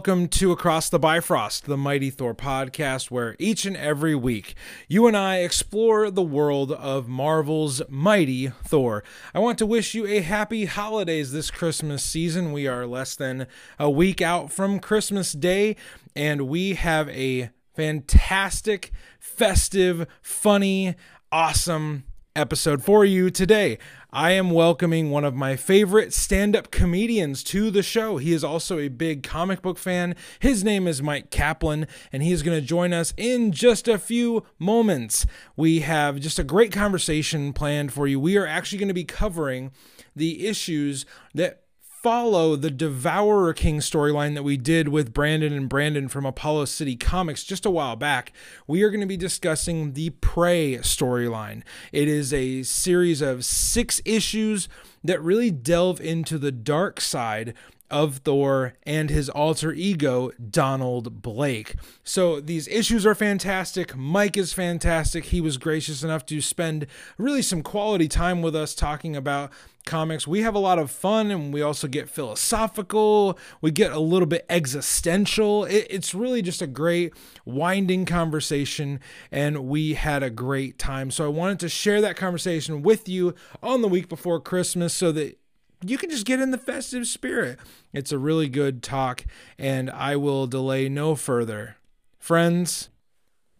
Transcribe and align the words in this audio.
Welcome 0.00 0.28
to 0.28 0.50
Across 0.50 0.88
the 0.88 0.98
Bifrost, 0.98 1.66
the 1.66 1.76
Mighty 1.76 2.08
Thor 2.08 2.34
podcast, 2.34 3.10
where 3.10 3.36
each 3.38 3.66
and 3.66 3.76
every 3.76 4.14
week 4.14 4.54
you 4.88 5.06
and 5.06 5.14
I 5.14 5.40
explore 5.40 6.10
the 6.10 6.22
world 6.22 6.72
of 6.72 7.06
Marvel's 7.06 7.82
Mighty 7.86 8.48
Thor. 8.64 9.04
I 9.34 9.40
want 9.40 9.58
to 9.58 9.66
wish 9.66 9.94
you 9.94 10.06
a 10.06 10.20
happy 10.20 10.64
holidays 10.64 11.32
this 11.32 11.50
Christmas 11.50 12.02
season. 12.02 12.52
We 12.52 12.66
are 12.66 12.86
less 12.86 13.14
than 13.14 13.46
a 13.78 13.90
week 13.90 14.22
out 14.22 14.50
from 14.50 14.80
Christmas 14.80 15.34
Day, 15.34 15.76
and 16.16 16.48
we 16.48 16.76
have 16.76 17.10
a 17.10 17.50
fantastic, 17.74 18.92
festive, 19.18 20.06
funny, 20.22 20.94
awesome 21.30 22.04
episode 22.34 22.82
for 22.82 23.04
you 23.04 23.28
today. 23.28 23.76
I 24.12 24.32
am 24.32 24.50
welcoming 24.50 25.10
one 25.10 25.24
of 25.24 25.36
my 25.36 25.54
favorite 25.54 26.12
stand 26.12 26.56
up 26.56 26.72
comedians 26.72 27.44
to 27.44 27.70
the 27.70 27.82
show. 27.82 28.16
He 28.16 28.32
is 28.32 28.42
also 28.42 28.78
a 28.78 28.88
big 28.88 29.22
comic 29.22 29.62
book 29.62 29.78
fan. 29.78 30.16
His 30.40 30.64
name 30.64 30.88
is 30.88 31.00
Mike 31.00 31.30
Kaplan, 31.30 31.86
and 32.12 32.20
he 32.20 32.32
is 32.32 32.42
going 32.42 32.58
to 32.58 32.66
join 32.66 32.92
us 32.92 33.14
in 33.16 33.52
just 33.52 33.86
a 33.86 33.98
few 33.98 34.44
moments. 34.58 35.26
We 35.54 35.80
have 35.80 36.18
just 36.18 36.40
a 36.40 36.44
great 36.44 36.72
conversation 36.72 37.52
planned 37.52 37.92
for 37.92 38.08
you. 38.08 38.18
We 38.18 38.36
are 38.36 38.46
actually 38.46 38.78
going 38.78 38.88
to 38.88 38.94
be 38.94 39.04
covering 39.04 39.70
the 40.16 40.48
issues 40.48 41.06
that 41.34 41.62
follow 42.02 42.56
the 42.56 42.70
Devourer 42.70 43.52
King 43.52 43.78
storyline 43.78 44.34
that 44.34 44.42
we 44.42 44.56
did 44.56 44.88
with 44.88 45.12
Brandon 45.12 45.52
and 45.52 45.68
Brandon 45.68 46.08
from 46.08 46.24
Apollo 46.24 46.64
City 46.66 46.96
Comics 46.96 47.44
just 47.44 47.66
a 47.66 47.70
while 47.70 47.94
back, 47.94 48.32
we 48.66 48.82
are 48.82 48.88
going 48.88 49.02
to 49.02 49.06
be 49.06 49.18
discussing 49.18 49.92
the 49.92 50.08
Prey 50.10 50.76
storyline. 50.78 51.62
It 51.92 52.08
is 52.08 52.32
a 52.32 52.62
series 52.62 53.20
of 53.20 53.44
six 53.44 54.00
issues 54.06 54.66
that 55.04 55.22
really 55.22 55.50
delve 55.50 56.00
into 56.00 56.38
the 56.38 56.52
dark 56.52 57.02
side 57.02 57.52
of 57.90 58.18
Thor 58.18 58.74
and 58.84 59.10
his 59.10 59.28
alter 59.28 59.72
ego, 59.72 60.30
Donald 60.50 61.22
Blake. 61.22 61.74
So 62.04 62.40
these 62.40 62.68
issues 62.68 63.04
are 63.04 63.14
fantastic. 63.14 63.96
Mike 63.96 64.36
is 64.36 64.52
fantastic. 64.52 65.26
He 65.26 65.40
was 65.40 65.58
gracious 65.58 66.02
enough 66.02 66.24
to 66.26 66.40
spend 66.40 66.86
really 67.18 67.42
some 67.42 67.62
quality 67.62 68.08
time 68.08 68.42
with 68.42 68.54
us 68.54 68.74
talking 68.74 69.16
about 69.16 69.50
comics. 69.86 70.26
We 70.26 70.42
have 70.42 70.54
a 70.54 70.60
lot 70.60 70.78
of 70.78 70.90
fun 70.90 71.30
and 71.30 71.52
we 71.52 71.62
also 71.62 71.88
get 71.88 72.08
philosophical. 72.08 73.38
We 73.60 73.70
get 73.70 73.92
a 73.92 73.98
little 73.98 74.26
bit 74.26 74.46
existential. 74.48 75.64
It, 75.64 75.86
it's 75.90 76.14
really 76.14 76.42
just 76.42 76.62
a 76.62 76.66
great 76.66 77.12
winding 77.44 78.04
conversation 78.04 79.00
and 79.32 79.66
we 79.66 79.94
had 79.94 80.22
a 80.22 80.30
great 80.30 80.78
time. 80.78 81.10
So 81.10 81.24
I 81.24 81.28
wanted 81.28 81.60
to 81.60 81.68
share 81.68 82.00
that 82.00 82.16
conversation 82.16 82.82
with 82.82 83.08
you 83.08 83.34
on 83.62 83.82
the 83.82 83.88
week 83.88 84.08
before 84.08 84.40
Christmas 84.40 84.94
so 84.94 85.12
that 85.12 85.39
you 85.84 85.98
can 85.98 86.10
just 86.10 86.26
get 86.26 86.40
in 86.40 86.50
the 86.50 86.58
festive 86.58 87.06
spirit. 87.06 87.58
It's 87.92 88.12
a 88.12 88.18
really 88.18 88.48
good 88.48 88.82
talk, 88.82 89.24
and 89.58 89.90
I 89.90 90.16
will 90.16 90.46
delay 90.46 90.88
no 90.88 91.14
further. 91.14 91.76
Friends, 92.18 92.90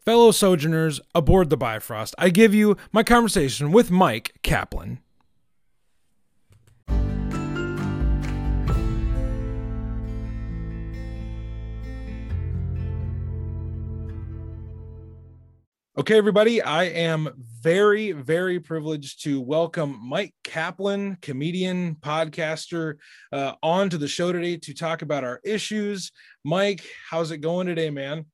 fellow 0.04 0.30
sojourners 0.30 1.00
aboard 1.14 1.50
the 1.50 1.56
Bifrost, 1.56 2.14
I 2.18 2.30
give 2.30 2.54
you 2.54 2.76
my 2.92 3.02
conversation 3.02 3.72
with 3.72 3.90
Mike 3.90 4.34
Kaplan. 4.42 5.00
Okay, 16.00 16.16
everybody, 16.16 16.62
I 16.62 16.84
am 16.84 17.28
very, 17.60 18.12
very 18.12 18.58
privileged 18.58 19.22
to 19.24 19.38
welcome 19.38 20.00
Mike 20.02 20.32
Kaplan, 20.42 21.18
comedian, 21.20 21.96
podcaster, 21.96 22.94
uh, 23.32 23.52
on 23.62 23.90
to 23.90 23.98
the 23.98 24.08
show 24.08 24.32
today 24.32 24.56
to 24.56 24.72
talk 24.72 25.02
about 25.02 25.24
our 25.24 25.42
issues. 25.44 26.10
Mike, 26.42 26.82
how's 27.10 27.32
it 27.32 27.42
going 27.42 27.66
today, 27.66 27.90
man? 27.90 28.24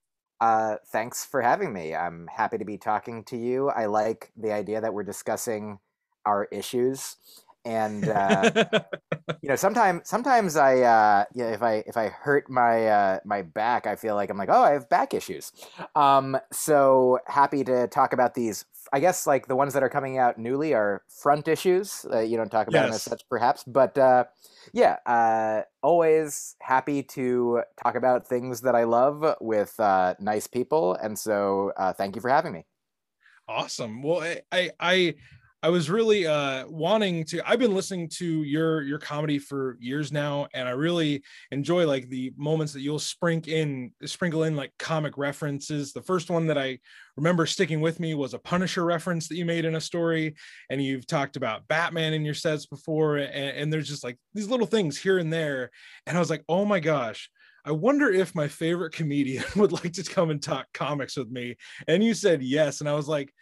Uh, 0.41 0.77
thanks 0.93 1.27
for 1.27 1.43
having 1.43 1.73
me. 1.73 1.93
I'm 1.93 2.29
happy 2.33 2.57
to 2.57 2.65
be 2.65 2.79
talking 2.79 3.25
to 3.25 3.37
you. 3.37 3.69
I 3.69 3.87
like 3.87 4.31
the 4.37 4.53
idea 4.53 4.81
that 4.81 4.95
we're 4.95 5.03
discussing 5.03 5.81
our 6.25 6.45
issues 6.53 7.17
and 7.67 8.09
uh, 8.09 8.51
you 9.43 9.49
know 9.49 9.57
sometimes 9.57 10.09
sometimes 10.09 10.57
i 10.57 10.81
uh, 10.81 11.25
yeah 11.35 11.49
if 11.49 11.63
i 11.63 11.83
if 11.87 11.97
i 11.97 12.09
hurt 12.09 12.49
my 12.49 12.87
uh, 12.87 13.19
my 13.25 13.43
back 13.43 13.87
i 13.87 13.97
feel 13.97 14.15
like 14.15 14.31
i'm 14.31 14.39
like 14.39 14.49
oh 14.51 14.63
i 14.63 14.71
have 14.71 14.89
back 14.89 15.13
issues. 15.13 15.53
Um, 15.95 16.39
so 16.53 17.19
happy 17.27 17.65
to 17.65 17.89
talk 17.89 18.13
about 18.13 18.35
these. 18.35 18.65
I 18.93 19.01
guess 19.01 19.27
like 19.27 19.49
the 19.49 19.57
ones 19.57 19.75
that 19.75 19.83
are 19.83 19.89
coming 19.89 20.17
out 20.17 20.39
newly 20.39 20.73
are 20.73 21.03
front 21.09 21.49
issues 21.49 22.07
uh, 22.13 22.21
you 22.21 22.37
don't 22.37 22.51
talk 22.51 22.69
about 22.69 22.79
yes. 22.79 22.85
them 22.85 22.95
as 22.95 23.03
such 23.03 23.29
perhaps 23.29 23.65
but 23.65 23.99
uh, 23.99 24.25
yeah 24.73 24.97
uh, 25.07 25.63
always 25.83 26.55
happy 26.61 27.03
to 27.03 27.63
talk 27.83 27.97
about 27.97 28.29
things 28.29 28.61
that 28.61 28.77
i 28.77 28.85
love 28.85 29.35
with 29.41 29.75
nice 30.21 30.47
people 30.47 30.95
and 31.03 31.19
so 31.19 31.73
thank 31.99 32.15
you 32.15 32.23
for 32.23 32.31
having 32.31 32.53
me. 32.53 32.65
Awesome. 33.49 34.03
Well 34.03 34.23
i 34.23 34.41
i, 34.53 34.71
I 34.79 35.15
I 35.67 35.69
was 35.69 35.91
really 35.91 36.29
uh, 36.29 36.65
wanting 36.69 37.25
to. 37.25 37.43
I've 37.45 37.59
been 37.59 37.75
listening 37.75 38.09
to 38.19 38.45
your 38.45 38.83
your 38.83 39.01
comedy 39.01 39.41
for 39.41 39.77
years 39.81 40.13
now, 40.13 40.47
and 40.55 40.69
I 40.69 40.71
really 40.71 41.25
enjoy 41.51 41.89
like 41.89 42.09
the 42.09 42.33
moments 42.37 42.73
that 42.75 42.83
you'll 42.83 43.01
sprinkle 43.01 43.53
in 43.53 43.91
sprinkle 44.05 44.45
in 44.45 44.55
like 44.55 44.71
comic 44.79 45.19
references. 45.19 45.93
The 45.93 46.03
first 46.03 46.31
one 46.31 46.47
that 46.47 46.57
I 46.57 46.79
remember 47.17 47.47
sticking 47.47 47.81
with 47.81 47.99
me 47.99 48.15
was 48.15 48.33
a 48.33 48.39
Punisher 48.39 48.85
reference 48.85 49.27
that 49.27 49.35
you 49.35 49.45
made 49.45 49.65
in 49.65 49.75
a 49.75 49.81
story, 49.81 50.37
and 50.71 50.81
you've 50.81 51.09
talked 51.09 51.35
about 51.35 51.67
Batman 51.67 52.15
in 52.15 52.25
your 52.25 52.33
sets 52.33 52.67
before, 52.67 53.17
and, 53.17 53.33
and 53.59 53.73
there's 53.73 53.89
just 53.89 54.05
like 54.05 54.19
these 54.35 54.49
little 54.49 54.69
things 54.69 54.97
here 54.97 55.19
and 55.19 55.33
there, 55.33 55.73
and 56.07 56.17
I 56.17 56.21
was 56.21 56.31
like, 56.31 56.45
oh 56.49 56.65
my 56.65 56.79
gosh. 56.79 57.29
I 57.65 57.73
wonder 57.73 58.09
if 58.09 58.33
my 58.37 58.47
favorite 58.47 58.93
comedian 58.93 59.43
would 59.57 59.73
like 59.73 59.95
to 59.95 60.05
come 60.05 60.31
and 60.31 60.41
talk 60.41 60.67
comics 60.73 61.17
with 61.17 61.29
me. 61.29 61.57
And 61.89 62.05
you 62.05 62.15
said 62.15 62.41
yes. 62.41 62.79
And 62.79 62.89
I 62.89 62.93
was 62.93 63.09
like, 63.09 63.35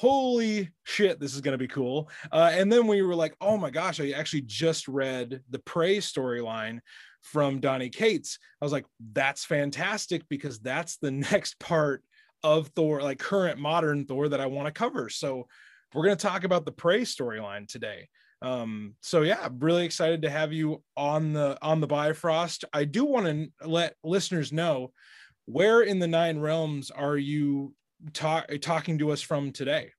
holy 0.00 0.70
shit, 0.84 1.20
this 1.20 1.34
is 1.34 1.42
going 1.42 1.52
to 1.52 1.58
be 1.58 1.68
cool. 1.68 2.08
Uh, 2.32 2.50
and 2.54 2.72
then 2.72 2.86
we 2.86 3.02
were 3.02 3.14
like, 3.14 3.36
oh 3.38 3.58
my 3.58 3.68
gosh, 3.68 4.00
I 4.00 4.12
actually 4.12 4.40
just 4.40 4.88
read 4.88 5.42
the 5.50 5.58
Prey 5.58 5.98
storyline 5.98 6.78
from 7.20 7.60
Donny 7.60 7.90
Cates. 7.90 8.38
I 8.62 8.64
was 8.64 8.72
like, 8.72 8.86
that's 9.12 9.44
fantastic 9.44 10.22
because 10.30 10.58
that's 10.58 10.96
the 10.96 11.10
next 11.32 11.60
part 11.60 12.02
of 12.42 12.68
Thor, 12.68 13.02
like 13.02 13.18
current 13.18 13.58
modern 13.58 14.06
Thor 14.06 14.30
that 14.30 14.40
I 14.40 14.46
want 14.46 14.68
to 14.68 14.72
cover. 14.72 15.10
So 15.10 15.46
we're 15.92 16.06
going 16.06 16.16
to 16.16 16.26
talk 16.26 16.44
about 16.44 16.64
the 16.64 16.72
Prey 16.72 17.02
storyline 17.02 17.68
today. 17.68 18.08
Um, 18.40 18.94
so 19.02 19.20
yeah, 19.20 19.50
really 19.58 19.84
excited 19.84 20.22
to 20.22 20.30
have 20.30 20.50
you 20.50 20.82
on 20.96 21.34
the 21.34 21.58
on 21.60 21.82
the 21.82 21.86
Bifrost. 21.86 22.64
I 22.72 22.86
do 22.86 23.04
want 23.04 23.26
to 23.26 23.68
let 23.68 23.96
listeners 24.02 24.50
know 24.50 24.92
where 25.44 25.82
in 25.82 25.98
the 25.98 26.08
nine 26.08 26.38
realms 26.38 26.90
are 26.90 27.18
you 27.18 27.74
talk, 28.12 28.48
talking 28.60 28.98
to 28.98 29.10
us 29.10 29.20
from 29.20 29.52
today? 29.52 29.92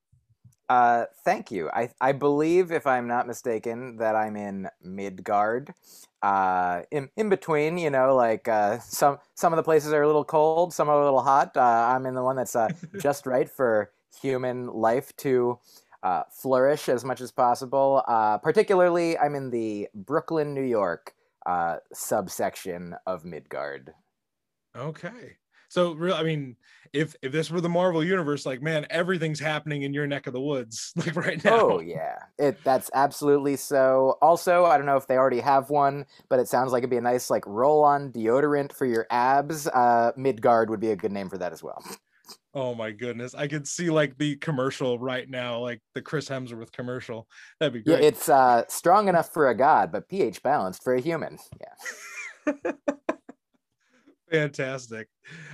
Uh, 0.70 1.06
thank 1.26 1.52
you. 1.52 1.70
I, 1.70 1.90
I 2.00 2.14
believe, 2.14 2.72
if 2.72 2.88
I'm 2.88 3.08
not 3.08 3.28
mistaken, 3.28 3.98
that 3.98 4.16
I'm 4.16 4.38
in 4.38 4.70
Midgard. 4.82 5.74
Uh, 6.22 6.84
in 6.92 7.10
in 7.18 7.30
between, 7.30 7.78
you 7.78 7.90
know, 7.90 8.16
like 8.16 8.48
uh, 8.48 8.80
some 8.80 9.18
some 9.34 9.52
of 9.52 9.58
the 9.58 9.64
places 9.64 9.92
are 9.92 10.04
a 10.04 10.08
little 10.08 10.24
cold, 10.24 10.74
some 10.74 10.88
are 10.88 11.02
a 11.02 11.04
little 11.04 11.22
hot. 11.22 11.58
Uh, 11.58 11.62
I'm 11.94 12.06
in 12.06 12.14
the 12.14 12.24
one 12.24 12.36
that's 12.36 12.56
uh, 12.56 12.70
just 13.02 13.26
right 13.26 13.50
for 13.50 13.92
human 14.22 14.68
life 14.68 15.14
to 15.18 15.60
uh, 16.04 16.24
flourish 16.32 16.90
as 16.90 17.04
much 17.04 17.22
as 17.22 17.32
possible. 17.32 18.04
Uh, 18.08 18.38
particularly, 18.38 19.18
I'm 19.18 19.36
in 19.36 19.50
the 19.50 19.90
Brooklyn, 19.94 20.54
New 20.54 20.64
York 20.64 21.14
uh, 21.46 21.78
subsection 21.94 22.96
of 23.06 23.26
Midgard. 23.26 23.94
Okay. 24.76 25.38
So 25.72 25.94
real, 25.94 26.16
I 26.16 26.24
mean, 26.24 26.58
if 26.92 27.16
if 27.22 27.32
this 27.32 27.50
were 27.50 27.62
the 27.62 27.70
Marvel 27.70 28.04
universe, 28.04 28.46
like 28.46 28.62
man, 28.62 28.86
everything's 28.90 29.40
happening 29.40 29.84
in 29.84 29.94
your 29.94 30.06
neck 30.06 30.28
of 30.28 30.34
the 30.34 30.42
woods, 30.42 30.92
like 30.98 31.16
right 31.16 31.42
now. 31.46 31.60
Oh 31.62 31.80
yeah, 31.80 32.18
it 32.38 32.62
that's 32.66 32.92
absolutely 32.94 33.56
so. 33.56 34.18
Also, 34.22 34.66
I 34.66 34.76
don't 34.76 34.86
know 34.86 34.98
if 34.98 35.08
they 35.08 35.16
already 35.16 35.40
have 35.40 35.70
one, 35.70 36.08
but 36.28 36.40
it 36.40 36.50
sounds 36.50 36.74
like 36.74 36.82
it'd 36.82 36.90
be 36.90 36.98
a 36.98 37.02
nice 37.02 37.30
like 37.30 37.48
roll-on 37.48 38.12
deodorant 38.12 38.74
for 38.74 38.86
your 38.86 39.08
abs. 39.12 39.66
Uh, 39.66 40.12
Midgard 40.18 40.70
would 40.70 40.82
be 40.82 40.92
a 40.92 40.96
good 40.98 41.14
name 41.14 41.30
for 41.30 41.38
that 41.38 41.54
as 41.54 41.64
well. 41.64 41.82
Oh 42.54 42.76
my 42.76 42.92
goodness. 42.92 43.34
I 43.34 43.48
could 43.48 43.66
see 43.66 43.90
like 43.90 44.18
the 44.18 44.36
commercial 44.38 45.00
right 45.00 45.30
now, 45.30 45.60
like 45.60 45.82
the 45.96 46.02
Chris 46.02 46.28
Hemsworth 46.28 46.72
commercial. 46.74 47.28
That'd 47.60 47.74
be 47.74 47.82
great. 47.82 48.02
Yeah, 48.02 48.08
it's 48.08 48.28
uh 48.28 48.64
strong 48.68 49.08
enough 49.08 49.32
for 49.32 49.50
a 49.50 49.56
god, 49.56 49.90
but 49.90 50.10
pH 50.10 50.44
balanced 50.44 50.84
for 50.84 50.94
a 50.94 51.00
human. 51.00 51.40
Yeah. 51.60 52.72
Fantastic. 54.32 55.10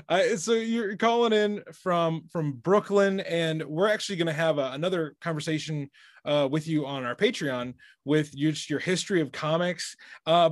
Uh, 0.07 0.35
so 0.35 0.53
you're 0.53 0.95
calling 0.97 1.33
in 1.33 1.63
from 1.73 2.27
from 2.31 2.53
Brooklyn, 2.53 3.21
and 3.21 3.63
we're 3.63 3.89
actually 3.89 4.17
going 4.17 4.27
to 4.27 4.33
have 4.33 4.59
a, 4.59 4.71
another 4.73 5.15
conversation 5.19 5.89
uh, 6.25 6.47
with 6.49 6.67
you 6.67 6.85
on 6.85 7.03
our 7.03 7.15
Patreon 7.15 7.73
with 8.05 8.35
your, 8.35 8.51
just 8.51 8.69
your 8.69 8.79
history 8.79 9.19
of 9.19 9.31
comics, 9.31 9.95
uh, 10.27 10.51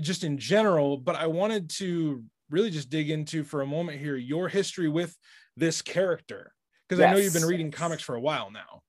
just 0.00 0.22
in 0.22 0.38
general. 0.38 0.96
But 0.96 1.16
I 1.16 1.26
wanted 1.26 1.70
to 1.70 2.22
really 2.50 2.70
just 2.70 2.88
dig 2.88 3.10
into 3.10 3.42
for 3.42 3.62
a 3.62 3.66
moment 3.66 3.98
here 3.98 4.16
your 4.16 4.48
history 4.48 4.88
with 4.88 5.16
this 5.56 5.82
character 5.82 6.52
because 6.88 7.00
yes. 7.00 7.10
I 7.10 7.12
know 7.12 7.18
you've 7.18 7.34
been 7.34 7.46
reading 7.46 7.72
comics 7.72 8.02
for 8.02 8.14
a 8.14 8.20
while 8.20 8.50
now. 8.52 8.82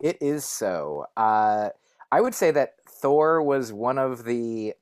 It 0.00 0.18
is 0.20 0.44
so. 0.44 1.06
Uh, 1.16 1.68
I 2.10 2.20
would 2.20 2.34
say 2.34 2.50
that 2.50 2.74
Thor 3.00 3.42
was 3.42 3.72
one 3.72 3.98
of 3.98 4.24
the 4.24 4.74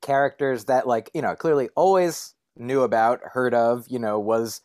characters 0.00 0.66
that 0.66 0.86
like 0.86 1.10
you 1.14 1.22
know 1.22 1.34
clearly 1.34 1.68
always 1.76 2.34
knew 2.56 2.82
about, 2.82 3.20
heard 3.32 3.54
of, 3.54 3.86
you 3.88 3.98
know, 3.98 4.18
was 4.18 4.60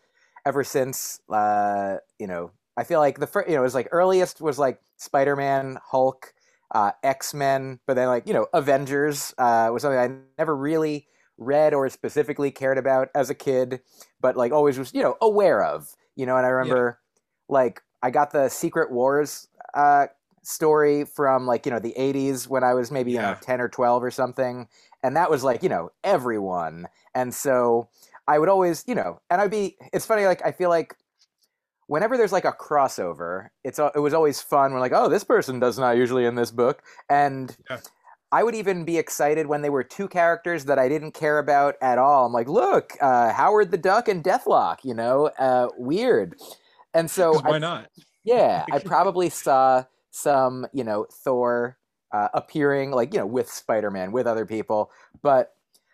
ever 0.46 0.64
since 0.64 1.20
uh, 1.30 1.98
you 2.20 2.28
know. 2.28 2.52
I 2.78 2.84
feel 2.84 3.00
like 3.00 3.20
the 3.20 3.28
first, 3.28 3.48
you 3.48 3.56
know, 3.56 3.62
it 3.62 3.64
was 3.64 3.76
like 3.76 3.88
earliest 3.92 4.42
was 4.42 4.60
like 4.60 4.82
Spider 4.98 5.38
Man, 5.38 5.78
Hulk, 5.82 6.34
uh, 6.72 6.92
X 7.04 7.34
Men, 7.34 7.80
but 7.88 7.96
then 7.96 8.08
like 8.08 8.28
you 8.28 8.34
know 8.34 8.48
Avengers 8.54 9.34
uh, 9.38 9.70
was 9.72 9.82
something 9.82 10.00
I 10.00 10.18
never 10.38 10.56
really 10.56 11.08
read 11.38 11.74
or 11.74 11.90
specifically 11.90 12.52
cared 12.52 12.78
about 12.78 13.10
as 13.16 13.30
a 13.30 13.36
kid, 13.36 13.82
but 14.22 14.36
like 14.36 14.52
always 14.52 14.78
was 14.78 14.94
you 14.94 15.02
know 15.02 15.16
aware 15.22 15.64
of. 15.64 15.96
You 16.16 16.26
know, 16.26 16.38
and 16.38 16.46
I 16.46 16.50
remember 16.50 17.00
yeah. 17.00 17.54
like 17.54 17.82
I 18.02 18.12
got 18.12 18.32
the 18.32 18.50
Secret 18.50 18.92
Wars 18.92 19.48
uh, 19.74 20.08
story 20.46 21.06
from 21.06 21.46
like 21.46 21.66
you 21.66 21.72
know 21.72 21.80
the 21.80 21.94
80s 21.98 22.48
when 22.48 22.64
I 22.64 22.74
was 22.74 22.92
maybe 22.92 23.12
yeah. 23.12 23.30
you 23.30 23.36
know 23.36 23.40
10 23.42 23.62
or 23.62 23.70
12 23.70 24.04
or 24.04 24.12
something, 24.12 24.68
and 25.04 25.16
that 25.16 25.30
was 25.30 25.44
like 25.44 25.64
you 25.64 25.70
know 25.70 25.92
everyone, 26.04 26.88
and 27.14 27.34
so 27.34 27.90
I 28.28 28.40
would 28.40 28.50
always 28.50 28.84
you 28.88 28.96
know, 28.96 29.22
and 29.30 29.42
I'd 29.42 29.52
be. 29.52 29.78
It's 29.94 30.06
funny 30.06 30.26
like 30.26 30.46
I 30.46 30.52
feel 30.52 30.70
like 30.70 30.96
whenever 31.88 32.18
there's 32.18 32.32
like 32.32 32.46
a 32.46 32.52
crossover, 32.52 33.50
it's 33.64 33.80
it 33.80 34.00
was 34.00 34.14
always 34.14 34.42
fun. 34.42 34.74
We're 34.74 34.80
like, 34.80 34.94
oh, 34.94 35.10
this 35.10 35.24
person 35.24 35.60
does 35.60 35.78
not 35.78 35.98
usually 35.98 36.26
in 36.26 36.36
this 36.36 36.52
book, 36.52 36.84
and 37.10 37.56
yeah. 37.70 37.80
I 38.32 38.44
would 38.44 38.56
even 38.56 38.86
be 38.86 38.98
excited 38.98 39.48
when 39.48 39.62
they 39.62 39.70
were 39.70 39.84
two 39.84 40.08
characters 40.08 40.66
that 40.66 40.80
I 40.80 40.90
didn't 40.90 41.14
care 41.14 41.40
about 41.40 41.76
at 41.82 41.98
all. 41.98 42.26
I'm 42.26 42.34
like, 42.34 42.50
look, 42.50 42.94
uh, 43.00 43.32
Howard 43.32 43.72
the 43.72 43.78
Duck 43.78 44.08
and 44.08 44.24
Deathlok, 44.24 44.80
you 44.84 44.94
know, 44.94 45.28
uh, 45.40 45.70
weird. 45.78 46.36
And 46.94 47.10
so 47.10 47.40
why 47.40 47.56
I, 47.56 47.60
not? 47.60 47.88
Yeah, 48.24 48.66
I 48.72 48.80
probably 48.86 49.30
saw 49.30 49.86
some, 50.16 50.66
you 50.74 50.84
know, 50.84 51.06
Thor 51.12 51.78
uh, 52.12 52.30
appearing 52.34 52.92
like 52.92 53.14
you 53.14 53.20
know 53.20 53.26
with 53.26 53.52
Spider-Man 53.52 54.12
with 54.12 54.28
other 54.28 54.46
people, 54.46 54.92
but 55.22 55.54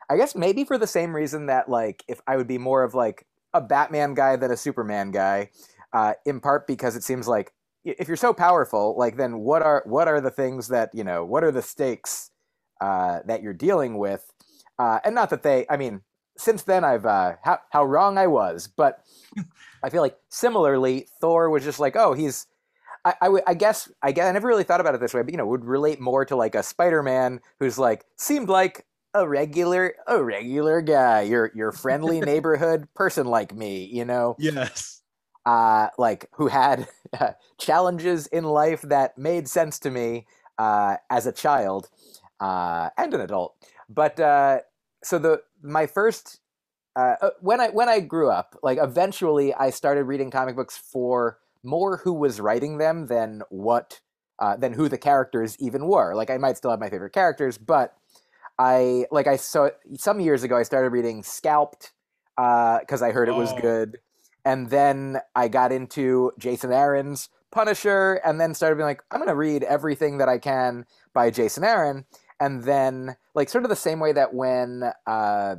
I 0.09 0.17
guess 0.17 0.35
maybe 0.35 0.63
for 0.63 0.77
the 0.77 0.87
same 0.87 1.15
reason 1.15 1.47
that 1.47 1.69
like 1.69 2.03
if 2.07 2.21
I 2.27 2.37
would 2.37 2.47
be 2.47 2.57
more 2.57 2.83
of 2.83 2.93
like 2.93 3.25
a 3.53 3.61
Batman 3.61 4.13
guy 4.13 4.35
than 4.35 4.51
a 4.51 4.57
Superman 4.57 5.11
guy 5.11 5.49
uh, 5.93 6.13
in 6.25 6.39
part 6.39 6.67
because 6.67 6.95
it 6.95 7.03
seems 7.03 7.27
like 7.27 7.51
if 7.83 8.07
you're 8.07 8.17
so 8.17 8.33
powerful, 8.33 8.95
like 8.97 9.17
then 9.17 9.39
what 9.39 9.63
are 9.63 9.81
what 9.85 10.07
are 10.07 10.21
the 10.21 10.29
things 10.29 10.67
that 10.67 10.91
you 10.93 11.03
know? 11.03 11.25
What 11.25 11.43
are 11.43 11.51
the 11.51 11.61
stakes 11.61 12.29
uh, 12.79 13.19
that 13.25 13.41
you're 13.41 13.53
dealing 13.53 13.97
with? 13.97 14.31
Uh, 14.77 14.99
and 15.03 15.15
not 15.15 15.29
that 15.31 15.43
they, 15.43 15.65
I 15.69 15.77
mean, 15.77 16.01
since 16.37 16.63
then 16.63 16.83
I've 16.83 17.05
uh, 17.05 17.33
how 17.43 17.59
how 17.71 17.83
wrong 17.85 18.17
I 18.17 18.27
was, 18.27 18.67
but 18.67 19.03
I 19.83 19.89
feel 19.89 20.01
like 20.01 20.17
similarly 20.29 21.07
Thor 21.19 21.49
was 21.49 21.63
just 21.63 21.79
like, 21.79 21.95
oh, 21.95 22.13
he's. 22.13 22.47
I, 23.03 23.13
I, 23.21 23.41
I 23.47 23.53
guess 23.53 23.91
I 24.01 24.11
guess 24.11 24.25
I 24.27 24.31
never 24.31 24.47
really 24.47 24.63
thought 24.63 24.81
about 24.81 24.95
it 24.95 25.01
this 25.01 25.13
way, 25.13 25.23
but 25.23 25.31
you 25.31 25.37
know, 25.37 25.47
would 25.47 25.65
relate 25.65 25.99
more 25.99 26.25
to 26.25 26.35
like 26.35 26.55
a 26.55 26.63
Spider-Man 26.63 27.41
who's 27.59 27.79
like 27.79 28.05
seemed 28.17 28.49
like 28.49 28.85
a 29.13 29.27
regular 29.27 29.95
a 30.07 30.23
regular 30.23 30.81
guy, 30.81 31.21
your 31.21 31.51
your 31.55 31.71
friendly 31.71 32.21
neighborhood 32.21 32.87
person 32.93 33.27
like 33.27 33.55
me, 33.55 33.85
you 33.85 34.05
know. 34.05 34.35
Yes 34.39 35.01
uh, 35.45 35.87
like 35.97 36.27
who 36.33 36.47
had 36.47 36.87
uh, 37.19 37.31
challenges 37.59 38.27
in 38.27 38.43
life 38.43 38.81
that 38.83 39.17
made 39.17 39.47
sense 39.47 39.79
to 39.79 39.89
me 39.89 40.25
uh, 40.57 40.97
as 41.09 41.25
a 41.25 41.31
child 41.31 41.89
uh, 42.39 42.89
and 42.97 43.13
an 43.13 43.21
adult. 43.21 43.55
But 43.89 44.19
uh, 44.19 44.59
so 45.03 45.19
the 45.19 45.41
my 45.61 45.87
first 45.87 46.39
uh, 46.95 47.15
when 47.39 47.61
I 47.61 47.69
when 47.69 47.89
I 47.89 47.99
grew 47.99 48.29
up, 48.29 48.57
like 48.61 48.77
eventually 48.81 49.53
I 49.53 49.69
started 49.69 50.03
reading 50.03 50.31
comic 50.31 50.55
books 50.55 50.77
for 50.77 51.39
more 51.63 51.97
who 51.97 52.13
was 52.13 52.39
writing 52.39 52.77
them 52.77 53.07
than 53.07 53.41
what 53.49 54.01
than 54.57 54.73
who 54.73 54.89
the 54.89 54.97
characters 54.97 55.55
even 55.59 55.85
were. 55.85 56.15
Like 56.15 56.29
I 56.31 56.37
might 56.37 56.57
still 56.57 56.71
have 56.71 56.79
my 56.79 56.89
favorite 56.89 57.13
characters, 57.13 57.57
but 57.57 57.93
I 58.57 59.05
like 59.11 59.27
I 59.27 59.35
saw 59.35 59.69
some 59.97 60.19
years 60.19 60.43
ago 60.43 60.57
I 60.57 60.63
started 60.63 60.89
reading 60.89 61.23
Scalped 61.23 61.93
because 62.35 63.01
I 63.01 63.11
heard 63.11 63.29
it 63.29 63.35
was 63.35 63.51
oh. 63.53 63.59
good 63.61 63.97
and 64.45 64.69
then 64.69 65.19
I 65.35 65.47
got 65.47 65.71
into 65.71 66.31
Jason 66.37 66.71
Aaron's 66.71 67.29
Punisher, 67.51 68.21
and 68.25 68.39
then 68.39 68.53
started 68.53 68.77
being 68.77 68.87
like, 68.87 69.03
I'm 69.11 69.19
gonna 69.19 69.35
read 69.35 69.63
everything 69.63 70.17
that 70.19 70.29
I 70.29 70.37
can 70.37 70.85
by 71.13 71.29
Jason 71.29 71.63
Aaron, 71.63 72.05
and 72.39 72.63
then 72.63 73.17
like 73.35 73.49
sort 73.49 73.65
of 73.65 73.69
the 73.69 73.75
same 73.75 73.99
way 73.99 74.13
that 74.13 74.33
when 74.33 74.91
uh, 75.05 75.55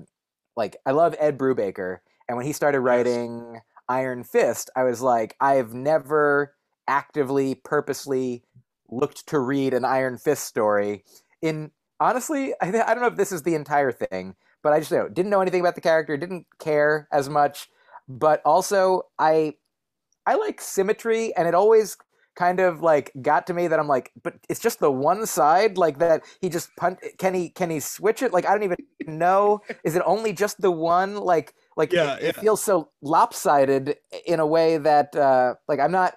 like 0.57 0.77
I 0.87 0.93
love 0.93 1.15
Ed 1.19 1.39
Brubaker, 1.39 1.99
and 2.29 2.37
when 2.37 2.47
he 2.47 2.53
started 2.53 2.81
writing 2.81 3.53
yes. 3.55 3.63
Iron 3.93 4.25
Fist, 4.25 4.71
I 4.77 4.85
was 4.85 5.01
like, 5.03 5.37
I've 5.41 5.75
never 5.75 6.55
actively, 6.89 7.55
purposely 7.55 8.43
looked 8.91 9.27
to 9.29 9.39
read 9.39 9.75
an 9.75 9.85
Iron 9.85 10.19
Fist 10.19 10.45
story. 10.45 11.05
In 11.43 11.71
honestly, 12.01 12.55
I, 12.61 12.69
I 12.69 12.95
don't 12.95 13.01
know 13.01 13.07
if 13.07 13.17
this 13.17 13.33
is 13.33 13.43
the 13.43 13.55
entire 13.55 13.93
thing, 13.93 14.35
but 14.63 14.73
I 14.73 14.79
just 14.79 14.91
you 14.91 14.99
know, 14.99 15.09
didn't 15.09 15.31
know 15.31 15.41
anything 15.41 15.61
about 15.61 15.75
the 15.75 15.81
character, 15.81 16.17
didn't 16.17 16.47
care 16.59 17.09
as 17.13 17.29
much 17.29 17.69
but 18.09 18.43
also 18.45 19.03
I 19.19 19.55
I 20.27 20.35
like 20.37 20.61
symmetry, 20.61 21.35
and 21.37 21.49
it 21.49 21.55
always 21.55 21.97
kind 22.35 22.61
of 22.61 22.81
like 22.83 23.13
got 23.21 23.47
to 23.49 23.55
me 23.55 23.69
that 23.69 23.79
I'm 23.79 23.89
like, 23.89 24.13
but 24.23 24.35
it's 24.49 24.61
just 24.61 24.81
the 24.81 24.91
one 24.91 25.27
side, 25.27 25.77
like 25.79 25.99
that 25.99 26.23
he 26.41 26.49
just 26.49 26.75
punt. 26.77 27.01
Can 27.19 27.35
he 27.35 27.51
can 27.51 27.71
he 27.71 27.81
switch 27.81 28.23
it? 28.23 28.33
Like 28.33 28.47
I 28.47 28.53
don't 28.53 28.63
even 28.65 28.77
know. 29.07 29.61
Is 29.85 29.97
it 29.97 30.03
only 30.07 30.33
just 30.33 30.61
the 30.61 30.71
one? 30.71 31.17
Like 31.17 31.55
like 31.77 31.93
yeah, 31.93 32.15
it, 32.15 32.23
yeah. 32.23 32.29
it 32.31 32.37
feels 32.37 32.63
so 32.63 32.91
lopsided 33.03 33.97
in 34.27 34.41
a 34.41 34.47
way 34.47 34.79
that 34.79 35.15
uh, 35.17 35.55
like 35.69 35.81
I'm 35.81 35.93
not 35.93 36.15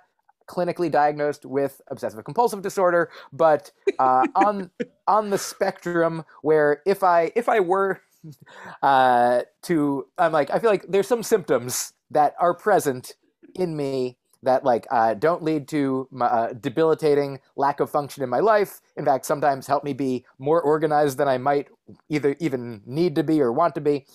clinically 0.48 0.92
diagnosed 0.92 1.46
with 1.46 1.82
obsessive 1.90 2.24
compulsive 2.24 2.62
disorder, 2.62 3.10
but 3.34 3.72
uh, 4.00 4.26
on 4.36 4.70
on 5.08 5.30
the 5.30 5.38
spectrum 5.38 6.24
where 6.42 6.82
if 6.86 7.04
I 7.04 7.32
if 7.36 7.50
I 7.50 7.60
were 7.60 8.02
uh, 8.82 9.42
to 9.64 10.06
I'm 10.18 10.32
like 10.32 10.50
I 10.52 10.60
feel 10.60 10.70
like 10.70 10.86
there's 10.88 11.08
some 11.08 11.24
symptoms 11.24 11.94
that 12.12 12.36
are 12.40 12.54
present 12.54 13.14
in 13.56 13.76
me 13.76 14.18
that 14.44 14.64
like 14.64 14.88
uh, 14.92 15.14
don't 15.16 15.44
lead 15.44 15.68
to 15.68 16.08
my, 16.12 16.28
uh, 16.28 16.54
debilitating 16.54 17.40
lack 17.56 17.80
of 17.80 17.90
function 17.90 18.24
in 18.24 18.30
my 18.30 18.40
life. 18.40 18.80
In 18.96 19.04
fact, 19.04 19.26
sometimes 19.26 19.68
help 19.68 19.84
me 19.84 19.94
be 19.94 20.24
more 20.40 20.62
organized 20.62 21.18
than 21.18 21.28
I 21.28 21.38
might 21.38 21.68
either 22.10 22.36
even 22.40 22.82
need 22.86 23.16
to 23.16 23.24
be 23.24 23.42
or 23.42 23.52
want 23.52 23.76
to 23.76 23.82
be 23.82 24.06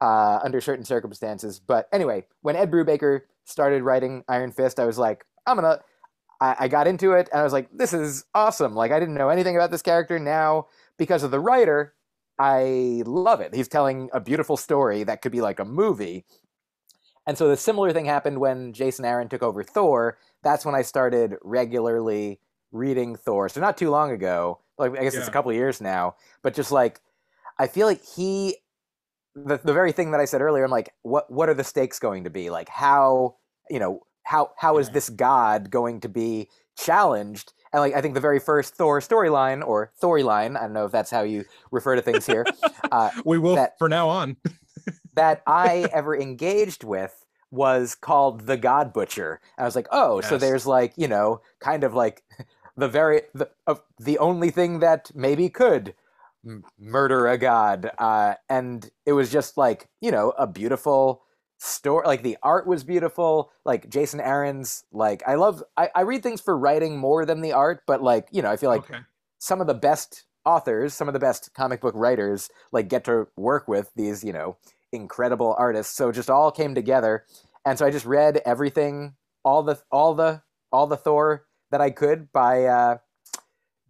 uh, 0.00 0.40
under 0.42 0.60
certain 0.60 0.84
circumstances. 0.84 1.58
But 1.58 1.88
anyway, 1.92 2.26
when 2.42 2.56
Ed 2.56 2.70
Brubaker 2.70 3.22
started 3.44 3.82
writing 3.82 4.24
Iron 4.28 4.52
Fist, 4.52 4.78
I 4.78 4.86
was 4.86 4.98
like, 4.98 5.24
I'm 5.46 5.56
gonna. 5.56 5.80
I, 6.40 6.56
I 6.60 6.68
got 6.68 6.86
into 6.86 7.12
it 7.12 7.30
and 7.32 7.40
I 7.40 7.44
was 7.44 7.54
like, 7.54 7.68
this 7.72 7.94
is 7.94 8.26
awesome. 8.34 8.74
Like 8.74 8.92
I 8.92 9.00
didn't 9.00 9.14
know 9.14 9.30
anything 9.30 9.56
about 9.56 9.70
this 9.70 9.80
character. 9.80 10.18
Now, 10.18 10.66
because 10.98 11.22
of 11.22 11.30
the 11.30 11.40
writer, 11.40 11.94
I 12.38 13.02
love 13.06 13.40
it. 13.40 13.54
He's 13.54 13.68
telling 13.68 14.10
a 14.12 14.20
beautiful 14.20 14.58
story 14.58 15.04
that 15.04 15.22
could 15.22 15.32
be 15.32 15.40
like 15.40 15.58
a 15.58 15.64
movie. 15.64 16.26
And 17.26 17.38
so 17.38 17.48
the 17.48 17.56
similar 17.56 17.92
thing 17.92 18.04
happened 18.04 18.38
when 18.38 18.72
Jason 18.74 19.04
Aaron 19.04 19.28
took 19.28 19.42
over 19.42 19.62
Thor. 19.62 20.18
That's 20.42 20.64
when 20.64 20.74
I 20.74 20.82
started 20.82 21.36
regularly 21.42 22.38
reading 22.70 23.16
Thor. 23.16 23.48
So 23.48 23.60
not 23.60 23.78
too 23.78 23.90
long 23.90 24.12
ago. 24.12 24.60
Like 24.78 24.92
I 24.92 25.02
guess 25.04 25.14
yeah. 25.14 25.20
it's 25.20 25.28
a 25.28 25.32
couple 25.32 25.52
years 25.52 25.80
now. 25.80 26.16
But 26.42 26.54
just 26.54 26.70
like 26.70 27.00
I 27.58 27.66
feel 27.66 27.86
like 27.86 28.04
he 28.04 28.58
the 29.36 29.60
the 29.62 29.72
very 29.72 29.92
thing 29.92 30.10
that 30.10 30.20
I 30.20 30.24
said 30.24 30.40
earlier, 30.40 30.64
I'm 30.64 30.70
like, 30.70 30.92
what 31.02 31.30
what 31.30 31.48
are 31.48 31.54
the 31.54 31.64
stakes 31.64 31.98
going 31.98 32.24
to 32.24 32.30
be? 32.30 32.50
Like 32.50 32.68
how, 32.68 33.36
you 33.70 33.78
know, 33.78 34.00
how 34.24 34.50
how 34.56 34.78
is 34.78 34.90
this 34.90 35.08
god 35.08 35.70
going 35.70 36.00
to 36.00 36.08
be 36.08 36.48
challenged? 36.76 37.52
and 37.76 37.80
like 37.80 37.94
I 37.94 38.00
think 38.00 38.14
the 38.14 38.20
very 38.20 38.38
first 38.38 38.74
Thor 38.74 39.00
storyline 39.00 39.66
or 39.66 39.92
Thoryline, 40.02 40.56
I 40.56 40.62
don't 40.62 40.72
know 40.72 40.86
if 40.86 40.92
that's 40.92 41.10
how 41.10 41.22
you 41.22 41.44
refer 41.70 41.94
to 41.94 42.02
things 42.02 42.26
here. 42.26 42.44
Uh, 42.92 43.10
we 43.24 43.36
will 43.36 43.56
that, 43.56 43.76
for 43.80 43.88
now 43.88 44.08
on. 44.08 44.36
that 45.14 45.42
I 45.44 45.88
ever 45.92 46.16
engaged 46.16 46.84
with 46.84 47.26
was 47.50 47.96
called 47.96 48.42
the 48.42 48.56
God 48.56 48.92
Butcher. 48.92 49.40
And 49.58 49.64
I 49.64 49.66
was 49.66 49.74
like, 49.74 49.88
oh, 49.90 50.20
yes. 50.20 50.28
so 50.28 50.38
there's 50.38 50.66
like 50.66 50.92
you 50.96 51.08
know, 51.08 51.40
kind 51.58 51.82
of 51.82 51.94
like 51.94 52.22
the 52.76 52.86
very 52.86 53.22
the 53.34 53.50
uh, 53.66 53.74
the 53.98 54.18
only 54.18 54.50
thing 54.50 54.78
that 54.78 55.10
maybe 55.16 55.48
could 55.48 55.94
murder 56.78 57.26
a 57.26 57.38
god, 57.38 57.90
uh, 57.98 58.34
and 58.48 58.90
it 59.04 59.12
was 59.12 59.30
just 59.30 59.56
like 59.56 59.88
you 60.00 60.10
know 60.10 60.32
a 60.38 60.46
beautiful 60.46 61.22
story 61.58 62.06
like 62.06 62.22
the 62.22 62.36
art 62.42 62.66
was 62.66 62.84
beautiful 62.84 63.50
like 63.64 63.88
jason 63.88 64.20
aaron's 64.20 64.84
like 64.92 65.22
i 65.26 65.34
love 65.36 65.62
I, 65.76 65.88
I 65.94 66.02
read 66.02 66.22
things 66.22 66.40
for 66.40 66.56
writing 66.56 66.98
more 66.98 67.24
than 67.24 67.40
the 67.40 67.52
art 67.52 67.82
but 67.86 68.02
like 68.02 68.28
you 68.30 68.42
know 68.42 68.50
i 68.50 68.56
feel 68.56 68.68
like 68.68 68.90
okay. 68.90 69.00
some 69.38 69.62
of 69.62 69.66
the 69.66 69.74
best 69.74 70.24
authors 70.44 70.92
some 70.92 71.08
of 71.08 71.14
the 71.14 71.20
best 71.20 71.54
comic 71.54 71.80
book 71.80 71.94
writers 71.96 72.50
like 72.72 72.88
get 72.88 73.04
to 73.04 73.28
work 73.36 73.68
with 73.68 73.90
these 73.96 74.22
you 74.22 74.34
know 74.34 74.58
incredible 74.92 75.54
artists 75.58 75.96
so 75.96 76.12
just 76.12 76.28
all 76.28 76.50
came 76.50 76.74
together 76.74 77.24
and 77.64 77.78
so 77.78 77.86
i 77.86 77.90
just 77.90 78.06
read 78.06 78.42
everything 78.44 79.14
all 79.42 79.62
the 79.62 79.80
all 79.90 80.14
the 80.14 80.42
all 80.70 80.86
the 80.86 80.96
thor 80.96 81.46
that 81.70 81.80
i 81.80 81.90
could 81.90 82.30
by 82.32 82.64
uh 82.64 82.98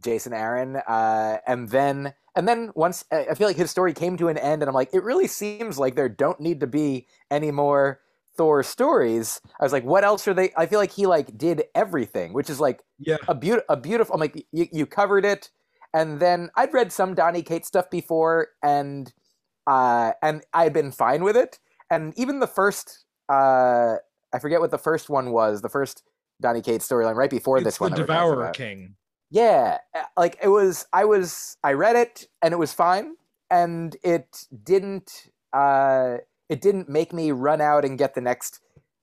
jason 0.03 0.33
aaron 0.33 0.77
uh 0.77 1.39
and 1.49 1.71
then 1.71 2.15
and 2.37 2.47
then 2.47 2.71
once 2.75 3.05
I 3.11 3.35
feel 3.35 3.49
like 3.49 3.57
his 3.57 3.71
story 3.71 3.93
came 3.93 4.17
to 4.19 4.29
an 4.29 4.39
end, 4.39 4.63
and 4.63 4.69
I'm 4.69 4.75
like, 4.75 4.91
it 4.93 5.03
really 5.03 5.27
seems 5.27 5.79
like 5.79 5.97
there 5.97 6.09
don't 6.09 6.39
need 6.39 6.61
to 6.61 6.67
be 6.67 7.07
any 7.31 7.51
more 7.51 8.01
Thor 8.37 8.63
stories. 8.63 9.41
I 9.59 9.65
was 9.65 9.73
like, 9.73 9.85
what 9.85 10.05
else 10.05 10.29
are 10.29 10.35
they? 10.35 10.53
I 10.57 10.67
feel 10.67 10.79
like 10.79 10.93
he 10.93 11.07
like 11.07 11.37
did 11.37 11.65
everything, 11.75 12.35
which 12.35 12.51
is 12.51 12.61
like 12.61 12.83
yeah. 12.99 13.17
a 13.27 13.35
beautiful, 13.35 13.65
a 13.69 13.77
beautiful. 13.77 14.15
I'm 14.15 14.21
like, 14.21 14.47
you, 14.53 14.67
you 14.71 14.87
covered 14.87 15.25
it, 15.25 15.51
and 15.95 16.21
then 16.21 16.51
I'd 16.55 16.75
read 16.75 16.93
some 16.93 17.15
Donny 17.15 17.43
Cates 17.43 17.67
stuff 17.67 17.91
before, 17.91 18.49
and 18.63 19.13
uh, 19.67 20.13
and 20.23 20.45
I'd 20.53 20.75
been 20.75 20.93
fine 20.93 21.25
with 21.25 21.37
it. 21.37 21.59
And 21.91 22.13
even 22.19 22.41
the 22.41 22.47
first, 22.47 23.05
uh, 23.29 23.97
I 24.33 24.39
forget 24.41 24.61
what 24.61 24.71
the 24.71 24.79
first 24.79 25.09
one 25.09 25.31
was, 25.31 25.63
the 25.63 25.69
first 25.69 26.03
Donny 26.41 26.61
Cates 26.61 26.87
storyline 26.87 27.15
right 27.15 27.31
before 27.31 27.59
it's 27.59 27.65
this 27.65 27.79
the 27.79 27.85
one. 27.85 27.93
Devourer 27.95 28.51
King. 28.51 28.97
Yeah, 29.31 29.79
like 30.17 30.39
it 30.43 30.49
was. 30.49 30.87
I 30.93 31.05
was. 31.05 31.57
I 31.65 31.73
read 31.73 31.97
it, 31.97 32.29
and 32.43 32.55
it 32.55 32.59
was 32.59 32.73
fine, 32.73 33.17
and 33.51 33.97
it 34.05 34.47
didn't. 34.63 35.31
Uh, 35.53 36.19
it 36.49 36.61
didn't 36.61 36.89
make 36.89 37.13
me 37.13 37.33
run 37.33 37.61
out 37.61 37.85
and 37.85 37.99
get 37.99 38.15
the 38.15 38.21
next 38.21 38.61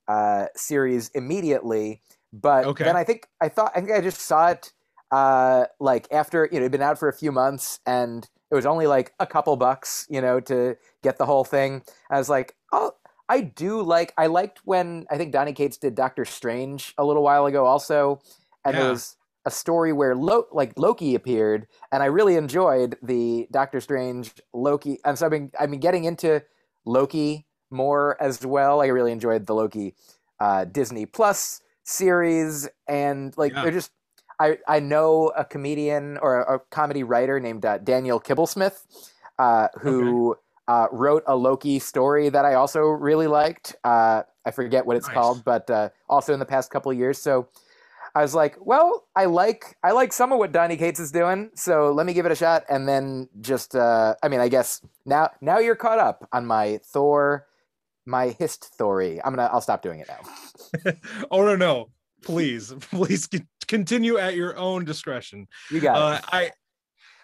uh, 0.07 0.45
series 0.55 1.09
immediately. 1.09 2.01
But 2.31 2.69
Okay. 2.69 2.83
then 2.83 2.95
I 2.95 3.03
think 3.03 3.27
I 3.41 3.49
thought 3.49 3.73
I 3.75 3.81
think 3.81 3.91
I 3.91 4.01
just 4.01 4.21
saw 4.21 4.47
it 4.49 4.71
uh, 5.11 5.65
like 5.79 6.07
after 6.11 6.45
you 6.51 6.59
know 6.59 6.63
it'd 6.65 6.71
been 6.71 6.81
out 6.81 6.97
for 6.97 7.09
a 7.09 7.13
few 7.13 7.31
months 7.31 7.79
and 7.85 8.27
it 8.49 8.55
was 8.55 8.65
only 8.65 8.87
like 8.87 9.13
a 9.19 9.27
couple 9.27 9.55
bucks 9.57 10.05
you 10.09 10.21
know 10.21 10.39
to 10.41 10.77
get 11.03 11.17
the 11.17 11.25
whole 11.25 11.43
thing. 11.43 11.83
I 12.09 12.17
was 12.17 12.29
like, 12.29 12.55
oh, 12.71 12.93
I 13.29 13.41
do 13.41 13.81
like 13.81 14.13
I 14.17 14.27
liked 14.27 14.61
when 14.63 15.05
I 15.11 15.17
think 15.17 15.33
Donny 15.33 15.53
Cates 15.53 15.77
did 15.77 15.95
Doctor 15.95 16.23
Strange 16.25 16.93
a 16.97 17.03
little 17.05 17.23
while 17.23 17.45
ago 17.45 17.65
also, 17.65 18.21
and 18.65 18.77
Yeah. 18.77 18.79
was 18.79 19.17
a 19.45 19.51
story 19.51 19.93
where 19.93 20.15
Lo- 20.15 20.47
like 20.51 20.73
Loki 20.77 21.15
appeared, 21.15 21.67
and 21.91 22.01
I 22.03 22.07
really 22.07 22.35
enjoyed 22.35 22.97
the 23.01 23.47
Doctor 23.51 23.81
Strange 23.81 24.33
Loki, 24.53 24.99
and 25.05 25.17
so 25.17 25.25
I've 25.25 25.31
been 25.31 25.51
I've 25.59 25.69
been 25.71 25.79
getting 25.79 26.05
into 26.05 26.43
Loki 26.85 27.45
more 27.71 28.21
as 28.21 28.45
well. 28.45 28.81
I 28.81 28.87
really 28.87 29.11
enjoyed 29.11 29.45
the 29.45 29.55
Loki 29.55 29.95
uh, 30.39 30.65
Disney 30.65 31.05
Plus 31.05 31.61
series, 31.83 32.67
and 32.87 33.35
like 33.37 33.53
Yeah. 33.53 33.63
they're 33.63 33.71
just. 33.71 33.91
I, 34.39 34.57
I 34.67 34.79
know 34.79 35.31
a 35.37 35.45
comedian 35.45 36.17
or 36.17 36.41
a, 36.41 36.55
a 36.55 36.59
comedy 36.59 37.03
writer 37.03 37.39
named 37.39 37.63
uh, 37.65 37.77
Daniel 37.77 38.19
Kibblesmith, 38.19 38.81
uh, 39.37 39.67
who 39.79 40.35
uh, 40.67 40.87
wrote 40.91 41.23
a 41.27 41.35
Loki 41.35 41.77
story 41.77 42.29
that 42.29 42.43
I 42.43 42.55
also 42.55 42.81
really 42.81 43.27
liked. 43.27 43.75
Uh, 43.83 44.23
I 44.43 44.51
forget 44.51 44.85
what 44.87 44.97
it's 44.97 45.05
Nice. 45.07 45.13
called, 45.13 45.45
but 45.45 45.69
uh, 45.69 45.89
also 46.09 46.33
in 46.33 46.39
the 46.39 46.45
past 46.47 46.71
couple 46.71 46.91
of 46.91 46.97
years. 46.97 47.19
So 47.19 47.47
I 48.15 48.21
was 48.21 48.35
like, 48.35 48.57
well, 48.59 49.07
I 49.15 49.25
like 49.25 49.75
I 49.83 49.91
like 49.91 50.13
some 50.13 50.31
of 50.31 50.37
what 50.37 50.51
Donny 50.51 50.77
Cates 50.77 50.99
is 50.99 51.11
doing, 51.11 51.49
so 51.55 51.91
let 51.91 52.05
me 52.05 52.13
give 52.13 52.25
it 52.25 52.31
a 52.31 52.35
shot. 52.35 52.63
And 52.69 52.87
then 52.87 53.27
just, 53.41 53.75
uh, 53.75 54.15
I 54.21 54.27
mean, 54.27 54.39
I 54.39 54.49
guess 54.49 54.81
now 55.05 55.29
now 55.41 55.57
you're 55.57 55.75
caught 55.75 55.99
up 55.99 56.27
on 56.31 56.45
my 56.45 56.79
Thor, 56.85 57.47
my 58.05 58.29
hist 58.29 58.71
story. 58.73 59.19
I'm 59.23 59.35
gonna 59.35 59.49
I'll 59.51 59.61
stop 59.61 59.81
doing 59.81 59.99
it 59.99 60.07
now. 60.07 60.93
oh 61.31 61.43
no, 61.43 61.55
no. 61.55 61.89
Please, 62.23 62.73
please 62.91 63.27
continue 63.67 64.17
at 64.17 64.35
your 64.35 64.57
own 64.57 64.85
discretion. 64.85 65.47
You 65.71 65.79
got 65.79 65.95
uh, 65.95 66.17
it. 66.17 66.23
I 66.31 66.51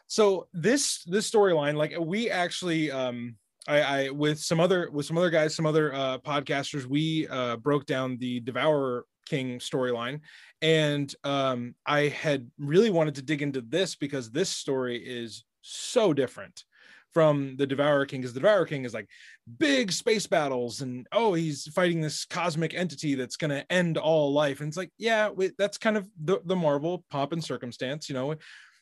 so 0.07 0.47
this 0.53 1.03
this 1.03 1.29
storyline, 1.29 1.75
like 1.75 1.93
we 1.99 2.31
actually 2.31 2.89
um 2.89 3.35
I, 3.67 3.81
I 3.81 4.09
with 4.09 4.39
some 4.39 4.59
other 4.59 4.89
with 4.91 5.05
some 5.05 5.19
other 5.19 5.29
guys, 5.29 5.55
some 5.55 5.67
other 5.67 5.93
uh 5.93 6.17
podcasters, 6.17 6.85
we 6.85 7.27
uh 7.27 7.57
broke 7.57 7.85
down 7.85 8.17
the 8.17 8.39
Devourer 8.39 9.05
King 9.27 9.59
storyline. 9.59 10.21
And 10.61 11.13
um 11.23 11.75
I 11.85 12.07
had 12.07 12.49
really 12.57 12.89
wanted 12.89 13.15
to 13.15 13.21
dig 13.21 13.41
into 13.41 13.61
this 13.61 13.95
because 13.95 14.31
this 14.31 14.49
story 14.49 14.97
is 14.97 15.43
so 15.61 16.13
different 16.13 16.63
from 17.11 17.55
the 17.57 17.65
Devourer 17.65 18.05
King, 18.05 18.21
because 18.21 18.33
the 18.33 18.39
Devourer 18.39 18.65
King 18.65 18.85
is 18.85 18.93
like 18.93 19.09
big 19.57 19.91
space 19.91 20.27
battles 20.27 20.81
and 20.81 21.07
oh 21.11 21.33
he's 21.33 21.67
fighting 21.69 22.01
this 22.01 22.25
cosmic 22.25 22.73
entity 22.73 23.15
that's 23.15 23.35
going 23.35 23.49
to 23.49 23.71
end 23.71 23.97
all 23.97 24.31
life. 24.31 24.59
And 24.61 24.67
it's 24.67 24.77
like 24.77 24.91
yeah 24.97 25.29
that's 25.57 25.77
kind 25.77 25.97
of 25.97 26.07
the, 26.23 26.39
the 26.45 26.55
marvel 26.55 27.03
pomp 27.09 27.33
and 27.33 27.43
circumstance 27.43 28.09
you 28.09 28.15
know 28.15 28.35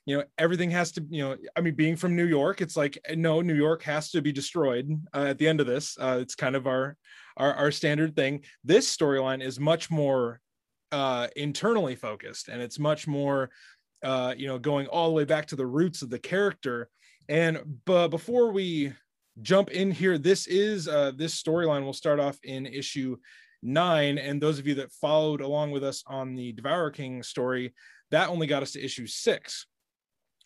you 0.06 0.18
know 0.18 0.24
everything 0.38 0.72
has 0.72 0.92
to 0.94 1.06
you 1.10 1.22
know 1.22 1.36
i 1.56 1.62
mean 1.62 1.76
being 1.76 1.96
from 1.96 2.16
new 2.16 2.26
york 2.26 2.62
it's 2.62 2.78
like 2.78 2.98
no 3.16 3.42
new 3.42 3.54
york 3.54 3.84
has 3.84 4.10
to 4.10 4.22
be 4.22 4.32
destroyed 4.32 4.90
uh, 5.14 5.26
at 5.26 5.38
the 5.38 5.48
end 5.48 5.60
of 5.60 5.68
this. 5.68 5.98
Uh, 6.00 6.18
it's 6.22 6.34
kind 6.34 6.56
of 6.56 6.66
our, 6.66 6.98
our 7.36 7.54
our 7.54 7.72
standard 7.72 8.16
thing. 8.16 8.44
This 8.64 8.96
storyline 8.96 9.44
is 9.44 9.60
much 9.60 9.92
more 9.92 10.40
uh 10.92 11.28
internally 11.36 11.96
focused 11.96 12.48
and 12.48 12.62
it's 12.62 12.80
much 12.80 13.08
more 13.08 13.50
uh 14.04 14.34
you 14.38 14.48
know 14.48 14.58
going 14.58 14.88
all 14.88 15.10
the 15.10 15.14
way 15.14 15.26
back 15.26 15.46
to 15.48 15.56
the 15.56 15.66
roots 15.66 16.02
of 16.02 16.10
the 16.10 16.20
character. 16.20 16.90
And 17.30 17.82
but 17.86 18.08
before 18.10 18.52
we 18.52 18.94
jump 19.42 19.70
in 19.70 19.92
here 19.92 20.18
this 20.18 20.48
is 20.48 20.88
uh 20.88 21.12
this 21.16 21.42
storyline 21.42 21.84
will 21.84 21.94
start 21.94 22.20
off 22.20 22.38
in 22.44 22.66
issue 22.66 23.18
nine. 23.62 24.18
And 24.18 24.42
those 24.42 24.60
of 24.60 24.68
you 24.68 24.76
that 24.76 24.92
followed 24.92 25.42
along 25.42 25.72
with 25.72 25.84
us 25.84 26.04
on 26.08 26.36
the 26.36 26.54
devourer 26.54 26.92
king 26.92 27.24
story 27.24 27.74
that 28.12 28.30
only 28.30 28.48
got 28.48 28.64
us 28.64 28.72
to 28.72 28.84
issue 28.84 29.08
six. 29.08 29.66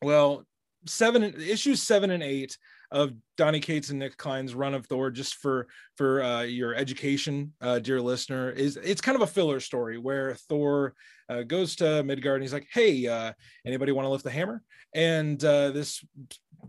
Well 0.02 0.46
seven 0.88 1.24
issues 1.24 1.84
seven 1.84 2.10
and 2.10 2.24
eight 2.24 2.58
of 2.92 3.14
Donny 3.38 3.60
Cates 3.60 3.90
and 3.90 4.00
Nic 4.00 4.18
Klein's 4.18 4.54
run 4.54 4.74
of 4.74 4.86
Thor, 4.86 5.10
just 5.12 5.36
for 5.36 5.68
for 5.96 6.22
uh, 6.22 6.42
your 6.42 6.76
education, 6.76 7.54
uh, 7.62 7.80
dear 7.80 8.02
listener, 8.02 8.50
is 8.52 8.78
it's 8.78 9.02
kind 9.02 9.16
of 9.16 9.22
a 9.22 9.28
filler 9.28 9.60
story 9.60 9.98
where 9.98 10.36
Thor 10.50 10.94
uh, 11.30 11.44
goes 11.44 11.76
to 11.78 12.04
Midgard 12.04 12.36
and 12.36 12.44
he's 12.44 12.54
like, 12.54 12.68
"Hey, 12.72 13.08
uh, 13.08 13.34
anybody 13.66 13.92
want 13.92 14.06
to 14.06 14.10
lift 14.10 14.24
the 14.24 14.32
hammer?" 14.32 14.62
And 14.94 15.44
uh, 15.44 15.72
this 15.72 16.04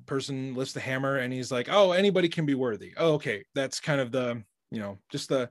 person 0.07 0.55
lifts 0.55 0.75
the 0.75 0.81
hammer 0.81 1.17
and 1.17 1.33
he's 1.33 1.51
like, 1.51 1.69
"Oh, 1.71 1.93
anybody 1.93 2.29
can 2.29 2.47
be 2.47 2.55
worthy." 2.55 2.93
Oh, 2.97 3.15
okay, 3.15 3.45
that's 3.55 3.81
kind 3.81 4.01
of 4.01 4.13
the 4.13 4.43
you 4.71 4.81
know 4.81 4.99
just 5.11 5.29
the 5.29 5.51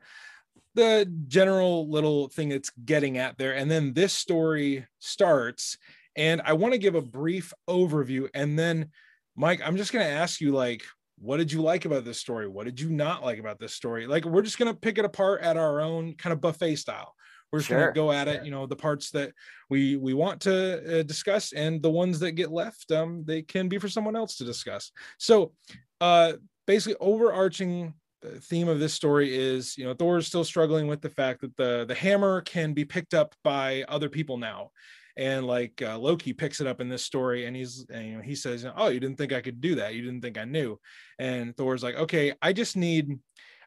the 0.74 1.06
general 1.28 1.90
little 1.90 2.30
thing 2.30 2.52
it's 2.52 2.72
getting 2.86 3.18
at 3.18 3.38
there. 3.38 3.56
And 3.56 3.70
then 3.70 3.94
this 3.94 4.14
story 4.14 4.88
starts, 5.00 5.78
and 6.16 6.42
I 6.46 6.54
want 6.54 6.74
to 6.74 6.80
give 6.80 6.96
a 6.96 7.02
brief 7.02 7.54
overview, 7.70 8.30
and 8.34 8.58
then 8.58 8.90
Mike, 9.36 9.62
I'm 9.64 9.78
just 9.78 9.94
going 9.94 10.06
to 10.06 10.12
ask 10.12 10.42
you, 10.42 10.52
like, 10.52 10.84
what 11.20 11.38
did 11.38 11.52
you 11.52 11.62
like 11.62 11.86
about 11.86 12.04
this 12.04 12.20
story? 12.20 12.48
What 12.48 12.66
did 12.66 12.80
you 12.80 12.90
not 12.90 13.24
like 13.24 13.40
about 13.40 13.60
this 13.60 13.74
story? 13.74 14.08
Like, 14.08 14.26
we're 14.26 14.42
just 14.42 14.58
going 14.58 14.74
to 14.74 14.80
pick 14.80 14.98
it 14.98 15.06
apart 15.06 15.42
at 15.42 15.58
our 15.58 15.80
own 15.80 16.16
kind 16.16 16.34
of 16.34 16.42
buffet 16.42 16.76
style. 16.78 17.14
We're 17.52 17.60
just 17.60 17.70
going 17.70 17.86
to 17.86 17.92
go 17.94 18.12
at 18.14 18.30
it, 18.30 18.46
you 18.46 18.52
know, 18.52 18.66
the 18.66 18.78
parts 18.78 19.12
that 19.12 19.34
we 19.70 19.98
we 19.98 20.14
want 20.14 20.40
to 20.42 21.00
uh, 21.00 21.04
discuss, 21.04 21.52
and 21.52 21.82
the 21.82 21.90
ones 21.90 22.18
that 22.20 22.32
get 22.32 22.50
left, 22.50 22.90
um, 22.92 23.24
they 23.26 23.42
can 23.42 23.68
be 23.68 23.78
for 23.78 23.90
someone 23.90 24.16
else 24.16 24.38
to 24.38 24.46
discuss. 24.46 24.92
So, 25.18 25.52
uh, 26.00 26.34
basically, 26.66 26.96
overarching 27.02 27.94
uh, 28.26 28.40
theme 28.40 28.70
of 28.70 28.80
this 28.80 28.94
story 28.94 29.36
is, 29.36 29.78
you 29.78 29.84
know, 29.84 29.94
Thor 29.94 30.18
is 30.18 30.28
still 30.28 30.46
struggling 30.46 30.88
with 30.88 31.02
the 31.02 31.10
fact 31.10 31.42
that 31.42 31.58
the 31.58 31.84
the 31.86 31.96
hammer 31.96 32.40
can 32.40 32.72
be 32.74 32.86
picked 32.86 33.14
up 33.14 33.36
by 33.44 33.84
other 33.90 34.08
people 34.08 34.38
now 34.38 34.72
and 35.18 35.46
like 35.46 35.82
uh, 35.82 35.98
Loki 35.98 36.34
picks 36.34 36.62
it 36.62 36.68
up 36.68 36.82
in 36.82 36.90
this 36.90 37.04
story, 37.04 37.46
and 37.46 37.56
he's 37.56 37.86
and, 37.90 38.08
you 38.08 38.16
know 38.16 38.22
he 38.22 38.36
says, 38.36 38.66
"Oh, 38.76 38.90
you 38.90 39.00
didn't 39.00 39.18
think 39.18 39.34
I 39.34 39.42
could 39.42 39.62
do 39.62 39.76
that? 39.76 39.94
You 39.96 40.02
didn't 40.02 40.22
think 40.22 40.38
I 40.38 40.46
knew?" 40.46 40.80
And 41.20 41.56
Thor's 41.56 41.84
like, 41.84 41.96
"Okay, 41.96 42.34
I 42.42 42.54
just 42.54 42.76
need, 42.76 43.20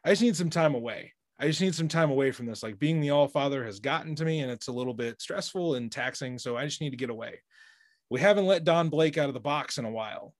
I 0.03 0.09
just 0.09 0.21
need 0.21 0.35
some 0.35 0.49
time 0.49 0.75
away. 0.75 1.13
I 1.39 1.47
just 1.47 1.61
need 1.61 1.75
some 1.75 1.87
time 1.87 2.11
away 2.11 2.31
from 2.31 2.45
this. 2.45 2.63
Like 2.63 2.79
being 2.79 3.01
the 3.01 3.11
All 3.11 3.27
Father 3.27 3.63
has 3.65 3.79
gotten 3.79 4.15
to 4.15 4.25
me, 4.25 4.41
and 4.41 4.51
it's 4.51 4.67
a 4.67 4.73
little 4.73 4.93
bit 4.93 5.21
stressful 5.21 5.75
and 5.75 5.91
taxing. 5.91 6.37
So 6.37 6.57
I 6.57 6.65
just 6.65 6.81
need 6.81 6.91
to 6.91 6.97
get 6.97 7.09
away." 7.09 7.39
We 8.09 8.19
haven't 8.19 8.45
let 8.45 8.63
Don 8.63 8.89
Blake 8.89 9.17
out 9.17 9.29
of 9.29 9.33
the 9.33 9.39
box 9.39 9.79
in 9.79 9.85
a 9.85 9.91
while, 9.91 10.35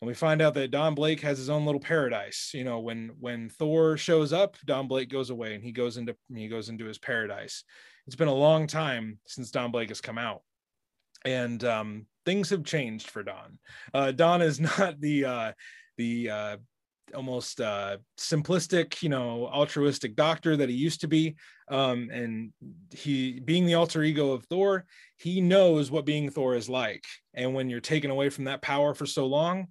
and 0.00 0.06
we 0.06 0.14
find 0.14 0.40
out 0.40 0.54
that 0.54 0.70
Don 0.70 0.94
Blake 0.94 1.20
has 1.20 1.38
his 1.38 1.50
own 1.50 1.66
little 1.66 1.80
paradise. 1.80 2.52
You 2.54 2.64
know, 2.64 2.78
when 2.78 3.10
when 3.18 3.50
Thor 3.50 3.96
shows 3.96 4.32
up, 4.32 4.56
Don 4.64 4.86
Blake 4.86 5.10
goes 5.10 5.30
away, 5.30 5.54
and 5.54 5.64
he 5.64 5.72
goes 5.72 5.96
into 5.96 6.16
he 6.32 6.48
goes 6.48 6.68
into 6.68 6.84
his 6.84 6.98
paradise. 6.98 7.64
It's 8.06 8.16
been 8.16 8.28
a 8.28 8.34
long 8.34 8.66
time 8.66 9.18
since 9.26 9.50
Don 9.50 9.70
Blake 9.70 9.88
has 9.90 10.00
come 10.00 10.16
out 10.16 10.42
and 11.28 11.62
um, 11.64 12.06
things 12.24 12.48
have 12.48 12.64
changed 12.64 13.10
for 13.10 13.22
Don. 13.22 13.58
Uh, 13.92 14.12
Don 14.12 14.40
is 14.40 14.58
not 14.78 14.98
the 15.00 15.24
uh, 15.24 15.52
the 15.98 16.30
uh, 16.30 16.56
almost 17.14 17.60
uh, 17.60 17.98
simplistic, 18.18 19.02
you 19.02 19.08
know, 19.08 19.46
altruistic 19.48 20.16
doctor 20.16 20.56
that 20.56 20.68
he 20.68 20.74
used 20.74 21.02
to 21.02 21.08
be. 21.08 21.36
Um, 21.70 22.08
and 22.10 22.52
he, 22.90 23.40
being 23.40 23.66
the 23.66 23.74
alter 23.74 24.02
ego 24.02 24.32
of 24.32 24.44
Thor, 24.44 24.86
he 25.16 25.40
knows 25.40 25.90
what 25.90 26.06
being 26.06 26.30
Thor 26.30 26.54
is 26.54 26.68
like. 26.68 27.04
And 27.34 27.54
when 27.54 27.68
you're 27.68 27.80
taken 27.80 28.10
away 28.10 28.30
from 28.30 28.44
that 28.44 28.62
power 28.62 28.94
for 28.94 29.06
so 29.06 29.26
long, 29.26 29.68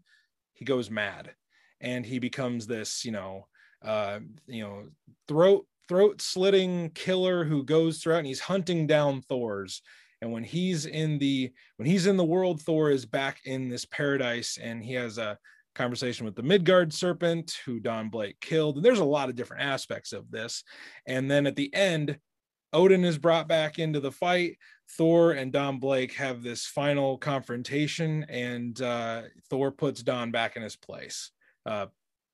he 0.54 0.66
goes 0.66 0.90
mad, 0.90 1.34
and 1.82 2.06
he 2.06 2.20
becomes 2.20 2.68
this, 2.68 3.06
you 3.06 3.12
know, 3.12 3.48
uh, 3.84 4.20
you 4.48 4.64
know, 4.64 4.88
throat 5.28 5.66
throat 5.88 6.22
slitting 6.22 6.90
killer 6.90 7.46
who 7.46 7.64
goes 7.64 8.00
throughout 8.00 8.18
and 8.18 8.28
he's 8.28 8.42
hunting 8.42 8.88
down 8.88 9.22
Thors 9.22 9.82
and 10.22 10.32
when 10.32 10.44
he's 10.44 10.86
in 10.86 11.18
the 11.18 11.52
when 11.78 11.88
he's 11.88 12.08
in 12.08 12.18
the 12.18 12.24
world 12.24 12.62
thor 12.62 12.90
is 12.90 13.06
back 13.06 13.40
in 13.46 13.70
this 13.70 13.86
paradise 13.86 14.58
and 14.62 14.84
he 14.84 14.94
has 14.94 15.18
a 15.18 15.38
conversation 15.78 16.26
with 16.26 16.36
the 16.36 16.44
midgard 16.44 16.92
serpent 16.92 17.60
who 17.66 17.80
don 17.80 18.10
blake 18.10 18.40
killed. 18.42 18.76
And 18.76 18.84
there's 18.84 19.00
a 19.00 19.06
lot 19.06 19.30
of 19.30 19.36
different 19.36 19.64
aspects 19.64 20.12
of 20.12 20.30
this. 20.32 20.64
And 21.06 21.30
then 21.30 21.46
at 21.46 21.56
the 21.56 21.74
end 21.74 22.18
odin 22.74 23.06
is 23.06 23.18
brought 23.18 23.48
back 23.48 23.80
into 23.80 24.00
the 24.00 24.12
fight. 24.12 24.58
Thor 24.98 25.34
and 25.34 25.52
don 25.52 25.80
blake 25.80 26.14
have 26.14 26.42
this 26.42 26.66
final 26.66 27.18
confrontation 27.18 28.26
and 28.30 28.82
uh, 28.82 29.24
thor 29.50 29.72
puts 29.72 30.02
don 30.02 30.32
back 30.32 30.56
in 30.56 30.64
his 30.64 30.76
place 30.76 31.32
uh, 31.66 31.88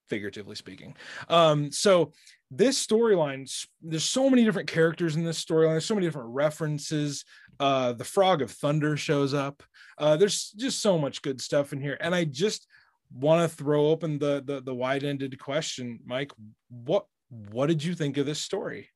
figuratively 0.08 0.56
speaking. 0.56 0.96
Um, 1.30 1.72
so 1.72 2.14
this 2.58 2.86
storyline, 2.86 3.50
there's 3.82 4.04
so 4.04 4.30
many 4.30 4.44
different 4.44 4.70
characters 4.70 5.16
in 5.16 5.24
this 5.24 5.44
storyline. 5.44 5.72
There's 5.72 5.86
so 5.86 5.96
many 5.96 6.08
different 6.08 6.30
references. 6.30 7.26
Uh, 7.60 7.94
the 7.94 8.04
Frog 8.04 8.42
of 8.42 8.52
Thunder 8.52 8.98
shows 8.98 9.34
up. 9.34 9.64
Uh, 9.98 10.18
there's 10.18 10.52
just 10.52 10.82
so 10.82 10.98
much 10.98 11.22
good 11.22 11.42
stuff 11.42 11.74
in 11.74 11.82
here, 11.82 11.98
and 12.02 12.14
I 12.16 12.26
just 12.26 12.68
want 13.12 13.50
to 13.50 13.56
throw 13.56 13.88
open 13.88 14.18
the 14.18 14.44
the, 14.46 14.62
the 14.62 14.74
wide-ended 14.74 15.40
question, 15.40 16.00
Mike. 16.06 16.32
What 16.70 17.06
what 17.30 17.68
did 17.68 17.84
you 17.84 17.96
think 17.96 18.18
of 18.18 18.26
this 18.26 18.40
story? 18.40 18.90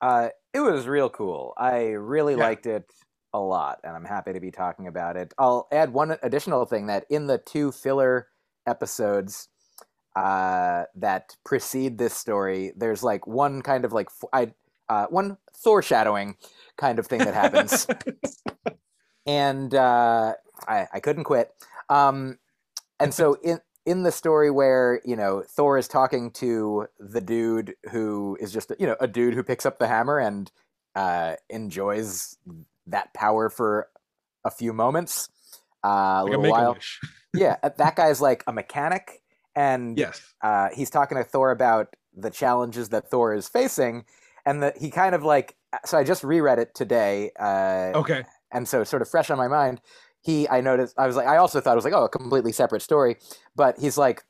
Uh, 0.00 0.28
it 0.54 0.60
was 0.60 0.86
real 0.86 1.10
cool. 1.10 1.52
I 1.56 1.90
really 1.90 2.34
yeah. 2.34 2.40
liked 2.40 2.66
it 2.66 2.84
a 3.32 3.38
lot, 3.38 3.80
and 3.84 3.94
I'm 3.94 4.04
happy 4.04 4.32
to 4.32 4.40
be 4.40 4.50
talking 4.50 4.86
about 4.86 5.16
it. 5.16 5.32
I'll 5.38 5.68
add 5.72 5.92
one 5.92 6.16
additional 6.22 6.64
thing 6.64 6.86
that 6.86 7.04
in 7.10 7.26
the 7.26 7.38
two 7.38 7.72
filler 7.72 8.28
episodes 8.66 9.48
uh, 10.16 10.84
that 10.96 11.36
precede 11.44 11.98
this 11.98 12.14
story, 12.14 12.72
there's 12.76 13.02
like 13.02 13.26
one 13.26 13.62
kind 13.62 13.84
of 13.84 13.92
like 13.92 14.08
I 14.32 14.52
uh, 14.88 15.06
one 15.06 15.36
foreshadowing 15.54 16.36
kind 16.76 16.98
of 16.98 17.06
thing 17.06 17.20
that 17.20 17.34
happens, 17.34 17.86
and 19.26 19.74
uh, 19.74 20.34
I, 20.66 20.86
I 20.92 21.00
couldn't 21.00 21.24
quit. 21.24 21.52
Um, 21.88 22.38
and 22.98 23.14
so 23.14 23.36
in 23.42 23.60
in 23.86 24.02
the 24.02 24.12
story 24.12 24.50
where 24.50 25.00
you 25.04 25.16
know 25.16 25.42
Thor 25.48 25.78
is 25.78 25.88
talking 25.88 26.30
to 26.32 26.86
the 26.98 27.20
dude 27.20 27.74
who 27.90 28.36
is 28.40 28.52
just 28.52 28.72
you 28.78 28.86
know 28.86 28.96
a 29.00 29.06
dude 29.06 29.34
who 29.34 29.42
picks 29.42 29.64
up 29.64 29.78
the 29.78 29.88
hammer 29.88 30.18
and 30.18 30.50
uh, 30.94 31.34
enjoys 31.48 32.36
that 32.86 33.14
power 33.14 33.48
for 33.48 33.88
a 34.44 34.50
few 34.50 34.72
moments, 34.72 35.28
uh, 35.84 36.22
like 36.24 36.34
a 36.34 36.36
little 36.36 36.50
while. 36.50 36.76
yeah, 37.34 37.56
that 37.76 37.96
guy's 37.96 38.20
like 38.20 38.44
a 38.46 38.52
mechanic, 38.52 39.19
and 39.54 39.98
yes, 39.98 40.22
uh, 40.42 40.68
he's 40.74 40.90
talking 40.90 41.18
to 41.18 41.24
Thor 41.24 41.50
about 41.50 41.94
the 42.16 42.30
challenges 42.30 42.88
that 42.90 43.10
Thor 43.10 43.34
is 43.34 43.48
facing, 43.48 44.04
and 44.44 44.62
that 44.62 44.78
he 44.78 44.90
kind 44.90 45.14
of 45.14 45.22
like. 45.22 45.56
So 45.84 45.98
I 45.98 46.04
just 46.04 46.24
reread 46.24 46.58
it 46.58 46.74
today. 46.74 47.30
Uh, 47.38 47.92
okay, 47.94 48.24
and 48.52 48.66
so 48.66 48.84
sort 48.84 49.02
of 49.02 49.08
fresh 49.08 49.30
on 49.30 49.38
my 49.38 49.48
mind 49.48 49.80
he 50.22 50.48
I 50.48 50.60
noticed 50.60 50.94
I 50.98 51.06
was 51.06 51.16
like 51.16 51.26
I 51.26 51.36
also 51.36 51.60
thought 51.60 51.72
it 51.72 51.76
was 51.76 51.84
like 51.84 51.94
oh 51.94 52.04
a 52.04 52.08
completely 52.08 52.52
separate 52.52 52.82
story, 52.82 53.16
but 53.56 53.78
he's 53.78 53.96
like, 53.96 54.22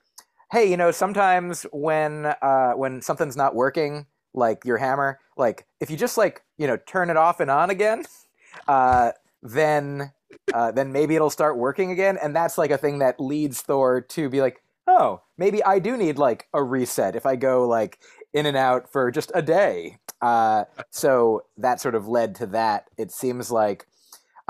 hey, 0.53 0.69
you 0.69 0.77
know, 0.77 0.91
sometimes 0.91 1.67
when 1.73 2.27
uh, 2.27 2.73
when 2.73 3.03
something's 3.03 3.37
not 3.37 3.55
working, 3.55 4.07
like 4.35 4.65
your 4.65 4.79
hammer, 4.79 5.19
like 5.37 5.67
if 5.81 5.91
you 5.91 5.97
just 5.97 6.17
like 6.17 6.43
you 6.59 6.67
know 6.67 6.77
turn 6.87 7.11
it 7.11 7.17
off 7.17 7.41
and 7.41 7.51
on 7.51 7.71
again, 7.71 8.05
uh, 8.69 9.13
then 9.43 10.13
uh, 10.55 10.71
then 10.73 10.93
maybe 10.93 11.17
it'll 11.17 11.31
start 11.31 11.57
working 11.57 11.91
again, 11.91 12.19
and 12.23 12.35
that's 12.35 12.57
like 12.57 12.71
a 12.71 12.79
thing 12.79 12.99
that 13.01 13.21
leads 13.21 13.63
Thor 13.63 14.01
to 14.01 14.29
be 14.29 14.41
like, 14.41 14.63
oh, 14.91 15.23
maybe 15.39 15.63
I 15.65 15.79
do 15.79 15.97
need 15.97 16.19
like 16.19 16.49
a 16.53 16.63
reset 16.63 17.17
if 17.17 17.25
I 17.27 17.37
go 17.37 17.67
like 17.67 18.01
in 18.33 18.47
and 18.47 18.57
out 18.57 18.91
for 18.91 19.11
just 19.11 19.31
a 19.35 19.43
day. 19.43 19.99
Uh, 20.21 20.65
so 20.91 21.45
that 21.57 21.81
sort 21.81 21.95
of 21.95 22.09
led 22.09 22.35
to 22.37 22.47
that. 22.47 22.89
It 22.99 23.11
seems 23.11 23.51
like 23.51 23.87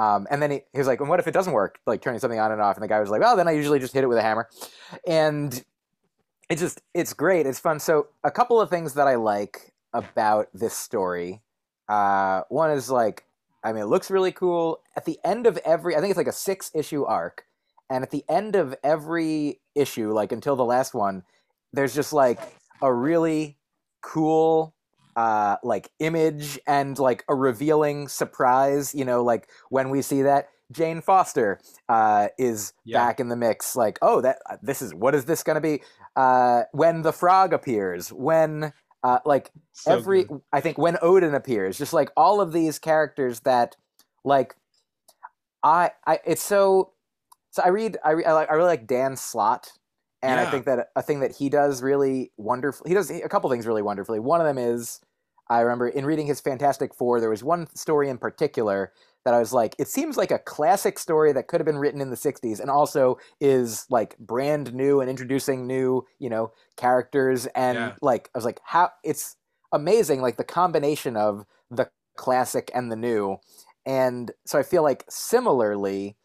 um, 0.01 0.27
and 0.31 0.41
then 0.41 0.51
he, 0.51 0.61
he 0.73 0.79
was 0.79 0.87
like, 0.87 1.01
and 1.01 1.11
what 1.11 1.21
if 1.21 1.27
it 1.27 1.35
doesn't 1.35 1.53
work? 1.53 1.79
Like 1.87 2.01
turning 2.01 2.21
something 2.21 2.41
on 2.41 2.53
and 2.53 2.61
off. 2.63 2.75
And 2.75 2.83
the 2.83 2.89
guy 2.89 3.01
was 3.01 3.11
like, 3.11 3.21
well, 3.21 3.37
then 3.37 3.47
I 3.47 3.51
usually 3.51 3.79
just 3.79 3.93
hit 3.93 4.03
it 4.03 4.07
with 4.07 4.17
a 4.17 4.23
hammer. 4.23 4.49
And 5.07 5.63
it's 6.49 6.63
just, 6.63 6.81
it's 6.95 7.13
great. 7.13 7.45
It's 7.45 7.59
fun. 7.59 7.79
So 7.81 8.09
a 8.25 8.31
couple 8.31 8.59
of 8.59 8.71
things 8.71 8.95
that 8.95 9.07
I 9.07 9.17
like 9.17 9.75
about 9.93 10.49
this 10.55 10.75
story. 10.75 11.43
Uh, 11.87 12.45
one 12.49 12.71
is 12.71 12.89
like, 12.89 13.27
I 13.63 13.75
mean, 13.75 13.83
it 13.83 13.89
looks 13.89 14.11
really 14.11 14.33
cool. 14.33 14.81
At 14.97 15.05
the 15.05 15.19
end 15.23 15.47
of 15.47 15.59
every, 15.67 15.95
I 15.95 16.01
think 16.01 16.11
it's 16.11 16.17
like 16.17 16.27
a 16.27 16.33
six 16.33 16.71
issue 16.75 17.05
arc. 17.05 17.45
And 17.91 18.03
at 18.05 18.11
the 18.11 18.25
end 18.29 18.57
of 18.57 18.75
every 18.85 19.61
issue, 19.75 20.13
like 20.13 20.33
until 20.33 20.57
the 20.57 20.65
last 20.65 20.95
one, 20.95 21.25
there's 21.73 21.95
just 21.95 22.13
like 22.13 22.41
a 22.81 22.93
really 22.93 23.59
cool 24.01 24.75
uh, 25.17 25.57
like 25.63 25.91
image 25.99 26.59
and 26.67 26.99
like 26.99 27.25
a 27.29 27.35
revealing 27.35 28.09
surprise. 28.09 28.95
You 28.95 29.05
know, 29.05 29.23
like 29.25 29.49
when 29.69 29.91
we 29.91 30.03
see 30.03 30.23
that 30.23 30.49
Jane 30.73 31.01
Foster 31.01 31.61
uh, 31.89 32.29
is 32.39 32.73
yeah. 32.85 32.99
back 32.99 33.21
in 33.21 33.29
the 33.29 33.37
mix. 33.37 33.75
Like, 33.75 33.99
oh, 34.03 34.21
that 34.21 34.39
uh, 34.49 34.57
this 34.63 34.83
is 34.83 34.95
what 34.95 35.15
is 35.15 35.25
this 35.25 35.43
going 35.43 35.57
to 35.57 35.61
be? 35.61 35.83
Uh, 36.17 36.63
when 36.73 37.03
the 37.03 37.13
frog 37.13 37.53
appears, 37.53 38.13
when 38.13 38.73
uh, 39.03 39.19
like 39.25 39.51
so 39.73 39.93
every, 39.93 40.25
good. 40.25 40.41
I 40.53 40.61
think 40.61 40.79
when 40.79 40.97
Odin 41.03 41.35
appears, 41.35 41.79
just 41.79 41.93
like 41.93 42.11
all 42.17 42.41
of 42.41 42.53
these 42.53 42.79
characters 42.79 43.41
that, 43.41 43.77
like, 44.25 44.55
I, 45.63 45.91
I, 46.07 46.21
it's 46.25 46.43
so. 46.43 46.93
So 47.51 47.63
I 47.65 47.69
read, 47.69 47.97
I, 48.05 48.11
re, 48.13 48.25
I, 48.25 48.33
like, 48.33 48.51
I 48.51 48.55
really 48.55 48.69
like 48.69 48.87
Dan 48.87 49.17
Slott, 49.17 49.73
and 50.23 50.39
yeah. 50.39 50.47
I 50.47 50.51
think 50.51 50.67
that 50.67 50.89
a 50.97 51.03
thing 51.03 51.21
that 51.21 51.37
he 51.37 51.49
does 51.49 51.83
really 51.83 52.33
wonderful. 52.37 52.87
He 52.87 52.95
does 52.95 53.11
a 53.11 53.29
couple 53.29 53.51
things 53.51 53.67
really 53.67 53.83
wonderfully. 53.83 54.21
One 54.21 54.41
of 54.41 54.47
them 54.47 54.59
is 54.59 55.01
I 55.51 55.61
remember 55.61 55.89
in 55.89 56.07
reading 56.07 56.27
his 56.27 56.41
Fantastic 56.41 56.95
Four, 56.95 57.21
there 57.21 57.29
was 57.29 57.43
one 57.43 57.67
story 57.75 58.09
in 58.09 58.19
particular 58.19 58.93
that 59.25 59.35
I 59.35 59.41
was 59.41 59.53
like, 59.53 59.75
it 59.79 59.89
seems 59.89 60.17
like 60.17 60.31
a 60.31 60.39
classic 60.39 60.99
story 60.99 61.33
that 61.33 61.49
could 61.49 61.61
have 61.61 61.67
been 61.67 61.77
written 61.77 62.01
in 62.01 62.09
the 62.09 62.17
60s 62.17 62.61
and 62.61 62.71
also 62.71 63.19
is 63.41 63.85
like 63.91 64.17
brand 64.19 64.73
new 64.73 65.01
and 65.01 65.11
introducing 65.11 65.67
new, 65.67 66.07
you 66.21 66.31
know, 66.31 66.53
characters. 66.77 67.47
And 67.47 67.77
yeah. 67.77 67.93
like, 68.01 68.31
I 68.33 68.39
was 68.39 68.45
like, 68.45 68.61
how 68.65 68.91
it's 69.03 69.37
amazing, 69.73 70.23
like 70.23 70.37
the 70.37 70.45
combination 70.45 71.17
of 71.17 71.45
the 71.69 71.91
classic 72.17 72.71
and 72.73 72.91
the 72.91 72.97
new. 72.97 73.39
And 73.85 74.31
so 74.47 74.59
I 74.59 74.63
feel 74.63 74.85
like 74.85 75.05
similarly, 75.09 76.17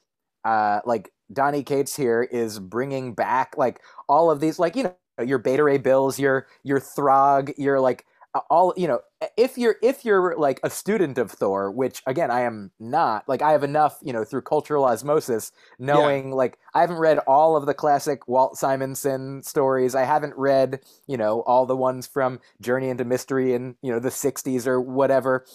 uh, 0.46 0.82
like 0.86 1.12
Donny 1.32 1.64
Cates 1.64 1.96
here 1.96 2.24
is 2.24 2.60
bringing 2.60 3.14
back 3.14 3.58
like 3.58 3.82
all 4.08 4.32
of 4.32 4.40
these, 4.40 4.60
like, 4.60 4.76
you 4.76 4.84
know, 4.84 4.96
your 5.24 5.38
Beta 5.38 5.64
Ray 5.64 5.78
Bills, 5.78 6.20
your, 6.20 6.48
your 6.64 6.80
Throg, 6.80 7.52
your 7.58 7.80
like, 7.80 8.06
all 8.50 8.74
you 8.76 8.88
know 8.88 9.00
if 9.38 9.58
you're 9.58 9.76
if 9.82 10.04
you're 10.04 10.36
like 10.38 10.60
a 10.64 10.70
student 10.70 11.18
of 11.18 11.32
thor 11.32 11.72
which 11.72 12.02
again 12.06 12.30
i 12.30 12.42
am 12.42 12.72
not 12.80 13.28
like 13.28 13.42
i 13.42 13.52
have 13.52 13.64
enough 13.64 13.98
you 14.02 14.12
know 14.12 14.24
through 14.24 14.42
cultural 14.42 14.84
osmosis 14.84 15.52
knowing 15.80 16.30
yeah. 16.30 16.36
like 16.36 16.58
i 16.74 16.82
haven't 16.82 16.98
read 16.98 17.18
all 17.20 17.56
of 17.56 17.66
the 17.66 17.74
classic 17.74 18.28
walt 18.28 18.58
simonson 18.58 19.42
stories 19.42 19.96
i 19.96 20.04
haven't 20.04 20.36
read 20.36 20.80
you 21.08 21.18
know 21.18 21.42
all 21.42 21.66
the 21.66 21.76
ones 21.76 22.08
from 22.08 22.40
journey 22.62 22.90
into 22.90 23.06
mystery 23.06 23.54
in 23.54 23.76
you 23.82 23.92
know 23.92 24.00
the 24.00 24.10
60s 24.10 24.68
or 24.68 24.82
whatever 24.82 25.46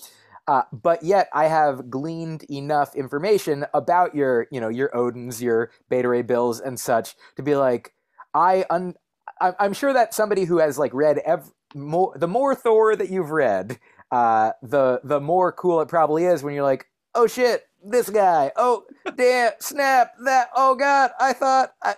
uh, 0.50 0.64
but 0.72 1.04
yet 1.04 1.28
I 1.32 1.46
have 1.46 1.90
gleaned 1.90 2.42
enough 2.50 2.96
information 2.96 3.66
about 3.72 4.16
your, 4.16 4.48
you 4.50 4.60
know, 4.60 4.68
your 4.68 4.88
Odins, 4.88 5.40
your 5.40 5.70
Beta 5.88 6.08
Ray 6.08 6.22
Bills, 6.22 6.58
and 6.58 6.78
such 6.80 7.14
to 7.36 7.42
be 7.44 7.54
like, 7.54 7.94
I 8.34 8.64
un- 8.68 8.96
I'm 9.40 9.72
sure 9.72 9.92
that 9.92 10.12
somebody 10.12 10.46
who 10.46 10.58
has 10.58 10.76
like 10.76 10.92
read 10.92 11.18
ev- 11.18 11.52
more 11.72 12.14
the 12.18 12.26
more 12.26 12.56
Thor 12.56 12.96
that 12.96 13.10
you've 13.10 13.30
read, 13.30 13.78
uh, 14.10 14.50
the 14.60 15.00
the 15.04 15.20
more 15.20 15.52
cool 15.52 15.82
it 15.82 15.88
probably 15.88 16.24
is 16.24 16.42
when 16.42 16.52
you're 16.52 16.64
like, 16.64 16.86
oh 17.14 17.28
shit, 17.28 17.68
this 17.84 18.10
guy, 18.10 18.50
oh 18.56 18.82
damn, 19.16 19.52
snap, 19.60 20.14
that, 20.24 20.48
oh 20.56 20.74
god, 20.74 21.12
I 21.20 21.32
thought, 21.32 21.74
I... 21.80 21.94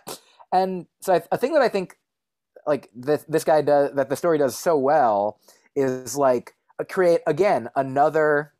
and 0.52 0.84
so 1.00 1.14
I, 1.14 1.22
a 1.32 1.38
thing 1.38 1.54
that 1.54 1.62
I 1.62 1.70
think 1.70 1.96
like 2.66 2.90
this 2.94 3.24
this 3.26 3.44
guy 3.44 3.62
does 3.62 3.94
that 3.94 4.10
the 4.10 4.16
story 4.16 4.36
does 4.36 4.58
so 4.58 4.76
well 4.76 5.40
is 5.74 6.18
like 6.18 6.52
create 6.88 7.20
again 7.26 7.68
another 7.76 8.52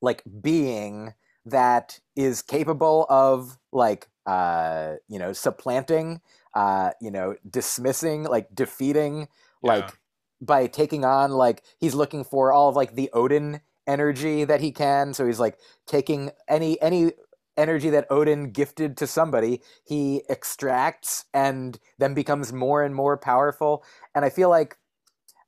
like 0.00 0.22
being 0.40 1.14
that 1.44 2.00
is 2.16 2.42
capable 2.42 3.06
of 3.08 3.58
like 3.72 4.08
uh 4.26 4.94
you 5.08 5.18
know 5.18 5.32
supplanting 5.32 6.20
uh 6.54 6.90
you 7.00 7.10
know 7.10 7.34
dismissing 7.48 8.24
like 8.24 8.54
defeating 8.54 9.28
yeah. 9.62 9.74
like 9.74 9.98
by 10.40 10.66
taking 10.66 11.04
on 11.04 11.32
like 11.32 11.62
he's 11.78 11.94
looking 11.94 12.24
for 12.24 12.52
all 12.52 12.68
of 12.68 12.76
like 12.76 12.94
the 12.94 13.10
Odin 13.12 13.60
energy 13.86 14.44
that 14.44 14.60
he 14.60 14.72
can. 14.72 15.12
So 15.14 15.26
he's 15.26 15.40
like 15.40 15.58
taking 15.86 16.30
any 16.48 16.80
any 16.80 17.12
energy 17.56 17.90
that 17.90 18.06
Odin 18.10 18.52
gifted 18.52 18.96
to 18.96 19.06
somebody, 19.06 19.60
he 19.84 20.22
extracts 20.30 21.26
and 21.34 21.78
then 21.98 22.14
becomes 22.14 22.52
more 22.52 22.82
and 22.82 22.94
more 22.94 23.16
powerful. 23.18 23.84
And 24.14 24.24
I 24.24 24.30
feel 24.30 24.48
like 24.48 24.78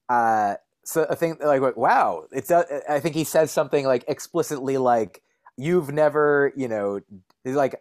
uh 0.09 0.57
so 0.85 1.07
I 1.09 1.15
think 1.15 1.43
like 1.43 1.77
wow, 1.77 2.25
it's 2.33 2.51
uh, 2.51 2.65
I 2.89 3.01
think 3.01 3.15
he 3.15 3.25
says 3.25 3.51
something 3.51 3.87
like 3.87 4.05
explicitly 4.09 4.79
like 4.79 5.23
you've 5.57 5.93
never, 5.93 6.53
you 6.57 6.69
know, 6.69 7.01
he's 7.45 7.55
like 7.55 7.81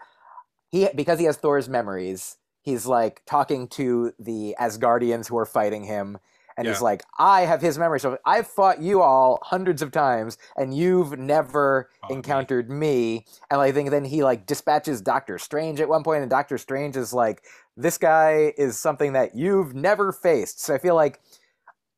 he 0.70 0.88
because 0.96 1.20
he 1.20 1.26
has 1.26 1.38
Thor's 1.38 1.70
memories, 1.70 2.38
he's 2.62 2.86
like 2.86 3.22
talking 3.26 3.68
to 3.70 4.14
the 4.20 4.56
Asgardians 4.60 5.28
who 5.28 5.38
are 5.38 5.46
fighting 5.46 5.84
him 5.84 6.18
and 6.58 6.66
yeah. 6.66 6.74
he's 6.74 6.82
like, 6.82 7.04
I 7.18 7.42
have 7.42 7.62
his 7.62 7.78
memory. 7.78 8.00
So 8.00 8.18
I've 8.26 8.48
fought 8.48 8.82
you 8.82 9.02
all 9.02 9.40
hundreds 9.42 9.82
of 9.82 9.92
times, 9.92 10.38
and 10.56 10.76
you've 10.76 11.18
never 11.18 11.90
oh, 12.04 12.14
encountered 12.14 12.70
me. 12.70 12.78
me. 12.82 13.26
And 13.50 13.62
I 13.62 13.72
think 13.72 13.90
then 13.90 14.06
he 14.06 14.24
like 14.24 14.46
dispatches 14.46 15.02
Doctor 15.02 15.38
Strange 15.38 15.80
at 15.80 15.90
one 15.90 16.04
point, 16.04 16.22
and 16.22 16.30
Doctor 16.30 16.58
Strange 16.58 16.98
is 16.98 17.14
like, 17.14 17.44
this 17.78 17.98
guy 17.98 18.54
is 18.58 18.78
something 18.78 19.14
that 19.14 19.36
you've 19.36 19.74
never 19.74 20.12
faced. 20.12 20.62
So 20.62 20.74
I 20.74 20.78
feel 20.78 20.96
like. 20.96 21.20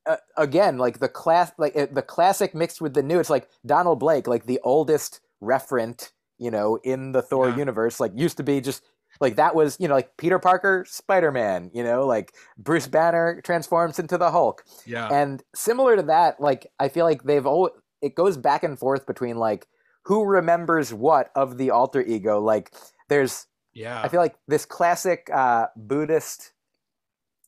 Uh, 0.06 0.18
again, 0.38 0.78
like 0.78 1.00
the 1.00 1.08
class, 1.08 1.52
like 1.58 1.76
uh, 1.76 1.88
the 1.92 2.02
classic 2.02 2.54
mixed 2.54 2.82
with 2.82 2.94
the 2.94 3.04
new. 3.04 3.20
It's 3.20 3.30
like 3.30 3.48
Donald 3.66 4.00
Blake, 4.00 4.28
like 4.28 4.46
the 4.46 4.60
oldest 4.63 5.22
referent, 5.42 6.12
you 6.38 6.52
know, 6.52 6.78
in 6.84 7.13
the 7.13 7.22
Thor 7.22 7.50
yeah. 7.50 7.58
universe. 7.58 8.00
Like 8.00 8.12
used 8.16 8.38
to 8.38 8.44
be 8.44 8.60
just 8.60 8.84
like 9.22 9.36
that 9.38 9.56
was 9.56 9.78
you 9.80 9.88
know 9.88 9.94
like 9.94 10.18
Peter 10.18 10.39
Parker, 10.39 10.86
Spider 10.88 11.32
Man, 11.32 11.72
you 11.74 11.84
know 11.84 12.06
like 12.06 12.34
Bruce 12.58 12.88
Banner 12.88 13.42
transforms 13.44 14.00
into 14.00 14.18
the 14.18 14.32
Hulk, 14.32 14.63
Yeah. 14.86 15.08
and 15.12 15.44
similar 15.56 15.96
to 15.96 16.04
that, 16.04 16.39
like 16.42 16.68
I 16.80 16.89
feel 16.89 17.06
like 17.06 17.24
they've 17.24 17.46
always 17.46 17.74
it 18.02 18.16
goes 18.16 18.38
back 18.38 18.63
and 18.63 18.78
forth 18.78 19.06
between 19.06 19.38
like 19.38 19.68
who 20.04 20.26
remembers 20.26 20.94
what 20.94 21.32
of 21.36 21.58
the 21.58 21.72
alter 21.72 22.02
ego. 22.02 22.42
Like 22.42 22.74
there's 23.08 23.48
yeah. 23.74 24.02
I 24.02 24.08
feel 24.08 24.20
like 24.20 24.36
this 24.48 24.66
classic 24.66 25.30
uh, 25.34 25.68
Buddhist 25.76 26.52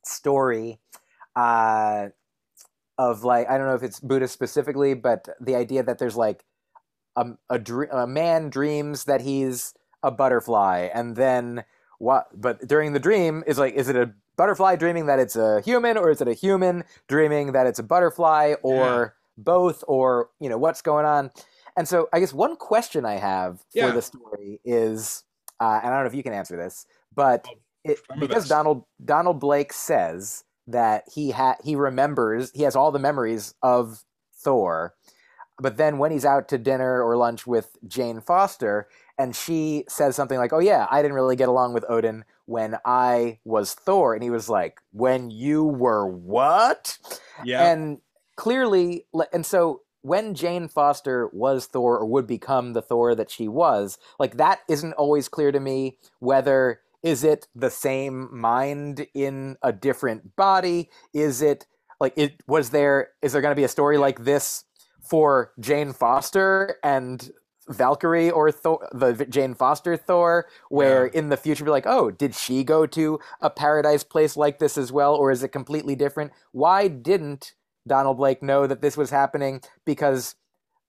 story 0.04 0.80
uh, 1.36 2.08
of 2.98 3.24
like 3.24 3.50
I 3.50 3.58
don't 3.58 3.68
know 3.68 3.76
if 3.76 3.84
it's 3.84 4.00
Buddhist 4.00 4.34
specifically, 4.34 4.94
but 4.94 5.28
the 5.40 5.56
idea 5.56 5.84
that 5.84 5.98
there's 6.00 6.16
like 6.16 6.46
a 7.16 7.32
a, 7.50 7.60
dr- 7.60 7.90
a 7.92 8.08
man 8.08 8.50
dreams 8.50 9.06
that 9.06 9.22
he's 9.22 9.74
a 10.04 10.12
butterfly, 10.12 10.90
and 10.94 11.16
then 11.16 11.64
what? 12.00 12.28
But 12.40 12.68
during 12.68 12.94
the 12.94 13.00
dream 13.00 13.44
is 13.48 13.58
like, 13.58 13.74
is 13.74 13.90
it 13.90 13.96
a 13.96 14.12
butterfly 14.38 14.76
dreaming 14.76 15.06
that 15.08 15.20
it's 15.20 15.36
a 15.36 15.62
human, 15.62 15.98
or 15.98 16.10
is 16.10 16.22
it 16.22 16.28
a 16.28 16.34
human 16.34 16.84
dreaming 17.08 17.54
that 17.54 17.68
it's 17.68 17.80
a 17.80 17.84
butterfly, 17.84 18.56
or 18.64 19.16
both, 19.38 19.84
or 19.88 20.30
you 20.40 20.50
know 20.50 20.58
what's 20.58 20.82
going 20.82 21.06
on? 21.06 21.32
And 21.78 21.88
so 21.88 22.08
I 22.14 22.20
guess 22.22 22.34
one 22.34 22.56
question 22.56 23.06
I 23.06 23.16
have 23.16 23.60
for 23.60 23.66
Yeah. 23.80 23.92
the 23.92 24.02
story 24.02 24.62
is, 24.64 25.24
uh, 25.60 25.80
and 25.84 25.88
I 25.88 25.96
don't 25.96 26.04
know 26.04 26.08
if 26.08 26.16
you 26.16 26.24
can 26.24 26.32
answer 26.34 26.56
this, 26.56 26.86
but 27.14 27.46
it, 27.84 28.00
because. 28.20 28.48
Donald 28.48 28.84
Donald 29.04 29.40
Blake 29.40 29.74
says 29.74 30.44
that 30.68 31.04
he 31.14 31.32
ha- 31.32 31.58
he 31.64 31.76
remembers 31.76 32.52
he 32.54 32.64
has 32.64 32.76
all 32.76 32.92
the 32.92 33.00
memories 33.00 33.54
of 33.62 34.04
Thor, 34.34 34.96
but 35.60 35.78
then 35.78 35.98
when 35.98 36.12
he's 36.12 36.26
out 36.26 36.48
to 36.50 36.58
dinner 36.58 37.02
or 37.02 37.18
lunch 37.18 37.48
with 37.48 37.78
Jane 37.88 38.22
Foster 38.22 38.88
and 39.18 39.36
she 39.36 39.86
says 39.88 40.16
something 40.16 40.38
like, 40.38 40.54
"Oh 40.54 40.60
yeah, 40.60 40.88
I 40.90 41.02
didn't 41.02 41.16
really 41.16 41.36
get 41.36 41.50
along 41.50 41.74
with 41.74 41.86
Odin 41.90 42.26
when 42.46 42.78
I 42.86 43.40
was 43.46 43.74
Thor," 43.74 44.14
and 44.14 44.24
he 44.24 44.30
was 44.30 44.50
like, 44.50 44.82
"When 44.92 45.30
you 45.30 45.64
were 45.64 46.08
what?" 46.08 46.98
yeah. 47.44 47.70
And 47.70 48.00
clearly, 48.36 49.06
and 49.32 49.46
so 49.46 49.82
when 50.02 50.36
Jane 50.36 50.68
Foster 50.68 51.30
was 51.34 51.66
Thor 51.66 51.98
or 51.98 52.06
would 52.06 52.28
become 52.28 52.74
the 52.74 52.82
Thor 52.82 53.16
that 53.16 53.32
she 53.32 53.48
was, 53.48 53.98
like 54.20 54.38
that 54.38 54.60
isn't 54.70 54.94
always 54.94 55.28
clear 55.28 55.52
to 55.52 55.60
me 55.60 55.98
whether 56.20 56.82
is 57.06 57.24
it 57.24 57.48
the 57.54 57.70
same 57.70 58.28
mind 58.36 59.06
in 59.14 59.58
a 59.62 59.72
different 59.72 60.36
body? 60.36 60.90
Is 61.14 61.42
it 61.42 61.68
like 62.00 62.14
it 62.18 62.42
was 62.48 62.72
there 62.72 63.10
is 63.22 63.32
there 63.32 63.42
going 63.42 63.52
to 63.52 63.56
be 63.56 63.64
a 63.64 63.70
story 63.70 64.00
like 64.00 64.26
this 64.26 64.64
for 65.00 65.54
Jane 65.60 65.94
Foster 65.94 66.78
and 66.84 67.32
Valkyrie 67.70 68.32
or 68.32 68.52
Thor, 68.52 68.90
the 68.92 69.26
Jane 69.30 69.54
Foster 69.54 69.96
Thor, 69.96 70.48
where 70.70 71.06
in 71.06 71.30
the 71.30 71.38
future 71.38 71.64
be 71.64 71.70
like, 71.70 71.86
oh, 71.88 72.10
did 72.10 72.34
she 72.34 72.64
go 72.64 72.88
to 72.88 73.20
a 73.40 73.52
paradise 73.52 74.04
place 74.04 74.36
like 74.36 74.58
this 74.58 74.76
as 74.76 74.92
well, 74.92 75.16
or 75.16 75.30
is 75.30 75.44
it 75.44 75.50
completely 75.50 75.96
different? 75.96 76.32
Why 76.54 76.88
didn't 76.88 77.54
Donald 77.88 78.18
Blake 78.18 78.42
know 78.42 78.66
that 78.66 78.82
this 78.82 78.98
was 78.98 79.12
happening? 79.12 79.62
Because 79.86 80.36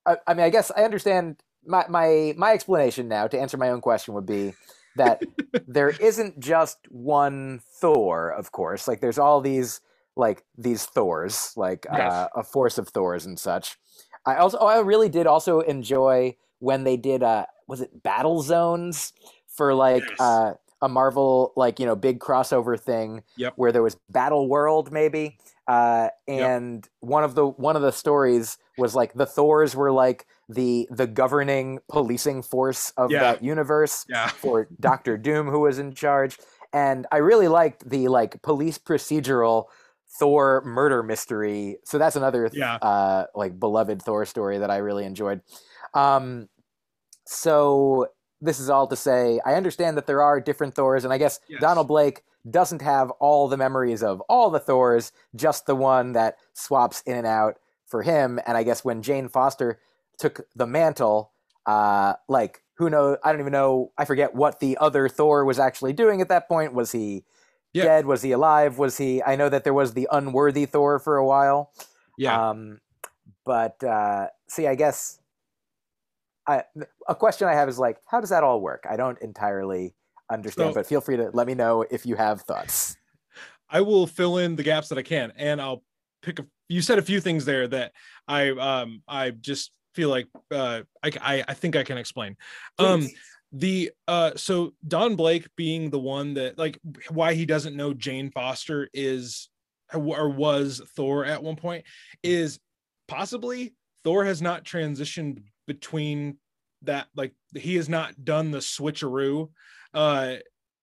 I, 0.07 0.17
I 0.27 0.33
mean, 0.33 0.45
I 0.45 0.51
guess 0.51 0.73
I 0.75 0.85
understand 0.85 1.43
my 1.67 1.85
my 1.91 2.33
my 2.39 2.53
explanation 2.53 3.07
now 3.07 3.27
to 3.27 3.39
answer 3.39 3.59
my 3.59 3.69
own 3.69 3.83
question 3.83 4.15
would 4.15 4.27
be 4.27 4.55
that 4.97 5.23
there 5.69 5.91
isn't 5.91 6.39
just 6.41 6.79
one 6.91 7.61
Thor, 7.81 8.31
of 8.31 8.53
course. 8.53 8.89
Like 8.89 9.01
there's 9.01 9.19
all 9.19 9.41
these 9.41 9.81
like 10.17 10.45
these 10.57 10.85
Thors, 10.87 11.53
like 11.57 11.87
Yes. 11.93 12.13
uh, 12.13 12.29
a 12.37 12.43
force 12.43 12.79
of 12.79 12.89
Thors 12.89 13.27
and 13.27 13.39
such. 13.39 13.77
I 14.25 14.37
also 14.37 14.59
oh, 14.61 14.67
I 14.67 14.81
really 14.81 15.09
did 15.09 15.27
also 15.27 15.61
enjoy 15.61 16.37
when 16.59 16.85
they 16.85 16.97
did 16.97 17.23
uh 17.23 17.47
was 17.69 17.81
it 17.81 18.03
battle 18.03 18.43
zones 18.43 19.13
for 19.47 19.75
like 19.75 20.03
Yes. 20.09 20.21
uh 20.21 20.55
a 20.83 20.89
Marvel 20.89 21.53
like 21.57 21.79
you 21.81 21.87
know 21.87 21.97
big 21.97 22.19
crossover 22.19 22.79
thing 22.79 23.23
Yep. 23.37 23.55
where 23.57 23.73
there 23.73 23.83
was 23.83 23.97
Battle 24.11 24.49
World 24.49 24.93
maybe 24.93 25.39
uh 25.69 26.09
Yep. 26.29 26.39
and 26.49 26.89
one 27.01 27.25
of 27.25 27.35
the 27.35 27.47
one 27.47 27.77
of 27.77 27.83
the 27.83 27.93
stories 27.93 28.59
was 28.79 28.95
like 28.95 29.15
the 29.15 29.27
Thors 29.27 29.75
were 29.75 29.91
like 29.93 30.27
the 30.49 30.87
the 30.91 31.07
governing 31.07 31.81
policing 31.89 32.43
force 32.43 32.91
of 32.97 33.11
Yeah. 33.11 33.21
that 33.21 33.43
universe 33.43 34.05
yeah. 34.09 34.29
for 34.43 34.69
Doctor 34.81 35.17
Doom 35.19 35.49
who 35.49 35.61
was 35.61 35.79
in 35.79 35.95
charge 35.95 36.39
and 36.73 37.07
I 37.11 37.17
really 37.19 37.49
liked 37.49 37.89
the 37.89 38.09
like 38.09 38.43
police 38.43 38.79
procedural 38.79 39.65
Thor 40.19 40.63
murder 40.65 41.03
mystery 41.03 41.79
so 41.85 41.99
that's 41.99 42.17
another 42.17 42.49
Yeah. 42.53 42.77
uh 42.77 43.27
like 43.35 43.59
beloved 43.59 44.03
Thor 44.03 44.25
story 44.25 44.59
that 44.59 44.71
I 44.71 44.77
really 44.79 45.05
enjoyed 45.05 45.41
um 45.95 46.49
so 47.27 48.07
this 48.41 48.61
is 48.61 48.69
all 48.71 48.87
to 48.87 48.97
say 48.97 49.41
I 49.45 49.55
understand 49.55 49.97
that 49.97 50.07
there 50.07 50.23
are 50.23 50.41
different 50.41 50.75
Thors 50.75 51.05
and 51.05 51.13
I 51.13 51.19
guess 51.19 51.41
Yes. 51.49 51.61
Donald 51.61 51.89
Blake 51.89 52.23
doesn't 52.51 52.83
have 52.83 53.11
all 53.13 53.49
the 53.49 53.57
memories 53.57 54.03
of 54.03 54.21
all 54.29 54.51
the 54.51 54.59
Thors 54.61 55.13
just 55.35 55.67
the 55.67 55.75
one 55.75 56.13
that 56.13 56.37
swaps 56.53 57.03
in 57.03 57.17
and 57.17 57.27
out 57.27 57.57
for 57.87 58.03
him 58.03 58.39
and 58.47 58.57
I 58.57 58.63
guess 58.63 58.85
when 58.85 59.03
Jane 59.03 59.29
Foster 59.29 59.79
took 60.19 60.47
the 60.55 60.67
mantle 60.67 61.33
uh 61.67 62.15
like 62.29 62.63
who 62.79 62.89
knows 62.91 63.19
I 63.25 63.33
don't 63.33 63.41
even 63.41 63.53
know 63.53 63.93
I 63.99 64.05
forget 64.05 64.35
what 64.35 64.61
the 64.61 64.79
other 64.81 65.09
Thor 65.09 65.45
was 65.45 65.59
actually 65.59 65.93
doing 65.93 66.21
at 66.21 66.29
that 66.29 66.49
point 66.49 66.73
was 66.75 66.93
he 66.93 67.25
Yeah. 67.73 67.85
dead 67.85 68.07
was 68.07 68.23
he 68.23 68.33
alive 68.33 68.79
was 68.79 68.99
he 68.99 69.23
I 69.23 69.37
know 69.37 69.49
that 69.49 69.65
there 69.65 69.75
was 69.75 69.95
the 69.95 70.09
unworthy 70.13 70.67
Thor 70.67 70.99
for 70.99 71.17
a 71.17 71.27
while 71.27 71.73
Yeah. 72.17 72.51
um, 72.51 72.81
but 73.45 73.83
uh, 73.85 74.29
see, 74.49 74.67
I 74.67 74.75
guess 74.75 75.21
I, 76.49 76.65
a 77.09 77.15
question 77.15 77.49
I 77.49 77.55
have 77.55 77.69
is 77.69 77.79
like, 77.79 77.99
how 78.07 78.21
does 78.21 78.31
that 78.31 78.43
all 78.45 78.61
work? 78.61 78.85
I 78.89 78.97
don't 78.97 79.21
entirely 79.21 79.95
understand, 80.31 80.71
So- 80.71 80.75
but 80.75 80.87
feel 80.87 81.01
free 81.01 81.17
to 81.17 81.31
let 81.33 81.47
me 81.47 81.55
know 81.55 81.85
if 81.91 82.07
you 82.07 82.17
have 82.17 82.43
thoughts. 82.43 82.97
I 83.69 83.81
will 83.81 84.07
fill 84.07 84.39
in 84.39 84.57
the 84.57 84.63
gaps 84.63 84.89
that 84.91 84.99
I 84.99 85.03
can, 85.03 85.33
and 85.37 85.61
I'll 85.61 85.83
pick 86.23 86.39
a. 86.39 86.47
You 86.69 86.83
said 86.83 86.99
a 86.99 87.03
few 87.03 87.21
things 87.21 87.45
there 87.45 87.67
that 87.69 87.93
I 88.27 88.51
um 88.51 89.03
I 89.09 89.31
just 89.31 89.71
feel 89.95 90.09
like 90.09 90.29
uh 90.53 90.83
I 91.03 91.11
I, 91.21 91.45
I 91.49 91.55
think 91.55 91.77
I 91.77 91.83
can 91.85 91.99
explain. 91.99 92.37
Um, 92.79 93.09
the 93.53 93.91
uh 94.09 94.33
so 94.37 94.73
Don 94.87 95.15
Blake 95.17 95.49
being 95.57 95.91
the 95.91 95.99
one 95.99 96.35
that 96.35 96.59
like 96.59 96.79
why 97.11 97.35
he 97.35 97.47
doesn't 97.47 97.77
know 97.77 97.95
Jane 97.95 98.31
Foster 98.31 98.89
is 98.93 99.49
or 99.95 100.29
was 100.29 100.83
Thor 100.97 101.25
at 101.25 101.43
one 101.43 101.55
point 101.57 101.85
is 102.25 102.59
possibly 103.07 103.75
Thor 104.03 104.25
has 104.25 104.43
not 104.43 104.65
transitioned 104.65 105.45
between 105.69 106.39
that 106.83 107.07
like 107.15 107.33
he 107.55 107.77
has 107.77 107.89
not 107.89 108.25
done 108.25 108.51
the 108.51 108.59
switcheroo 108.59 109.51
uh 109.97 110.37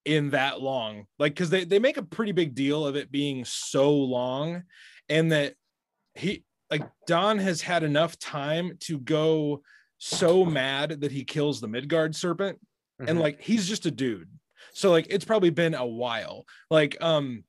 in 0.06 0.32
that 0.32 0.62
long 0.62 1.08
like 1.20 1.34
because 1.34 1.50
they, 1.50 1.64
they 1.64 1.80
make 1.80 1.98
a 1.98 2.04
pretty 2.04 2.34
big 2.34 2.56
deal 2.56 2.86
of 2.86 2.98
it 2.98 3.12
being 3.12 3.46
so 3.46 3.94
long 3.94 4.64
and 5.10 5.32
that 5.32 5.56
he 6.16 6.46
like 6.72 6.84
don 7.08 7.38
has 7.38 7.62
had 7.62 7.84
enough 7.84 8.20
time 8.20 8.78
to 8.80 9.00
go 9.00 9.64
so 9.98 10.46
mad 10.46 11.02
that 11.02 11.12
he 11.12 11.24
kills 11.24 11.62
the 11.62 11.68
midgard 11.68 12.16
serpent 12.16 12.60
and 13.08 13.18
Mhm. 13.18 13.22
like 13.22 13.42
he's 13.42 13.68
just 13.68 13.86
a 13.86 13.92
dude 13.92 14.30
so 14.74 14.92
like 14.92 15.08
it's 15.10 15.26
probably 15.26 15.52
been 15.52 15.74
a 15.74 15.86
while 15.86 16.46
like 16.70 17.02
um 17.02 17.46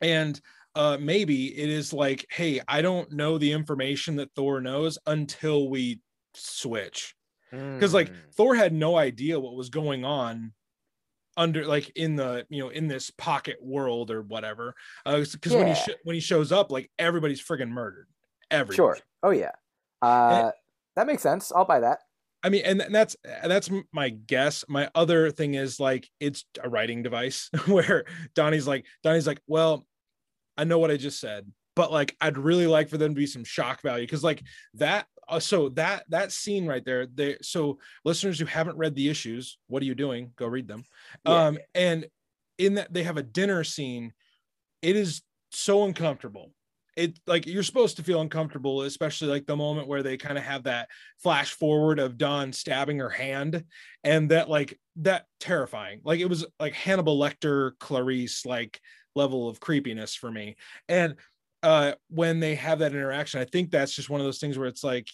and 0.00 0.40
uh 0.74 0.98
maybe 1.00 1.56
it 1.56 1.68
is 1.70 1.92
like 1.92 2.26
hey 2.30 2.60
i 2.68 2.82
don't 2.82 3.12
know 3.12 3.38
the 3.38 3.52
information 3.52 4.16
that 4.16 4.32
thor 4.34 4.60
knows 4.60 4.98
until 5.06 5.68
we 5.70 6.00
switch 6.34 7.14
because 7.78 7.94
like 7.94 8.08
Mm. 8.10 8.34
thor 8.34 8.56
had 8.56 8.72
no 8.72 8.96
idea 8.96 9.40
what 9.40 9.56
was 9.56 9.70
going 9.70 10.04
on 10.04 10.52
under 11.36 11.66
like 11.66 11.90
in 11.96 12.16
the 12.16 12.46
you 12.48 12.62
know 12.62 12.70
in 12.70 12.88
this 12.88 13.10
pocket 13.10 13.56
world 13.60 14.10
or 14.10 14.22
whatever 14.22 14.74
uh 15.04 15.18
because 15.32 15.52
when 15.52 15.66
he 15.66 15.74
sh- 15.74 15.96
when 16.04 16.14
he 16.14 16.20
shows 16.20 16.50
up 16.50 16.70
like 16.70 16.90
everybody's 16.98 17.42
friggin 17.42 17.68
murdered 17.68 18.06
everybody 18.50 18.76
sure. 18.76 18.98
Oh 19.22 19.30
yeah. 19.30 19.52
Uh, 20.02 20.52
that 20.94 21.06
makes 21.06 21.22
sense. 21.22 21.52
I'll 21.52 21.64
buy 21.64 21.80
that. 21.80 22.00
I 22.42 22.48
mean, 22.48 22.62
and 22.64 22.94
that's 22.94 23.16
that's 23.42 23.70
my 23.92 24.10
guess. 24.10 24.64
My 24.68 24.88
other 24.94 25.30
thing 25.30 25.54
is 25.54 25.80
like 25.80 26.08
it's 26.20 26.44
a 26.62 26.68
writing 26.68 27.02
device 27.02 27.50
where 27.66 28.04
Donny's 28.34 28.66
like 28.66 28.86
Donny's 29.02 29.26
like, 29.26 29.40
well, 29.46 29.86
I 30.56 30.64
know 30.64 30.78
what 30.78 30.90
I 30.90 30.96
just 30.96 31.20
said, 31.20 31.50
but 31.74 31.90
like 31.90 32.16
I'd 32.20 32.38
really 32.38 32.66
like 32.66 32.88
for 32.88 32.98
them 32.98 33.14
to 33.14 33.18
be 33.18 33.26
some 33.26 33.44
shock 33.44 33.82
value 33.82 34.04
because 34.04 34.24
like 34.24 34.42
that. 34.74 35.06
Uh, 35.28 35.40
so 35.40 35.68
that 35.70 36.04
that 36.08 36.32
scene 36.32 36.66
right 36.66 36.84
there, 36.84 37.06
they 37.06 37.36
so 37.42 37.78
listeners 38.04 38.38
who 38.38 38.46
haven't 38.46 38.78
read 38.78 38.94
the 38.94 39.08
issues, 39.08 39.58
what 39.66 39.82
are 39.82 39.86
you 39.86 39.94
doing? 39.94 40.32
Go 40.36 40.46
read 40.46 40.68
them. 40.68 40.84
Yeah. 41.24 41.46
Um, 41.46 41.58
and 41.74 42.06
in 42.58 42.74
that 42.74 42.92
they 42.92 43.02
have 43.02 43.16
a 43.16 43.22
dinner 43.22 43.64
scene. 43.64 44.12
It 44.82 44.94
is 44.94 45.22
so 45.50 45.84
uncomfortable 45.84 46.52
it 46.96 47.20
like 47.26 47.46
you're 47.46 47.62
supposed 47.62 47.98
to 47.98 48.02
feel 48.02 48.22
uncomfortable, 48.22 48.82
especially 48.82 49.28
like 49.28 49.46
the 49.46 49.56
moment 49.56 49.86
where 49.86 50.02
they 50.02 50.16
kind 50.16 50.38
of 50.38 50.44
have 50.44 50.64
that 50.64 50.88
flash 51.22 51.52
forward 51.52 51.98
of 51.98 52.16
Don 52.16 52.52
stabbing 52.52 52.98
her 52.98 53.10
hand, 53.10 53.64
and 54.02 54.30
that 54.30 54.48
like 54.48 54.78
that 54.96 55.26
terrifying. 55.38 56.00
Like 56.02 56.20
it 56.20 56.28
was 56.28 56.46
like 56.58 56.72
Hannibal 56.72 57.18
Lecter, 57.18 57.72
Clarice 57.78 58.46
like 58.46 58.80
level 59.14 59.48
of 59.48 59.60
creepiness 59.60 60.14
for 60.14 60.30
me. 60.30 60.56
And 60.88 61.16
uh 61.66 61.92
when 62.08 62.40
they 62.40 62.54
have 62.54 62.78
that 62.80 62.92
interaction, 62.92 63.40
I 63.40 63.44
think 63.44 63.70
that's 63.70 63.94
just 63.96 64.10
one 64.10 64.20
of 64.20 64.26
those 64.26 64.38
things 64.38 64.56
where 64.56 64.68
it's 64.68 64.84
like 64.84 65.08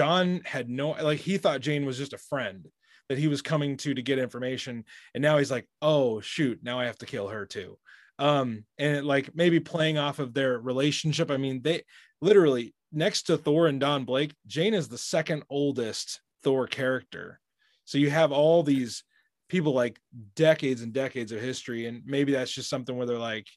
Don 0.00 0.40
had 0.44 0.68
no 0.70 0.90
like 0.92 1.20
he 1.20 1.36
thought 1.38 1.60
Jane 1.66 1.84
was 1.86 1.98
just 1.98 2.12
a 2.14 2.18
friend. 2.30 2.68
that 3.08 3.18
he 3.18 3.28
was 3.28 3.42
coming 3.42 3.76
to 3.78 3.92
to 3.94 4.02
get 4.02 4.18
information. 4.18 4.84
And 5.14 5.22
now 5.22 5.36
he's 5.38 5.50
like 5.50 5.66
oh 5.82 6.20
shoot 6.20 6.58
now 6.62 6.76
i 6.80 6.86
have 6.86 6.98
to 6.98 7.06
kill 7.14 7.28
her 7.28 7.44
too. 7.46 7.70
Um 8.18 8.64
and 8.78 9.06
like 9.06 9.34
maybe 9.34 9.60
playing 9.60 9.98
off 9.98 10.18
of 10.20 10.32
their 10.32 10.58
relationship 10.58 11.30
i 11.30 11.36
mean 11.36 11.60
they 11.62 11.82
literally 12.20 12.66
next 12.92 13.24
to 13.24 13.36
thor 13.36 13.66
and 13.66 13.80
don 13.80 14.04
blake 14.04 14.32
jane 14.46 14.74
is 14.74 14.88
the 14.88 14.98
second 15.14 15.42
oldest 15.50 16.20
thor 16.44 16.66
character. 16.66 17.40
So 17.84 17.98
you 17.98 18.10
have 18.10 18.32
all 18.32 18.62
these 18.62 19.02
people 19.48 19.72
like 19.74 19.98
decades 20.36 20.80
and 20.82 20.92
decades 20.92 21.32
of 21.32 21.40
history. 21.40 21.86
And 21.88 22.02
maybe 22.06 22.32
that's 22.32 22.54
just 22.58 22.70
something 22.70 22.96
where 22.96 23.06
they're 23.08 23.18
like 23.34 23.48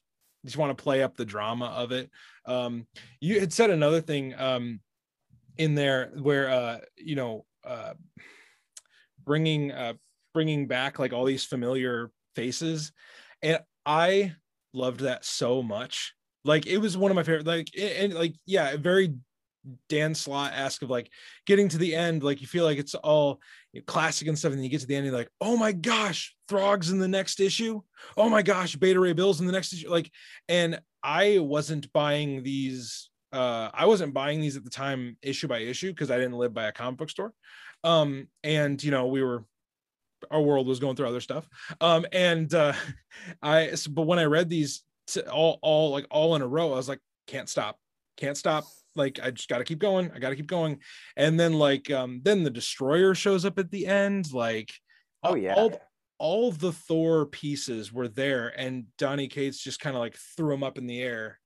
just 0.44 0.56
want 0.56 0.76
to 0.76 0.82
play 0.82 1.02
up 1.02 1.16
the 1.16 1.24
drama 1.24 1.66
of 1.66 1.92
it. 1.92 2.10
Um 2.46 2.86
you 3.20 3.40
had 3.40 3.52
said 3.52 3.70
another 3.70 4.00
thing 4.00 4.34
um 4.36 4.80
in 5.56 5.74
there 5.74 6.12
where 6.20 6.48
uh 6.50 6.78
you 6.96 7.16
know 7.16 7.44
uh 7.64 7.94
bringing 9.24 9.72
uh 9.72 9.94
bringing 10.34 10.66
back 10.66 10.98
like 10.98 11.12
all 11.12 11.24
these 11.24 11.44
familiar 11.44 12.10
faces. 12.34 12.92
And 13.42 13.60
i 13.86 14.34
loved 14.72 15.00
that 15.00 15.24
so 15.24 15.62
much. 15.62 16.14
Like 16.44 16.66
it 16.66 16.78
was 16.78 16.96
one 16.96 17.10
of 17.10 17.16
my 17.16 17.22
favorite 17.22 17.46
like 17.46 17.68
and 17.78 18.14
like 18.14 18.34
yeah 18.46 18.76
very 18.76 19.14
Dan 19.88 20.14
Slott 20.14 20.52
ask 20.54 20.82
of 20.82 20.90
like 20.90 21.10
getting 21.46 21.68
to 21.68 21.78
the 21.78 21.94
end, 21.94 22.22
like 22.22 22.40
you 22.40 22.46
feel 22.46 22.64
like 22.64 22.78
it's 22.78 22.94
all 22.94 23.40
classic 23.86 24.28
and 24.28 24.38
stuff, 24.38 24.50
and 24.50 24.58
then 24.58 24.64
you 24.64 24.70
get 24.70 24.80
to 24.80 24.86
the 24.86 24.94
end, 24.94 25.06
and 25.06 25.12
you're 25.12 25.20
like, 25.20 25.30
oh 25.40 25.56
my 25.56 25.72
gosh, 25.72 26.36
Throg's 26.48 26.90
in 26.90 26.98
the 26.98 27.08
next 27.08 27.40
issue. 27.40 27.80
Oh 28.16 28.28
my 28.28 28.42
gosh, 28.42 28.76
Beta 28.76 29.00
Ray 29.00 29.12
Bill's 29.12 29.40
in 29.40 29.46
the 29.46 29.52
next 29.52 29.72
issue. 29.72 29.90
Like, 29.90 30.10
and 30.48 30.80
I 31.02 31.38
wasn't 31.38 31.92
buying 31.92 32.42
these. 32.42 33.10
Uh, 33.32 33.68
I 33.74 33.86
wasn't 33.86 34.14
buying 34.14 34.40
these 34.40 34.56
at 34.56 34.64
the 34.64 34.70
time 34.70 35.18
issue 35.20 35.48
by 35.48 35.58
issue 35.58 35.90
because 35.90 36.10
I 36.10 36.16
didn't 36.16 36.38
live 36.38 36.54
by 36.54 36.64
a 36.64 36.72
comic 36.72 36.98
book 36.98 37.10
store. 37.10 37.32
Um, 37.84 38.28
and 38.42 38.82
you 38.82 38.90
know, 38.90 39.06
we 39.06 39.22
were 39.22 39.44
our 40.30 40.40
world 40.40 40.66
was 40.66 40.80
going 40.80 40.96
through 40.96 41.08
other 41.08 41.20
stuff. 41.20 41.48
Um, 41.80 42.06
and 42.12 42.52
uh, 42.54 42.72
I 43.42 43.72
but 43.90 44.02
when 44.02 44.18
I 44.18 44.24
read 44.24 44.48
these 44.48 44.82
all 45.30 45.58
all 45.62 45.90
like 45.90 46.06
all 46.10 46.36
in 46.36 46.42
a 46.42 46.46
row, 46.46 46.72
I 46.72 46.76
was 46.76 46.88
like, 46.88 47.00
can't 47.26 47.48
stop, 47.48 47.78
can't 48.16 48.36
stop 48.36 48.64
like 48.98 49.18
i 49.22 49.30
just 49.30 49.48
got 49.48 49.58
to 49.58 49.64
keep 49.64 49.78
going 49.78 50.10
i 50.14 50.18
got 50.18 50.30
to 50.30 50.36
keep 50.36 50.46
going. 50.46 50.78
And 51.16 51.38
then 51.38 51.54
like 51.54 51.90
um 51.90 52.20
then 52.22 52.42
the 52.42 52.50
destroyer 52.50 53.14
shows 53.14 53.44
up 53.44 53.58
at 53.58 53.70
the 53.70 53.86
end 53.86 54.32
like 54.32 54.72
oh 55.22 55.34
yeah. 55.34 55.54
all, 55.54 55.80
all 56.18 56.52
the 56.52 56.72
thor 56.72 57.26
pieces 57.26 57.92
were 57.92 58.08
there 58.08 58.48
and 58.48 58.84
donny 58.98 59.28
cates 59.28 59.62
just 59.62 59.80
kind 59.80 59.96
of 59.96 60.00
like 60.00 60.16
threw 60.36 60.50
them 60.50 60.62
up 60.62 60.78
in 60.78 60.86
the 60.86 61.00
air 61.00 61.38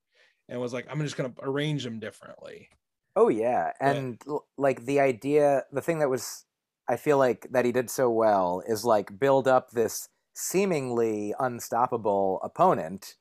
and 0.48 0.60
was 0.60 0.72
like 0.72 0.86
i'm 0.90 1.00
just 1.00 1.16
going 1.16 1.32
to 1.32 1.42
arrange 1.42 1.84
them 1.84 2.00
differently. 2.00 2.68
Oh 3.14 3.28
yeah. 3.28 3.72
And 3.78 4.18
yeah. 4.26 4.38
like 4.56 4.84
the 4.86 5.00
idea 5.00 5.64
the 5.72 5.82
thing 5.82 5.98
that 5.98 6.10
was 6.10 6.44
i 6.88 6.96
feel 6.96 7.18
like 7.18 7.46
that 7.50 7.64
he 7.64 7.72
did 7.72 7.90
so 7.90 8.10
well 8.10 8.62
is 8.66 8.84
like 8.84 9.18
build 9.18 9.46
up 9.46 9.70
this 9.70 10.08
seemingly 10.34 11.34
unstoppable 11.38 12.40
opponent 12.42 13.16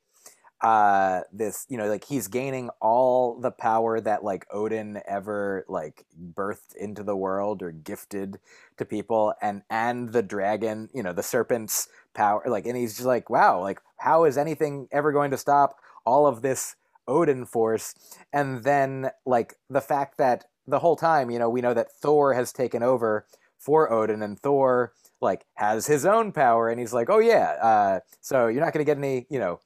uh 0.62 1.22
this 1.34 1.66
you 1.70 1.78
know 1.78 1.88
like 1.88 2.06
he's 2.06 2.28
gaining 2.28 2.70
all 2.80 3.40
the 3.40 3.52
power 3.52 4.00
that 4.00 4.24
like 4.24 4.46
odin 4.52 5.02
ever 5.08 5.66
like 5.68 6.06
birthed 6.36 6.76
into 6.76 7.02
the 7.02 7.16
world 7.16 7.64
or 7.64 7.72
gifted 7.72 8.38
to 8.78 8.86
people 8.86 9.34
and 9.42 9.64
and 9.72 10.14
the 10.14 10.22
dragon 10.22 10.88
you 10.94 11.02
know 11.02 11.14
the 11.14 11.24
serpent's 11.24 11.88
power 12.14 12.44
like 12.46 12.68
and 12.68 12.78
he's 12.78 12.94
just 12.94 13.08
like 13.08 13.30
wow 13.30 13.60
like 13.60 13.82
how 13.98 14.24
is 14.24 14.38
anything 14.38 14.88
ever 14.92 15.12
going 15.12 15.32
to 15.32 15.38
stop 15.38 15.78
all 16.06 16.28
of 16.28 16.42
this 16.42 16.76
odin 17.08 17.46
force? 17.46 17.94
And 18.34 18.64
then 18.64 19.12
like 19.26 19.56
the 19.70 19.82
fact 19.82 20.18
that 20.18 20.46
the 20.68 20.80
whole 20.80 20.96
time 20.96 21.32
you 21.32 21.40
know 21.40 21.50
we 21.50 21.62
know 21.62 21.74
that 21.74 21.92
thor 21.92 22.34
has 22.34 22.54
taken 22.54 22.84
over 22.84 23.26
for 23.58 23.92
odin 23.92 24.22
and 24.22 24.40
thor 24.40 24.94
like 25.20 25.46
has 25.56 25.88
his 25.88 26.06
own 26.06 26.32
power 26.32 26.70
and 26.70 26.80
he's 26.80 26.94
like 26.94 27.10
oh 27.10 27.20
yeah 27.20 27.56
uh 27.62 28.00
so 28.22 28.48
you're 28.48 28.64
not 28.64 28.72
going 28.72 28.84
to 28.84 28.90
get 28.90 28.98
any 28.98 29.26
you 29.30 29.40
know 29.40 29.60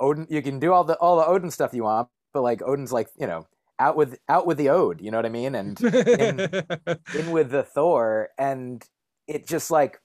Odin, 0.00 0.26
you 0.28 0.42
can 0.42 0.58
do 0.58 0.72
all 0.72 0.84
the 0.84 0.94
all 0.96 1.16
the 1.16 1.26
Odin 1.26 1.50
stuff 1.50 1.74
you 1.74 1.84
want, 1.84 2.08
but 2.32 2.42
like 2.42 2.62
Odin's 2.62 2.92
like 2.92 3.08
you 3.18 3.26
know 3.26 3.46
out 3.78 3.96
with 3.96 4.18
out 4.28 4.46
with 4.46 4.58
the 4.58 4.68
Ode, 4.68 5.00
you 5.00 5.10
know 5.10 5.18
what 5.18 5.26
I 5.26 5.30
mean, 5.30 5.54
and 5.54 5.80
in, 5.80 6.40
in 7.14 7.30
with 7.30 7.50
the 7.50 7.62
Thor, 7.62 8.30
and 8.38 8.84
it 9.26 9.46
just 9.46 9.70
like 9.70 10.00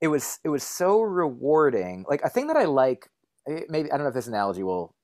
it 0.00 0.08
was 0.08 0.38
it 0.44 0.48
was 0.48 0.62
so 0.62 1.00
rewarding. 1.00 2.04
Like 2.08 2.22
a 2.22 2.28
thing 2.28 2.46
that 2.48 2.56
I 2.56 2.64
like, 2.64 3.10
eh, 3.48 3.62
maybe 3.68 3.90
I 3.90 3.96
don't 3.96 4.04
know 4.04 4.08
if 4.08 4.14
this 4.14 4.26
analogy 4.26 4.62
will 4.62 4.94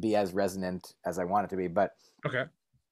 be 0.00 0.16
as 0.16 0.32
resonant 0.32 0.94
as 1.04 1.18
I 1.18 1.24
want 1.24 1.46
it 1.46 1.50
to 1.50 1.56
be, 1.56 1.68
but 1.68 1.92
okay, 2.26 2.44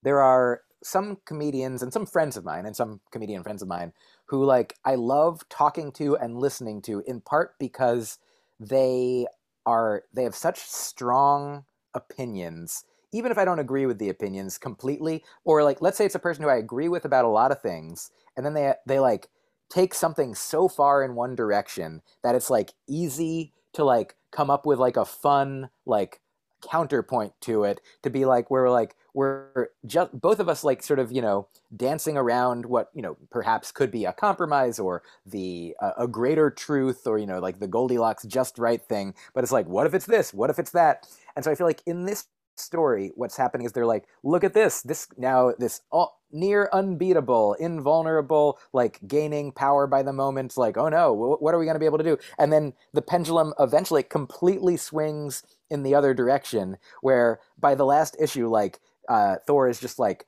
there 0.03 0.21
are 0.21 0.63
some 0.83 1.19
comedians 1.25 1.83
and 1.83 1.93
some 1.93 2.07
friends 2.07 2.37
of 2.37 2.45
mine 2.45 2.67
and 2.67 2.75
some 2.75 3.01
comedian 3.13 3.43
friends 3.43 3.63
of 3.63 3.69
mine 3.69 3.93
who 4.27 4.45
like 4.45 4.77
I 4.85 4.97
love 4.97 5.49
talking 5.49 5.93
to 5.93 6.17
and 6.17 6.39
listening 6.39 6.83
to 6.83 7.03
in 7.07 7.21
part 7.21 7.55
because 7.59 8.19
they 8.59 9.27
are 9.67 10.05
they 10.13 10.25
have 10.25 10.35
such 10.35 10.61
strong 10.61 11.65
opinions 11.95 12.85
even 13.13 13.31
if 13.31 13.39
I 13.39 13.45
don't 13.45 13.59
agree 13.59 13.87
with 13.87 13.99
the 13.99 14.09
opinions 14.09 14.59
completely, 14.59 15.23
or 15.45 15.63
like 15.63 15.83
let's 15.83 15.99
say 15.99 16.07
it's 16.07 16.15
a 16.15 16.19
person 16.19 16.43
who 16.43 16.49
I 16.49 16.57
agree 16.57 16.89
with 16.89 17.05
about 17.05 17.25
a 17.25 17.29
lot 17.29 17.53
of 17.53 17.61
things, 17.61 18.11
and 18.37 18.45
then 18.45 18.55
they 18.55 18.73
they 18.87 18.99
like 18.99 19.29
take 19.71 19.95
something 19.95 20.35
so 20.35 20.69
far 20.69 21.03
in 21.03 21.15
one 21.15 21.35
direction 21.35 22.03
that 22.23 22.35
it's 22.35 22.51
like 22.51 22.73
easy 22.89 23.53
to 23.75 23.85
like 23.85 24.17
come 24.31 24.51
up 24.51 24.67
with 24.67 24.79
like 24.79 24.97
a 24.97 25.05
fun 25.05 25.71
like 25.87 26.21
counterpoint 26.69 27.33
to 27.41 27.65
it 27.65 27.81
to 28.03 28.11
be 28.11 28.25
like 28.25 28.51
we're 28.51 28.71
like 28.71 28.95
we're 29.15 29.69
just 29.85 30.19
both 30.19 30.41
of 30.41 30.49
us 30.49 30.65
like 30.65 30.83
sort 30.83 30.99
of 30.99 31.13
you 31.13 31.21
know 31.21 31.47
dancing 31.77 32.17
around 32.17 32.67
what 32.67 32.89
you 32.95 33.03
know 33.03 33.17
perhaps 33.31 33.73
could 33.73 33.91
be 33.91 34.05
a 34.05 34.13
compromise 34.13 34.79
or 34.79 35.03
the 35.27 35.75
uh, 35.81 35.93
a 35.99 36.09
greater 36.09 36.51
truth 36.51 37.07
or 37.07 37.19
you 37.19 37.27
know 37.27 37.39
like 37.39 37.59
the 37.59 37.69
goldilocks 37.69 38.25
just 38.25 38.59
right 38.59 38.83
thing 38.83 39.15
but 39.35 39.43
it's 39.43 39.53
like 39.53 39.67
what 39.67 39.87
if 39.87 39.95
it's 39.95 40.07
this? 40.07 40.33
What 40.33 40.51
if 40.51 40.59
it's 40.59 40.71
that? 40.73 41.09
And 41.35 41.45
so 41.45 41.51
i 41.51 41.55
feel 41.55 41.67
like 41.67 41.83
in 41.87 42.05
this 42.05 42.27
story 42.57 43.11
what's 43.15 43.37
happening 43.37 43.65
is 43.65 43.73
they're 43.73 43.87
like 43.87 44.05
look 44.23 44.45
at 44.45 44.55
this. 44.55 44.83
This 44.83 45.09
now 45.17 45.53
this 45.59 45.81
all, 45.91 46.21
near 46.33 46.69
unbeatable 46.73 47.55
invulnerable 47.55 48.59
like 48.73 48.99
gaining 49.07 49.53
power 49.53 49.87
by 49.87 50.03
the 50.03 50.13
moment 50.13 50.57
like 50.57 50.77
oh 50.77 50.89
no 50.89 51.13
what 51.13 51.55
are 51.55 51.59
we 51.59 51.65
going 51.65 51.75
to 51.75 51.81
be 51.81 51.87
able 51.87 51.99
to 51.99 52.05
do? 52.05 52.19
And 52.39 52.53
then 52.53 52.73
the 52.93 53.03
pendulum 53.03 53.53
eventually 53.59 54.03
completely 54.03 54.77
swings 54.77 55.43
in 55.71 55.83
the 55.83 55.95
other 55.95 56.15
direction 56.15 56.77
where 57.01 57.41
by 57.59 57.75
the 57.75 57.85
last 57.85 58.17
issue 58.21 58.49
like 58.49 58.81
uh, 59.09 59.37
thor 59.47 59.69
is 59.69 59.81
just 59.81 59.99
like 59.99 60.27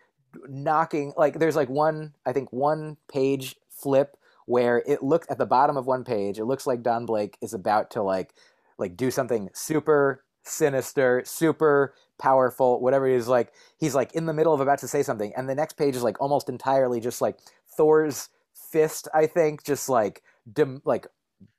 knocking 0.49 1.13
like 1.17 1.39
there's 1.39 1.55
like 1.55 1.69
one 1.69 2.13
i 2.27 2.33
think 2.33 2.53
one 2.53 2.97
page 3.09 3.57
flip 3.71 4.17
where 4.47 4.83
it 4.87 5.03
looks 5.03 5.27
at 5.31 5.39
the 5.39 5.47
bottom 5.47 5.77
of 5.77 5.87
one 5.87 6.03
page 6.03 6.39
it 6.39 6.45
looks 6.45 6.67
like 6.67 6.83
don 6.83 7.07
blake 7.07 7.39
is 7.41 7.55
about 7.55 7.91
to 7.91 8.03
like 8.03 8.35
like 8.77 8.97
do 8.97 9.11
something 9.11 9.49
super 9.53 10.25
sinister 10.43 11.23
super 11.25 11.95
powerful 12.19 12.81
whatever 12.81 13.09
it 13.09 13.15
is 13.15 13.27
like 13.27 13.53
he's 13.79 13.95
like 13.95 14.13
in 14.15 14.27
the 14.27 14.33
middle 14.33 14.55
of 14.55 14.61
about 14.61 14.79
to 14.79 14.89
say 14.89 15.03
something 15.03 15.33
and 15.37 15.49
the 15.49 15.55
next 15.55 15.75
page 15.75 15.97
is 15.97 16.03
like 16.03 16.21
almost 16.21 16.49
entirely 16.49 17.01
just 17.01 17.21
like 17.21 17.39
thor's 17.77 18.29
fist 18.55 19.09
i 19.13 19.27
think 19.27 19.65
just 19.65 19.89
like 19.89 20.23
dim, 20.53 20.81
like 20.85 21.07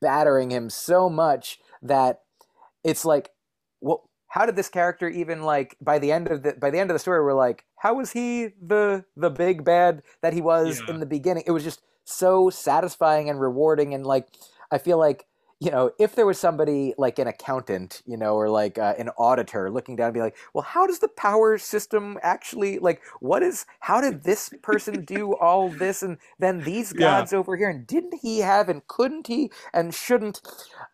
battering 0.02 0.50
him 0.50 0.70
so 0.70 1.10
much 1.10 1.60
that 1.82 2.22
it's 2.84 3.04
like 3.04 3.32
well, 3.82 4.10
how 4.28 4.46
did 4.46 4.56
this 4.56 4.70
character 4.70 5.08
even 5.08 5.44
like 5.44 5.78
by 5.80 6.00
the 6.00 6.12
end 6.12 6.28
of 6.28 6.44
the 6.44 6.54
by 6.54 6.70
the 6.70 6.80
end 6.80 6.90
of 6.90 6.96
the 6.96 7.00
story 7.00 7.24
we're 7.24 7.34
like, 7.34 7.66
how 7.78 7.94
was 7.94 8.12
he 8.12 8.50
the 8.62 9.06
the 9.16 9.30
big 9.30 9.64
bad 9.64 10.02
that 10.22 10.34
he 10.34 10.42
was 10.42 10.82
yeah. 10.82 10.94
in 10.94 11.00
the 11.00 11.06
beginning? 11.06 11.44
It 11.46 11.52
was 11.52 11.64
just 11.64 11.82
so 12.04 12.50
satisfying 12.50 13.30
and 13.30 13.40
rewarding 13.40 13.94
and 13.94 14.06
like 14.06 14.28
I 14.72 14.78
feel 14.78 14.98
like 14.98 15.26
you 15.66 15.72
know, 15.72 15.90
if 15.98 16.14
there 16.14 16.28
was 16.28 16.38
somebody 16.38 16.94
like 16.96 17.18
an 17.18 17.28
accountant, 17.28 18.04
you 18.06 18.18
know, 18.18 18.36
or 18.36 18.50
like 18.50 18.78
uh, 18.78 18.94
an 19.00 19.10
auditor 19.18 19.72
looking 19.72 19.96
down 19.96 20.10
and 20.10 20.14
be 20.14 20.20
like, 20.20 20.38
well, 20.54 20.62
how 20.62 20.86
does 20.86 21.00
the 21.00 21.08
power 21.08 21.58
system 21.58 22.20
actually, 22.22 22.78
like, 22.78 23.02
what 23.20 23.42
is, 23.42 23.66
how 23.80 24.00
did 24.00 24.24
this 24.24 24.54
person 24.62 25.04
do 25.04 25.36
all 25.36 25.70
this? 25.70 26.04
And 26.04 26.20
then 26.38 26.62
these 26.62 26.94
gods 26.94 27.32
yeah. 27.32 27.40
over 27.40 27.58
here, 27.58 27.70
and 27.70 27.88
didn't 27.88 28.20
he 28.22 28.40
have, 28.40 28.70
and 28.70 28.88
couldn't 28.88 29.26
he, 29.26 29.50
and 29.74 29.92
shouldn't? 29.92 30.40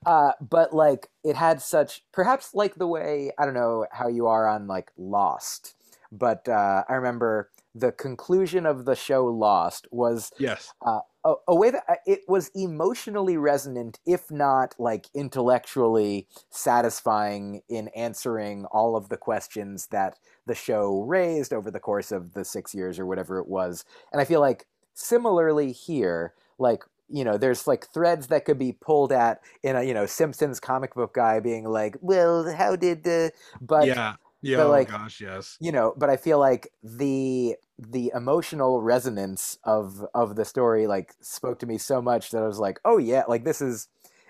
Uh, 0.06 0.32
but 0.40 0.74
like, 0.74 1.10
it 1.22 1.36
had 1.36 1.62
such, 1.62 2.06
perhaps 2.14 2.54
like 2.54 2.76
the 2.76 2.88
way, 2.88 3.34
I 3.38 3.44
don't 3.44 3.54
know 3.54 3.88
how 3.92 4.08
you 4.08 4.28
are 4.28 4.48
on 4.48 4.68
like 4.68 4.94
Lost, 4.98 5.76
but 6.14 6.48
uh, 6.48 6.86
I 6.88 6.94
remember 6.94 7.50
the 7.76 7.92
conclusion 7.92 8.66
of 8.66 8.86
the 8.86 8.96
show 8.96 9.26
Lost 9.26 9.88
was 9.92 10.32
yes 10.38 10.74
uh, 10.86 11.00
a, 11.24 11.34
a, 11.48 11.56
way 11.56 11.72
that 11.72 11.84
uh, 11.88 11.96
it 12.06 12.22
was 12.28 12.50
emotionally 12.56 13.38
resonant, 13.38 14.00
if 14.06 14.32
not 14.32 14.76
like 14.80 15.08
intellectually 15.14 16.28
satisfying 16.50 17.62
in 17.70 17.90
answering 17.90 18.66
all 18.66 18.96
of 18.96 19.10
the 19.10 19.18
questions 19.18 19.88
that 19.88 20.18
the 20.46 20.56
show 20.56 21.02
raised 21.02 21.54
over 21.54 21.70
the 21.70 21.80
course 21.80 22.12
of 22.12 22.34
the 22.34 22.44
six 22.44 22.74
years 22.74 23.00
or 23.00 23.06
whatever 23.06 23.40
it 23.40 23.48
was. 23.48 23.86
And 24.12 24.22
I 24.22 24.26
feel 24.26 24.40
like 24.40 24.66
similarly 24.94 25.72
here, 25.72 26.34
like 26.58 26.84
you 27.14 27.26
know, 27.26 27.38
there's 27.38 27.68
like 27.68 27.88
threads 27.88 28.28
that 28.28 28.46
could 28.46 28.58
be 28.58 28.72
pulled 28.72 29.12
at 29.12 29.42
in 29.64 29.76
a 29.76 29.84
you 29.84 29.94
know 29.94 30.06
Simpsons 30.06 30.60
comic 30.60 30.96
book 30.96 31.14
guy 31.14 31.40
being 31.40 31.66
like, 31.66 31.98
well, 32.02 32.52
how 32.54 32.76
did 32.76 33.04
the 33.04 33.32
but 33.60 33.86
yeah 33.86 34.16
Yeah, 34.42 34.58
but 34.58 34.68
oh 34.68 34.72
like 34.72 34.90
gosh, 34.90 35.22
yes. 35.22 35.58
you 35.60 35.72
know, 35.72 35.94
but 35.96 36.10
I 36.10 36.18
feel 36.18 36.40
like 36.40 36.72
the 36.84 37.56
the 37.78 38.12
emotional 38.16 38.82
resonance 38.82 39.58
of 39.64 40.06
of 40.14 40.36
the 40.36 40.46
story 40.46 40.88
like 40.88 41.14
spoke 41.22 41.60
to 41.60 41.66
me 41.66 41.78
so 41.78 42.02
much 42.02 42.32
that 42.32 42.44
I 42.44 42.48
was 42.48 42.60
like, 42.60 42.80
oh 42.84 42.98
yeah, 42.98 43.24
like 43.28 43.44
this 43.44 43.62
is 43.62 43.88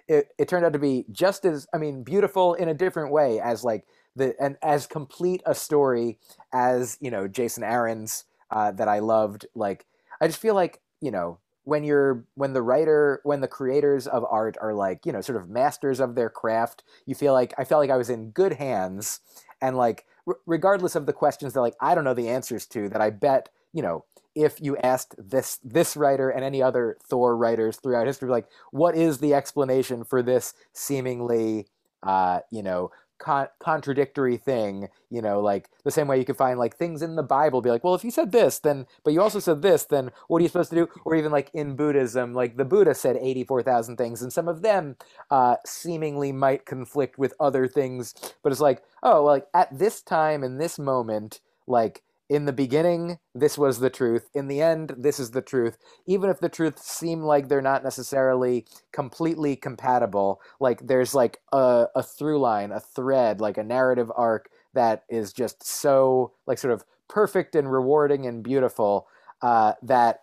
it, 0.08 0.30
it 0.38 0.48
turned 0.48 0.66
out 0.66 0.74
to 0.74 0.80
be 0.80 1.06
just 1.12 1.46
as 1.46 1.68
I 1.74 1.78
mean 1.78 2.04
beautiful 2.04 2.54
in 2.54 2.68
a 2.68 2.74
different 2.74 3.12
way 3.12 3.40
as 3.40 3.64
like 3.64 3.86
the 4.16 4.36
and 4.42 4.58
as 4.62 4.88
complete 4.88 5.42
a 5.46 5.56
story 5.56 6.20
as 6.54 6.98
you 7.00 7.12
know 7.12 7.28
Jason 7.28 7.64
Aaron's 7.64 8.26
uh, 8.50 8.72
that 8.72 8.88
I 8.88 9.00
loved. 9.00 9.46
Like 9.56 9.86
I 10.20 10.28
just 10.28 10.40
feel 10.40 10.56
like 10.56 10.82
you 11.00 11.12
know 11.12 11.40
when 11.64 11.84
you're 11.84 12.26
when 12.36 12.54
the 12.54 12.62
writer 12.62 13.22
when 13.24 13.42
the 13.42 13.48
creators 13.48 14.08
of 14.08 14.26
art 14.30 14.58
are 14.62 14.74
like 14.74 15.06
you 15.06 15.12
know 15.12 15.22
sort 15.22 15.38
of 15.38 15.50
masters 15.50 16.00
of 16.00 16.16
their 16.16 16.30
craft, 16.30 16.84
you 17.06 17.16
feel 17.16 17.34
like 17.34 17.54
I 17.58 17.64
felt 17.64 17.80
like 17.80 17.90
I 17.90 17.98
was 17.98 18.10
in 18.10 18.32
good 18.32 18.54
hands 18.54 19.22
and 19.62 19.78
like 19.78 20.06
regardless 20.46 20.96
of 20.96 21.06
the 21.06 21.14
questions 21.14 21.54
that 21.54 21.62
like 21.62 21.76
I 21.82 21.96
don't 21.96 22.04
know 22.04 22.14
the 22.14 22.30
answers 22.30 22.66
to 22.68 22.90
that 22.90 23.02
I 23.02 23.10
bet 23.10 23.50
you 23.74 23.82
know 23.82 24.06
if 24.36 24.62
you 24.62 24.78
asked 24.78 25.16
this 25.18 25.60
this 25.64 25.98
writer 25.98 26.30
and 26.30 26.44
any 26.44 26.62
other 26.62 26.98
Thor 27.04 27.36
writers 27.36 27.78
throughout 27.78 28.08
history, 28.08 28.30
like 28.30 28.48
what 28.72 28.96
is 28.96 29.18
the 29.18 29.34
explanation 29.34 30.04
for 30.04 30.22
this 30.22 30.54
seemingly, 30.74 31.68
uh, 32.04 32.40
you 32.50 32.64
know, 32.64 32.92
con- 33.22 33.48
contradictory 33.60 34.38
thing? 34.38 34.90
You 35.10 35.22
know, 35.22 35.40
like 35.40 35.70
the 35.86 35.92
same 35.92 36.08
way 36.08 36.18
you 36.20 36.26
can 36.26 36.36
find 36.36 36.60
like 36.60 36.76
things 36.76 37.02
in 37.02 37.16
the 37.16 37.24
Bible, 37.24 37.62
be 37.62 37.70
like, 37.70 37.84
well, 37.84 37.96
if 37.96 38.04
you 38.04 38.12
said 38.12 38.32
this, 38.34 38.60
then, 38.60 38.88
but 39.04 39.14
you 39.14 39.22
also 39.22 39.40
said 39.40 39.62
this, 39.62 39.86
then 39.86 40.12
what 40.28 40.40
are 40.40 40.42
you 40.42 40.50
supposed 40.50 40.72
to 40.72 40.76
do? 40.76 40.90
Or 41.06 41.16
even 41.16 41.32
like 41.32 41.50
in 41.54 41.76
Buddhism, 41.76 42.34
like 42.34 42.58
the 42.58 42.66
Buddha 42.66 42.96
said 42.96 43.18
eighty 43.22 43.44
four 43.44 43.64
thousand 43.64 43.98
things, 43.98 44.22
and 44.22 44.34
some 44.34 44.48
of 44.50 44.62
them 44.62 44.98
uh, 45.30 45.58
seemingly 45.66 46.32
might 46.32 46.66
conflict 46.66 47.18
with 47.18 47.34
other 47.40 47.68
things, 47.68 48.16
but 48.44 48.52
it's 48.52 48.62
like, 48.62 48.84
oh, 49.04 49.24
well, 49.24 49.34
like 49.34 49.48
at 49.54 49.78
this 49.78 50.02
time 50.02 50.44
in 50.44 50.58
this 50.58 50.80
moment, 50.80 51.40
like 51.68 52.04
in 52.32 52.46
the 52.46 52.54
beginning, 52.54 53.20
this 53.36 53.58
was 53.58 53.80
the 53.80 53.90
truth. 53.90 54.30
In 54.34 54.48
the 54.48 54.62
end, 54.62 54.96
this 54.98 55.20
is 55.20 55.32
the 55.32 55.42
truth. 55.42 55.78
Even 56.06 56.30
if 56.30 56.40
the 56.40 56.48
truths 56.48 56.90
seem 56.90 57.24
like 57.24 57.50
they're 57.50 57.62
not 57.62 57.84
necessarily 57.84 58.66
completely 58.94 59.58
compatible, 59.58 60.40
like 60.58 60.88
there's 60.88 61.14
like 61.14 61.40
a, 61.52 61.88
a 61.94 62.02
through 62.02 62.40
line, 62.40 62.72
a 62.72 62.80
thread, 62.80 63.42
like 63.42 63.58
a 63.58 63.66
narrative 63.66 64.10
arc 64.16 64.50
that 64.74 65.04
is 65.10 65.34
just 65.34 65.62
so 65.62 66.32
like 66.48 66.58
sort 66.58 66.74
of 66.74 66.86
perfect 67.10 67.54
and 67.54 67.70
rewarding 67.70 68.26
and 68.26 68.46
beautiful 68.46 69.08
uh, 69.42 69.74
that 69.84 70.22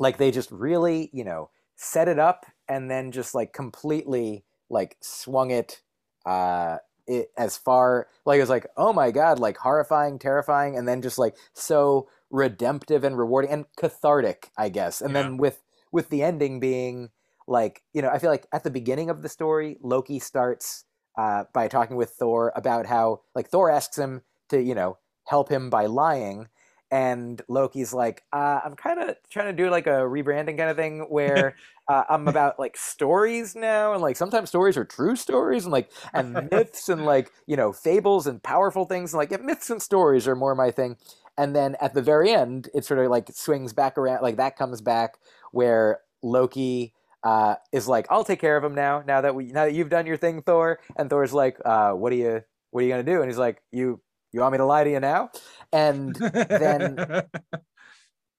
like 0.00 0.16
they 0.16 0.32
just 0.32 0.50
really, 0.50 1.08
you 1.12 1.22
know, 1.22 1.50
set 1.76 2.08
it 2.08 2.18
up 2.18 2.46
and 2.68 2.90
then 2.90 3.12
just 3.12 3.32
like 3.32 3.52
completely 3.52 4.44
like 4.70 4.96
swung 5.00 5.52
it 5.52 5.82
uh, 6.26 6.78
it 7.08 7.30
as 7.36 7.56
far 7.56 8.06
like 8.26 8.38
it 8.38 8.42
was 8.42 8.50
like 8.50 8.66
oh 8.76 8.92
my 8.92 9.10
god 9.10 9.38
like 9.38 9.56
horrifying 9.56 10.18
terrifying 10.18 10.76
and 10.76 10.86
then 10.86 11.02
just 11.02 11.18
like 11.18 11.36
so 11.54 12.08
redemptive 12.30 13.04
and 13.04 13.18
rewarding 13.18 13.50
and 13.50 13.64
cathartic 13.76 14.50
i 14.58 14.68
guess 14.68 15.00
and 15.00 15.14
Yeah. 15.14 15.22
then 15.22 15.36
with 15.38 15.62
with 15.90 16.10
the 16.10 16.22
ending 16.22 16.60
being 16.60 17.10
like 17.46 17.82
you 17.94 18.02
know 18.02 18.10
i 18.10 18.18
feel 18.18 18.30
like 18.30 18.46
at 18.52 18.64
the 18.64 18.70
beginning 18.70 19.10
of 19.10 19.22
the 19.22 19.28
story 19.28 19.78
loki 19.82 20.18
starts 20.18 20.84
uh, 21.16 21.44
by 21.52 21.66
talking 21.66 21.96
with 21.96 22.10
thor 22.10 22.52
about 22.54 22.86
how 22.86 23.22
like 23.34 23.48
thor 23.48 23.70
asks 23.70 23.98
him 23.98 24.22
to 24.48 24.62
you 24.62 24.74
know 24.74 24.98
help 25.26 25.48
him 25.50 25.70
by 25.70 25.86
lying 25.86 26.48
and 26.90 27.42
loki's 27.48 27.92
like 27.92 28.22
uh, 28.32 28.60
i'm 28.64 28.74
kind 28.74 29.00
of 29.00 29.16
trying 29.30 29.54
to 29.54 29.62
do 29.62 29.70
like 29.70 29.86
a 29.86 29.90
rebranding 29.90 30.56
kind 30.56 30.70
of 30.70 30.76
thing 30.76 31.00
where 31.08 31.54
uh, 31.88 32.04
i'm 32.08 32.26
about 32.28 32.58
like 32.58 32.76
stories 32.76 33.54
now 33.54 33.92
and 33.92 34.02
like 34.02 34.16
sometimes 34.16 34.48
stories 34.48 34.76
are 34.76 34.84
true 34.84 35.16
stories 35.16 35.64
and 35.64 35.72
like 35.72 35.90
and 36.14 36.48
myths 36.52 36.88
and 36.88 37.04
like 37.04 37.30
you 37.46 37.56
know 37.56 37.72
fables 37.72 38.26
and 38.26 38.42
powerful 38.42 38.84
things 38.84 39.12
and 39.12 39.18
like 39.18 39.30
yeah, 39.30 39.38
myths 39.38 39.70
and 39.70 39.82
stories 39.82 40.26
are 40.26 40.36
more 40.36 40.54
my 40.54 40.70
thing. 40.70 40.96
And 41.36 41.54
then 41.54 41.76
at 41.80 41.94
the 41.94 42.02
very 42.02 42.32
end 42.32 42.68
it 42.74 42.84
sort 42.84 42.98
of 42.98 43.10
like 43.10 43.30
swings 43.32 43.72
back 43.72 43.96
around 43.96 44.22
like 44.22 44.38
that 44.38 44.56
comes 44.56 44.80
back 44.80 45.18
where 45.52 46.00
loki 46.20 46.94
uh, 47.22 47.54
is 47.70 47.86
like 47.86 48.06
i'll 48.10 48.24
take 48.24 48.40
care 48.40 48.56
of 48.56 48.64
him 48.64 48.74
now 48.74 49.04
now 49.06 49.20
that 49.20 49.36
we 49.36 49.52
now 49.52 49.64
that 49.64 49.72
you've 49.72 49.88
done 49.88 50.04
your 50.04 50.16
thing 50.16 50.42
thor 50.42 50.80
and 50.96 51.08
thor's 51.08 51.32
like 51.32 51.56
uh, 51.64 51.92
what 51.92 52.12
are 52.12 52.16
you 52.16 52.42
what 52.70 52.82
are 52.82 52.86
you 52.86 52.92
gonna 52.92 53.02
do? 53.02 53.20
And 53.20 53.30
he's 53.30 53.38
like 53.38 53.62
you 53.72 54.00
you 54.32 54.40
want 54.40 54.52
me 54.52 54.58
to 54.58 54.64
lie 54.64 54.84
to 54.84 54.90
you 54.90 55.00
now 55.00 55.30
and 55.72 56.14
then 56.14 57.24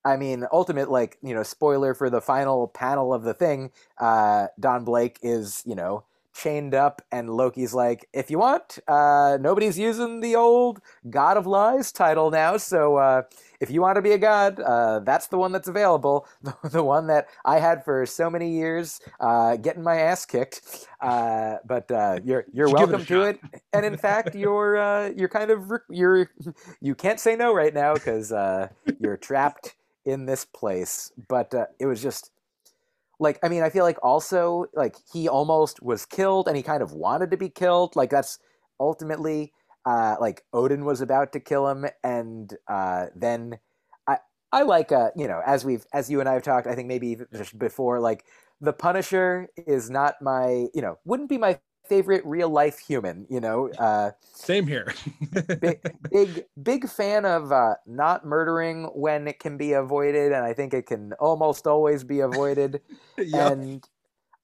I 0.05 0.17
mean, 0.17 0.45
ultimate 0.51 0.89
like 0.89 1.17
you 1.21 1.33
know, 1.33 1.43
spoiler 1.43 1.93
for 1.93 2.09
the 2.09 2.21
final 2.21 2.67
panel 2.67 3.13
of 3.13 3.23
the 3.23 3.33
thing. 3.33 3.71
Uh, 3.99 4.47
Don 4.59 4.85
Blake 4.85 5.19
is 5.21 5.61
you 5.65 5.75
know 5.75 6.05
chained 6.39 6.73
up, 6.73 7.01
and 7.11 7.29
Loki's 7.29 7.73
like, 7.73 8.07
if 8.13 8.31
you 8.31 8.39
want, 8.39 8.79
uh, 8.87 9.37
nobody's 9.41 9.77
using 9.77 10.21
the 10.21 10.35
old 10.35 10.79
God 11.09 11.37
of 11.37 11.45
Lies 11.45 11.91
title 11.91 12.31
now, 12.31 12.57
so 12.57 12.95
uh, 12.95 13.23
if 13.59 13.69
you 13.69 13.81
want 13.81 13.97
to 13.97 14.01
be 14.01 14.13
a 14.13 14.17
god, 14.17 14.59
uh, 14.59 14.99
that's 14.99 15.27
the 15.27 15.37
one 15.37 15.51
that's 15.51 15.67
available. 15.67 16.27
The, 16.41 16.69
the 16.69 16.83
one 16.83 17.07
that 17.07 17.27
I 17.43 17.59
had 17.59 17.83
for 17.83 18.05
so 18.05 18.29
many 18.29 18.49
years, 18.51 19.01
uh, 19.19 19.57
getting 19.57 19.83
my 19.83 19.97
ass 19.97 20.25
kicked. 20.25 20.87
Uh, 21.01 21.57
but 21.65 21.91
uh, 21.91 22.19
you're 22.23 22.45
you're 22.53 22.67
give 22.67 22.75
it 22.75 22.79
welcome 22.79 23.05
to 23.05 23.21
it, 23.23 23.39
and 23.73 23.85
in 23.85 23.97
fact, 23.97 24.35
you're 24.43 24.77
uh, 24.77 25.09
you're 25.15 25.29
kind 25.29 25.51
of 25.51 25.71
you're 25.89 26.29
you 26.81 26.95
can't 26.95 27.19
say 27.19 27.35
no 27.35 27.53
right 27.53 27.73
now 27.73 27.93
because 27.93 28.31
uh, 28.31 28.69
you're 28.99 29.17
trapped 29.17 29.75
in 30.05 30.25
this 30.25 30.45
place 30.45 31.11
but 31.27 31.53
uh, 31.53 31.65
it 31.77 31.85
was 31.85 32.01
just 32.01 32.31
like 33.19 33.39
i 33.43 33.49
mean 33.49 33.63
i 33.63 33.69
feel 33.69 33.83
like 33.83 33.97
also 34.03 34.65
like 34.73 34.95
he 35.13 35.27
almost 35.27 35.81
was 35.81 36.05
killed 36.05 36.47
and 36.47 36.57
he 36.57 36.63
kind 36.63 36.81
of 36.81 36.93
wanted 36.93 37.31
to 37.31 37.37
be 37.37 37.49
killed 37.49 37.95
like 37.95 38.09
that's 38.09 38.39
ultimately 38.79 39.51
uh 39.85 40.15
like 40.19 40.43
odin 40.53 40.85
was 40.85 41.01
about 41.01 41.31
to 41.33 41.39
kill 41.39 41.67
him 41.67 41.85
and 42.03 42.55
uh 42.67 43.05
then 43.15 43.57
i 44.07 44.17
i 44.51 44.61
like 44.63 44.91
uh 44.91 45.09
you 45.15 45.27
know 45.27 45.41
as 45.45 45.65
we've 45.65 45.85
as 45.93 46.09
you 46.09 46.19
and 46.19 46.29
i 46.29 46.33
have 46.33 46.43
talked 46.43 46.67
i 46.67 46.75
think 46.75 46.87
maybe 46.87 47.17
just 47.33 47.57
before 47.57 47.99
like 47.99 48.25
the 48.61 48.73
punisher 48.73 49.47
is 49.67 49.89
not 49.89 50.15
my 50.21 50.65
you 50.73 50.81
know 50.81 50.97
wouldn't 51.05 51.29
be 51.29 51.37
my 51.37 51.59
favorite 51.89 52.23
real 52.25 52.49
life 52.49 52.79
human 52.79 53.25
you 53.29 53.39
know 53.39 53.69
uh 53.79 54.11
Same 54.33 54.67
here. 54.67 54.93
big, 55.59 55.81
big 56.11 56.45
big 56.61 56.89
fan 56.89 57.25
of 57.25 57.51
uh, 57.51 57.75
not 57.85 58.25
murdering 58.25 58.85
when 58.93 59.27
it 59.27 59.39
can 59.39 59.57
be 59.57 59.73
avoided, 59.73 60.31
and 60.31 60.45
I 60.45 60.53
think 60.53 60.73
it 60.73 60.85
can 60.85 61.13
almost 61.13 61.67
always 61.67 62.03
be 62.03 62.19
avoided. 62.19 62.81
yeah. 63.17 63.51
And 63.51 63.87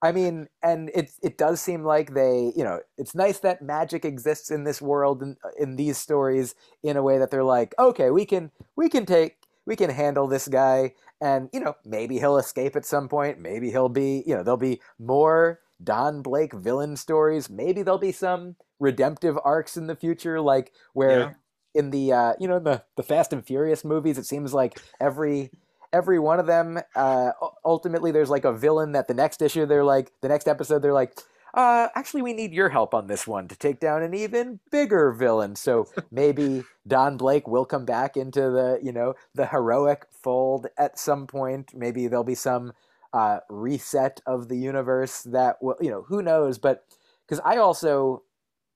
I 0.02 0.12
mean, 0.12 0.48
and 0.62 0.90
it 0.94 1.12
it 1.24 1.38
does 1.38 1.62
seem 1.62 1.84
like 1.84 2.14
they, 2.14 2.52
you 2.56 2.64
know, 2.64 2.80
it's 2.98 3.16
nice 3.16 3.40
that 3.40 3.62
magic 3.62 4.06
exists 4.06 4.52
in 4.52 4.64
this 4.64 4.82
world 4.82 5.22
and 5.22 5.38
in 5.58 5.76
these 5.76 5.98
stories 5.98 6.56
in 6.84 6.98
a 6.98 7.04
way 7.04 7.18
that 7.18 7.32
they're 7.32 7.44
like, 7.44 7.74
okay, 7.80 8.12
we 8.12 8.26
can 8.26 8.52
we 8.76 8.90
can 8.90 9.06
take 9.06 9.38
we 9.66 9.76
can 9.76 9.90
handle 9.90 10.28
this 10.28 10.48
guy, 10.48 10.94
and 11.22 11.50
you 11.54 11.60
know, 11.60 11.76
maybe 11.86 12.20
he'll 12.20 12.38
escape 12.38 12.76
at 12.76 12.86
some 12.86 13.08
point. 13.08 13.40
Maybe 13.40 13.72
he'll 13.72 13.90
be, 13.90 14.24
you 14.28 14.36
know, 14.36 14.44
there'll 14.44 14.58
be 14.58 14.82
more 15.00 15.60
Don 15.84 16.22
Blake 16.22 16.54
villain 16.54 16.96
stories. 16.98 17.50
Maybe 17.50 17.82
there'll 17.84 17.98
be 17.98 18.12
some 18.12 18.56
redemptive 18.80 19.38
arcs 19.44 19.78
in 19.78 19.88
the 19.88 19.96
future, 19.96 20.40
like 20.42 20.72
where 20.94 21.20
Yeah. 21.20 21.34
in 21.74 21.90
the 21.92 22.12
uh, 22.14 22.34
you 22.40 22.48
know 22.48 22.60
the 22.60 22.84
the 22.96 23.04
Fast 23.04 23.34
and 23.34 23.46
Furious 23.46 23.84
movies, 23.86 24.18
it 24.18 24.26
seems 24.26 24.54
like 24.54 24.80
every 25.00 25.52
every 25.94 26.20
one 26.20 26.40
of 26.40 26.46
them 26.48 26.80
uh, 26.96 27.32
ultimately 27.64 28.12
there's 28.12 28.30
like 28.30 28.44
a 28.44 28.52
villain 28.52 28.92
that 28.94 29.08
the 29.08 29.14
next 29.14 29.42
issue 29.42 29.66
they're 29.66 29.84
like 29.84 30.12
the 30.22 30.28
next 30.28 30.48
episode 30.48 30.82
they're 30.82 30.94
like. 30.94 31.18
Uh, 31.54 31.88
actually, 31.96 32.22
we 32.22 32.34
need 32.34 32.52
your 32.52 32.68
help 32.68 32.94
on 32.94 33.08
this 33.08 33.26
one 33.26 33.48
to 33.48 33.56
take 33.56 33.80
down 33.80 34.04
an 34.04 34.14
even 34.14 34.60
bigger 34.72 35.14
villain. 35.14 35.56
So 35.56 35.88
maybe 36.12 36.66
Don 36.86 37.16
Blake 37.16 37.48
will 37.48 37.64
come 37.64 37.86
back 37.86 38.18
into 38.18 38.42
the, 38.42 38.78
you 38.84 38.92
know, 38.92 39.14
the 39.36 39.46
heroic 39.46 40.06
fold 40.12 40.68
at 40.78 41.00
some 41.00 41.28
point. 41.28 41.72
Maybe 41.74 42.08
there'll 42.08 42.26
be 42.26 42.36
some 42.36 42.74
uh, 43.16 43.40
reset 43.50 44.22
of 44.28 44.50
the 44.50 44.58
universe 44.58 45.24
that 45.24 45.58
will, 45.64 45.78
you 45.82 45.90
know, 45.90 46.04
who 46.04 46.22
knows? 46.22 46.60
But 46.60 46.86
because 47.26 47.42
I 47.46 47.58
also 47.58 48.24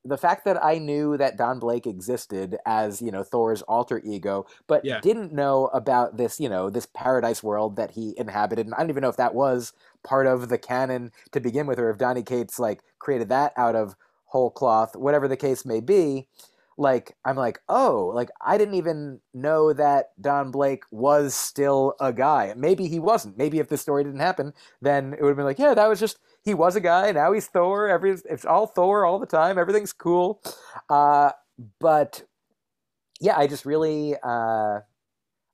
the 0.05 0.17
fact 0.17 0.45
that 0.45 0.63
I 0.63 0.77
knew 0.77 1.17
that 1.17 1.37
Don 1.37 1.59
Blake 1.59 1.85
existed 1.85 2.57
as 2.65 3.01
you 3.01 3.11
know 3.11 3.23
Thor's 3.23 3.61
alter 3.63 4.01
ego, 4.03 4.45
but 4.67 4.85
Yeah. 4.85 5.01
didn't 5.01 5.33
know 5.33 5.67
about 5.67 6.17
this 6.17 6.39
you 6.39 6.49
know 6.49 6.69
this 6.69 6.87
paradise 6.87 7.43
world 7.43 7.75
that 7.75 7.91
he 7.91 8.13
inhabited, 8.17 8.65
and 8.65 8.73
I 8.75 8.79
don't 8.79 8.89
even 8.89 9.01
know 9.01 9.09
if 9.09 9.17
that 9.17 9.35
was 9.35 9.73
part 10.03 10.25
of 10.27 10.49
the 10.49 10.57
canon 10.57 11.11
to 11.33 11.39
begin 11.41 11.67
with, 11.67 11.79
or 11.79 11.89
if 11.89 11.97
Donny 11.97 12.23
Cates 12.23 12.59
like 12.59 12.81
created 12.99 13.29
that 13.29 13.53
out 13.57 13.75
of 13.75 13.95
whole 14.25 14.51
cloth, 14.51 14.95
whatever 14.95 15.27
the 15.27 15.37
case 15.37 15.65
may 15.65 15.81
be. 15.81 16.27
Like 16.79 17.17
I'm 17.25 17.35
like, 17.35 17.59
oh, 17.67 18.11
like 18.15 18.29
I 18.41 18.57
didn't 18.57 18.75
even 18.75 19.19
know 19.33 19.73
that 19.73 20.11
Don 20.19 20.49
Blake 20.49 20.83
was 20.91 21.35
still 21.35 21.93
a 21.99 22.13
guy. 22.13 22.53
Maybe 22.55 22.87
he 22.87 22.99
wasn't. 22.99 23.37
Maybe 23.37 23.59
if 23.59 23.67
this 23.67 23.81
story 23.81 24.05
didn't 24.05 24.21
happen, 24.21 24.53
then 24.81 25.13
it 25.13 25.21
would 25.21 25.27
have 25.27 25.35
been 25.37 25.45
like, 25.45 25.59
yeah, 25.59 25.73
that 25.73 25.87
was 25.87 25.99
just 25.99 26.19
he 26.41 26.53
was 26.53 26.77
a 26.77 26.79
guy. 26.79 27.11
Now 27.11 27.33
he's 27.33 27.47
Thor. 27.47 27.89
Every 27.89 28.11
it's 28.29 28.45
all 28.45 28.65
Thor 28.65 29.05
all 29.05 29.19
the 29.19 29.25
time. 29.25 29.57
Everything's 29.57 29.91
cool. 29.91 30.41
Uh, 30.89 31.31
but 31.81 32.23
yeah, 33.19 33.37
I 33.37 33.47
just 33.47 33.65
really 33.65 34.15
uh, 34.23 34.79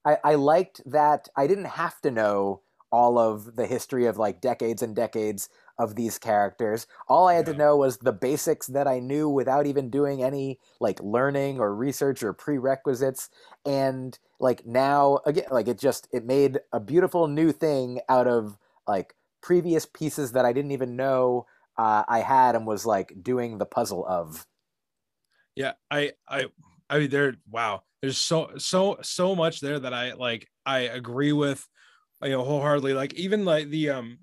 I, 0.06 0.18
I 0.24 0.36
liked 0.36 0.82
that 0.86 1.28
I 1.36 1.48
didn't 1.48 1.66
have 1.66 2.00
to 2.02 2.12
know 2.12 2.62
all 2.92 3.18
of 3.18 3.56
the 3.56 3.66
history 3.66 4.06
of 4.06 4.18
like 4.20 4.42
decades 4.42 4.84
and 4.84 4.96
decades 4.96 5.50
of 5.78 5.96
these 5.96 6.18
characters. 6.18 6.88
All 7.08 7.28
I 7.28 7.34
had 7.36 7.46
Yeah. 7.46 7.52
to 7.52 7.54
know 7.54 7.78
was 7.78 7.98
the 7.98 8.14
basics 8.14 8.68
that 8.68 8.88
I 8.88 9.00
knew 9.00 9.30
without 9.30 9.66
even 9.68 9.90
doing 9.90 10.24
any 10.24 10.60
like 10.80 11.00
learning 11.02 11.60
or 11.60 11.76
research 11.76 12.24
or 12.24 12.34
prerequisites. 12.34 13.30
And 13.66 14.18
like 14.40 14.66
now 14.66 15.20
again, 15.26 15.46
like 15.52 15.68
it 15.68 15.80
just 15.80 16.08
it 16.12 16.26
made 16.26 16.60
a 16.72 16.80
beautiful 16.80 17.28
new 17.28 17.52
thing 17.52 18.02
out 18.10 18.28
of 18.28 18.58
like 18.88 19.16
previous 19.42 19.86
pieces 19.86 20.32
that 20.34 20.46
I 20.46 20.54
didn't 20.54 20.72
even 20.72 20.96
know 20.96 21.46
uh, 21.78 22.04
I 22.08 22.20
had 22.20 22.56
and 22.56 22.66
was 22.66 22.86
like 22.86 23.14
doing 23.22 23.58
the 23.58 23.66
puzzle 23.66 24.06
of. 24.08 24.48
Yeah, 25.56 25.74
I 25.90 26.14
I 26.28 26.46
I 26.90 27.00
mean 27.00 27.10
there 27.10 27.36
wow. 27.50 27.84
There's 28.02 28.18
so 28.18 28.58
so 28.58 28.98
so 29.02 29.36
much 29.36 29.60
there 29.62 29.80
that 29.80 29.94
I 29.94 30.14
like 30.14 30.50
I 30.66 30.80
agree 30.82 31.32
with 31.34 31.68
you 32.22 32.30
know 32.30 32.44
wholeheartedly. 32.44 32.94
Like 32.94 33.14
even 33.16 33.46
like 33.46 33.70
the 33.70 33.92
um 33.92 34.20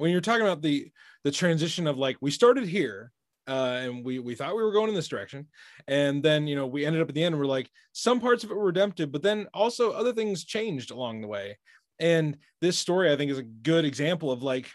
when 0.00 0.10
you're 0.10 0.20
talking 0.20 0.42
about 0.42 0.62
the 0.62 0.90
the 1.24 1.30
transition 1.30 1.86
of 1.86 1.98
like 1.98 2.16
we 2.20 2.30
started 2.30 2.66
here 2.66 3.12
uh 3.48 3.78
and 3.82 4.04
we 4.04 4.18
we 4.18 4.34
thought 4.34 4.56
we 4.56 4.62
were 4.62 4.72
going 4.72 4.88
in 4.88 4.94
this 4.94 5.08
direction 5.08 5.46
and 5.88 6.22
then 6.22 6.46
you 6.46 6.56
know 6.56 6.66
we 6.66 6.86
ended 6.86 7.02
up 7.02 7.08
at 7.08 7.14
the 7.14 7.22
end 7.22 7.38
we're 7.38 7.44
like 7.44 7.70
some 7.92 8.18
parts 8.18 8.42
of 8.42 8.50
it 8.50 8.56
were 8.56 8.64
redemptive 8.64 9.12
but 9.12 9.22
then 9.22 9.46
also 9.52 9.92
other 9.92 10.12
things 10.12 10.44
changed 10.44 10.90
along 10.90 11.20
the 11.20 11.28
way 11.28 11.58
and 11.98 12.38
this 12.60 12.78
story 12.78 13.12
i 13.12 13.16
think 13.16 13.30
is 13.30 13.38
a 13.38 13.42
good 13.42 13.84
example 13.84 14.30
of 14.30 14.42
like 14.42 14.70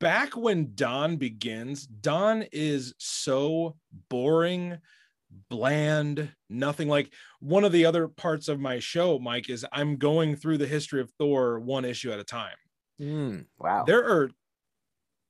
back 0.00 0.36
when 0.36 0.72
Don 0.74 1.16
begins, 1.16 1.86
Don 1.86 2.44
is 2.52 2.92
so 2.98 3.76
boring, 4.08 4.78
bland, 5.48 6.30
nothing 6.48 6.88
like 6.88 7.12
one 7.38 7.64
of 7.64 7.72
the 7.72 7.86
other 7.86 8.08
parts 8.08 8.48
of 8.48 8.58
my 8.58 8.80
show, 8.80 9.18
Mike, 9.18 9.48
is 9.48 9.64
I'm 9.72 9.96
going 9.96 10.34
through 10.34 10.58
the 10.58 10.66
history 10.66 11.00
of 11.00 11.10
Thor 11.18 11.60
one 11.60 11.84
issue 11.84 12.10
at 12.10 12.18
a 12.18 12.24
time. 12.24 12.56
Mm, 13.00 13.46
wow. 13.58 13.84
There 13.86 14.04
are 14.04 14.30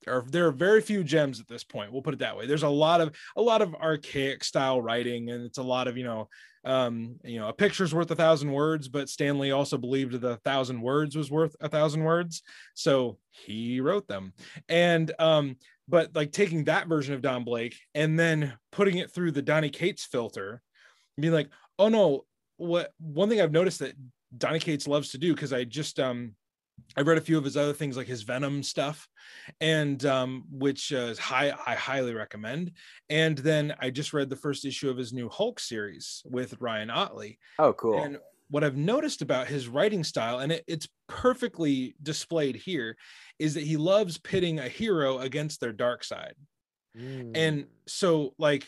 are 0.09 0.25
there 0.29 0.47
are 0.47 0.53
very 0.53 0.81
few 0.81 1.05
gems 1.05 1.41
at 1.41 1.49
this 1.49 1.65
point 1.65 1.93
we'll 1.93 2.03
put 2.03 2.15
it 2.15 2.21
that 2.21 2.37
way 2.37 2.47
there's 2.47 2.63
a 2.63 2.69
lot 2.69 3.01
of 3.01 3.15
a 3.37 3.43
lot 3.43 3.61
of 3.63 3.75
archaic 3.75 4.43
style 4.43 4.81
writing 4.81 5.31
and 5.31 5.45
it's 5.45 5.59
a 5.59 5.63
lot 5.63 5.89
of 5.89 5.97
you 5.97 6.05
know 6.05 6.29
um 6.65 7.17
you 7.25 7.39
know 7.39 7.49
a 7.49 7.53
picture's 7.53 7.95
worth 7.95 8.11
a 8.11 8.17
thousand 8.17 8.51
words 8.51 8.89
but 8.89 9.09
stan 9.09 9.39
lee 9.39 9.51
also 9.51 9.77
believed 9.77 10.19
the 10.21 10.37
thousand 10.39 10.81
words 10.81 11.17
was 11.17 11.31
worth 11.31 11.55
a 11.61 11.69
thousand 11.69 12.03
words 12.03 12.43
so 12.75 13.19
he 13.31 13.81
wrote 13.81 14.07
them 14.09 14.33
and 14.69 15.13
um 15.19 15.57
but 15.89 16.15
like 16.15 16.33
taking 16.33 16.65
that 16.65 16.87
version 16.87 17.15
of 17.15 17.23
don 17.23 17.45
blake 17.45 17.77
and 17.95 18.19
then 18.19 18.55
putting 18.73 18.99
it 18.99 19.11
through 19.11 19.31
the 19.31 19.43
donny 19.43 19.71
cates 19.71 20.05
filter 20.05 20.63
being 21.19 21.33
like 21.33 21.49
oh 21.79 21.89
no 21.89 22.25
what 22.57 22.93
one 22.99 23.29
thing 23.29 23.41
i've 23.41 23.53
noticed 23.53 23.81
that 23.81 23.95
donny 24.37 24.59
cates 24.59 24.87
loves 24.87 25.11
to 25.11 25.19
do 25.19 25.35
because 25.35 25.53
i 25.53 25.65
just 25.65 25.99
um 25.99 26.35
I've 26.97 27.07
read 27.07 27.19
a 27.19 27.23
few 27.23 27.39
of 27.39 27.45
his 27.45 27.57
other 27.57 27.73
things 27.73 27.97
like 27.97 28.07
his 28.07 28.23
Venom 28.23 28.63
stuff, 28.63 29.09
and 29.61 30.05
um, 30.05 30.45
which 30.51 30.93
uh, 30.93 31.11
is 31.11 31.19
high 31.19 31.55
I 31.67 31.75
highly 31.75 32.15
recommend. 32.15 32.73
And 33.09 33.39
then 33.39 33.75
I 33.81 33.91
just 33.91 34.13
read 34.13 34.31
the 34.31 34.37
first 34.37 34.65
issue 34.65 34.91
of 34.91 34.97
his 34.97 35.13
new 35.13 35.29
Hulk 35.29 35.61
series 35.61 36.23
with 36.25 36.61
Ryan 36.61 36.91
Ottley. 36.91 37.39
oh, 37.59 37.73
cool. 37.73 38.03
And 38.03 38.19
what 38.51 38.65
I've 38.65 38.77
noticed 38.77 39.23
about 39.23 39.47
his 39.47 39.69
writing 39.69 40.03
style, 40.03 40.41
and 40.41 40.53
it, 40.53 40.65
it's 40.67 40.89
perfectly 41.09 41.95
displayed 42.03 42.57
here, 42.57 42.97
is 43.39 43.55
that 43.55 43.63
he 43.63 43.77
loves 43.77 44.19
pitting 44.19 44.59
a 44.59 44.69
hero 44.69 45.19
against 45.19 45.61
their 45.61 45.73
dark 45.73 46.03
side. 46.03 46.35
Mm. 46.99 47.33
And 47.35 47.67
so, 47.87 48.35
like, 48.39 48.67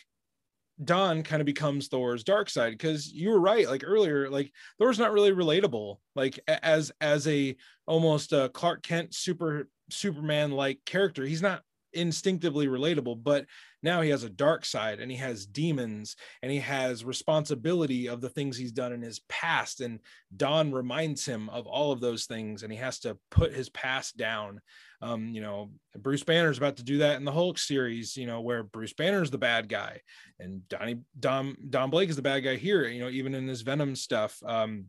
Don 0.82 1.22
kind 1.22 1.40
of 1.40 1.46
becomes 1.46 1.88
Thor's 1.88 2.24
dark 2.24 2.50
side 2.50 2.72
because 2.72 3.12
you 3.12 3.30
were 3.30 3.40
right. 3.40 3.68
Like 3.68 3.84
earlier, 3.84 4.28
like 4.28 4.52
Thor's 4.78 4.98
not 4.98 5.12
really 5.12 5.32
relatable. 5.32 5.98
Like 6.14 6.40
as 6.48 6.92
as 7.00 7.26
a 7.28 7.56
almost 7.86 8.32
a 8.32 8.50
Clark 8.52 8.82
Kent 8.82 9.14
super 9.14 9.68
Superman 9.90 10.52
like 10.52 10.80
character, 10.86 11.24
he's 11.24 11.42
not 11.42 11.62
instinctively 11.92 12.66
relatable. 12.66 13.22
But 13.22 13.46
now 13.82 14.00
he 14.00 14.10
has 14.10 14.22
a 14.22 14.30
dark 14.30 14.64
side 14.64 15.00
and 15.00 15.10
he 15.10 15.16
has 15.16 15.46
demons 15.46 16.16
and 16.42 16.52
he 16.52 16.60
has 16.60 17.04
responsibility 17.04 18.08
of 18.08 18.20
the 18.20 18.28
things 18.28 18.56
he's 18.56 18.72
done 18.72 18.92
in 18.92 19.02
his 19.02 19.20
past. 19.28 19.80
And 19.80 20.00
Don 20.36 20.72
reminds 20.72 21.26
him 21.26 21.48
of 21.48 21.66
all 21.66 21.92
of 21.92 22.00
those 22.00 22.26
things, 22.26 22.62
and 22.62 22.72
he 22.72 22.78
has 22.78 23.00
to 23.00 23.18
put 23.30 23.52
his 23.52 23.68
past 23.70 24.16
down. 24.16 24.60
Um, 25.00 25.28
you 25.28 25.40
know, 25.40 25.70
Bruce 25.98 26.22
Banner's 26.22 26.58
about 26.58 26.76
to 26.76 26.84
do 26.84 26.98
that 26.98 27.16
in 27.16 27.24
the 27.24 27.32
Hulk 27.32 27.58
series, 27.58 28.16
you 28.16 28.26
know, 28.26 28.40
where 28.40 28.62
Bruce 28.62 28.92
Banner's 28.92 29.30
the 29.30 29.38
bad 29.38 29.68
guy 29.68 30.00
and 30.38 30.66
Donnie 30.68 31.00
Don 31.18 31.56
Don 31.70 31.90
Blake 31.90 32.08
is 32.08 32.16
the 32.16 32.22
bad 32.22 32.40
guy 32.40 32.56
here, 32.56 32.86
you 32.86 33.00
know, 33.00 33.08
even 33.08 33.34
in 33.34 33.48
his 33.48 33.62
Venom 33.62 33.96
stuff. 33.96 34.40
Um, 34.46 34.86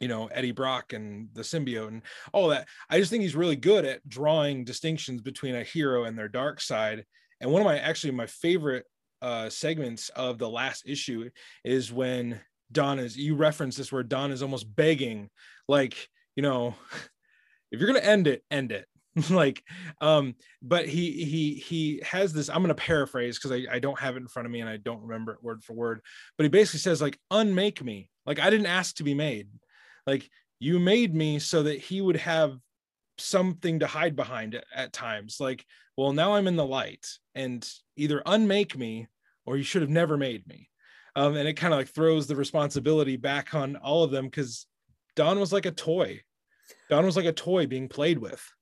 you 0.00 0.08
know, 0.08 0.26
Eddie 0.26 0.52
Brock 0.52 0.92
and 0.92 1.28
the 1.32 1.42
symbiote 1.42 1.88
and 1.88 2.02
all 2.32 2.48
that. 2.48 2.68
I 2.90 2.98
just 2.98 3.10
think 3.10 3.22
he's 3.22 3.36
really 3.36 3.56
good 3.56 3.84
at 3.84 4.06
drawing 4.06 4.64
distinctions 4.64 5.22
between 5.22 5.54
a 5.54 5.62
hero 5.62 6.04
and 6.04 6.18
their 6.18 6.28
dark 6.28 6.60
side. 6.60 7.04
And 7.40 7.50
one 7.50 7.62
of 7.62 7.66
my 7.66 7.78
actually 7.78 8.12
my 8.12 8.26
favorite 8.26 8.84
uh 9.22 9.48
segments 9.48 10.08
of 10.10 10.38
the 10.38 10.48
last 10.48 10.84
issue 10.86 11.30
is 11.64 11.92
when 11.92 12.40
Don 12.72 12.98
is 12.98 13.16
you 13.16 13.36
reference 13.36 13.76
this 13.76 13.92
where 13.92 14.02
Don 14.02 14.32
is 14.32 14.42
almost 14.42 14.74
begging, 14.74 15.30
like, 15.68 16.08
you 16.34 16.42
know, 16.42 16.74
if 17.70 17.80
you're 17.80 17.88
gonna 17.88 18.00
end 18.00 18.26
it, 18.26 18.42
end 18.50 18.72
it. 18.72 18.86
like 19.30 19.62
um 20.02 20.34
but 20.60 20.86
he 20.86 21.24
he 21.24 21.54
he 21.54 22.02
has 22.04 22.32
this 22.34 22.50
i'm 22.50 22.66
to 22.66 22.74
paraphrase 22.74 23.38
because 23.38 23.52
I, 23.52 23.76
I 23.76 23.78
don't 23.78 23.98
have 23.98 24.14
it 24.14 24.20
in 24.20 24.28
front 24.28 24.44
of 24.44 24.52
me 24.52 24.60
and 24.60 24.68
i 24.68 24.76
don't 24.76 25.00
remember 25.00 25.32
it 25.32 25.42
word 25.42 25.64
for 25.64 25.72
word 25.72 26.02
but 26.36 26.44
he 26.44 26.50
basically 26.50 26.80
says 26.80 27.00
like 27.00 27.18
unmake 27.30 27.82
me 27.82 28.10
like 28.26 28.38
i 28.38 28.50
didn't 28.50 28.66
ask 28.66 28.96
to 28.96 29.04
be 29.04 29.14
made 29.14 29.48
like 30.06 30.28
you 30.60 30.78
made 30.78 31.14
me 31.14 31.38
so 31.38 31.62
that 31.62 31.80
he 31.80 32.00
would 32.00 32.16
have 32.16 32.58
something 33.18 33.78
to 33.80 33.86
hide 33.86 34.16
behind 34.16 34.54
at, 34.54 34.64
at 34.74 34.92
times 34.92 35.38
like 35.40 35.64
well 35.96 36.12
now 36.12 36.34
i'm 36.34 36.46
in 36.46 36.56
the 36.56 36.66
light 36.66 37.06
and 37.34 37.68
either 37.96 38.22
unmake 38.26 38.76
me 38.76 39.06
or 39.46 39.56
you 39.56 39.62
should 39.62 39.82
have 39.82 39.90
never 39.90 40.16
made 40.16 40.46
me 40.46 40.68
um 41.16 41.36
and 41.36 41.48
it 41.48 41.54
kind 41.54 41.72
of 41.72 41.78
like 41.78 41.88
throws 41.88 42.26
the 42.26 42.36
responsibility 42.36 43.16
back 43.16 43.54
on 43.54 43.76
all 43.76 44.04
of 44.04 44.10
them 44.10 44.26
because 44.26 44.66
don 45.14 45.40
was 45.40 45.52
like 45.52 45.66
a 45.66 45.70
toy 45.70 46.20
don 46.90 47.06
was 47.06 47.16
like 47.16 47.26
a 47.26 47.32
toy 47.32 47.66
being 47.66 47.88
played 47.88 48.18
with 48.18 48.52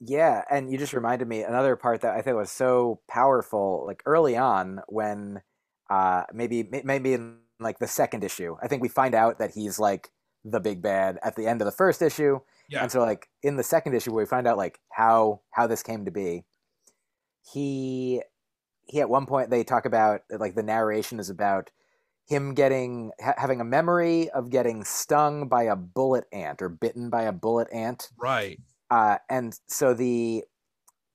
Yeah, 0.00 0.42
and 0.50 0.70
you 0.70 0.78
just 0.78 0.92
reminded 0.92 1.28
me 1.28 1.42
another 1.42 1.76
part 1.76 2.02
that 2.02 2.14
I 2.14 2.22
think 2.22 2.36
was 2.36 2.50
so 2.50 3.00
powerful, 3.08 3.84
like 3.86 4.02
early 4.06 4.36
on 4.36 4.80
when 4.88 5.42
uh 5.90 6.24
maybe 6.32 6.68
maybe 6.84 7.14
in 7.14 7.38
like 7.60 7.78
the 7.78 7.86
second 7.86 8.24
issue. 8.24 8.56
I 8.62 8.68
think 8.68 8.82
we 8.82 8.88
find 8.88 9.14
out 9.14 9.38
that 9.38 9.52
he's 9.52 9.78
like 9.78 10.10
the 10.44 10.60
big 10.60 10.82
bad 10.82 11.18
at 11.22 11.36
the 11.36 11.46
end 11.46 11.60
of 11.60 11.66
the 11.66 11.72
first 11.72 12.02
issue. 12.02 12.40
Yeah. 12.68 12.82
And 12.82 12.92
so 12.92 13.00
like 13.00 13.28
in 13.42 13.56
the 13.56 13.62
second 13.62 13.94
issue 13.94 14.12
where 14.12 14.24
we 14.24 14.28
find 14.28 14.46
out 14.46 14.56
like 14.56 14.80
how 14.90 15.40
how 15.50 15.66
this 15.66 15.82
came 15.82 16.04
to 16.04 16.10
be, 16.10 16.44
he 17.42 18.22
he 18.86 19.00
at 19.00 19.08
one 19.08 19.26
point 19.26 19.50
they 19.50 19.64
talk 19.64 19.86
about 19.86 20.22
like 20.30 20.54
the 20.54 20.62
narration 20.62 21.18
is 21.18 21.30
about 21.30 21.70
him 22.26 22.54
getting 22.54 23.12
ha- 23.22 23.34
having 23.36 23.60
a 23.60 23.64
memory 23.64 24.30
of 24.30 24.50
getting 24.50 24.82
stung 24.84 25.48
by 25.48 25.64
a 25.64 25.76
bullet 25.76 26.24
ant 26.32 26.62
or 26.62 26.68
bitten 26.68 27.10
by 27.10 27.22
a 27.22 27.32
bullet 27.32 27.68
ant 27.70 28.10
right 28.18 28.58
uh, 28.90 29.18
and 29.28 29.58
so 29.66 29.94
the, 29.94 30.44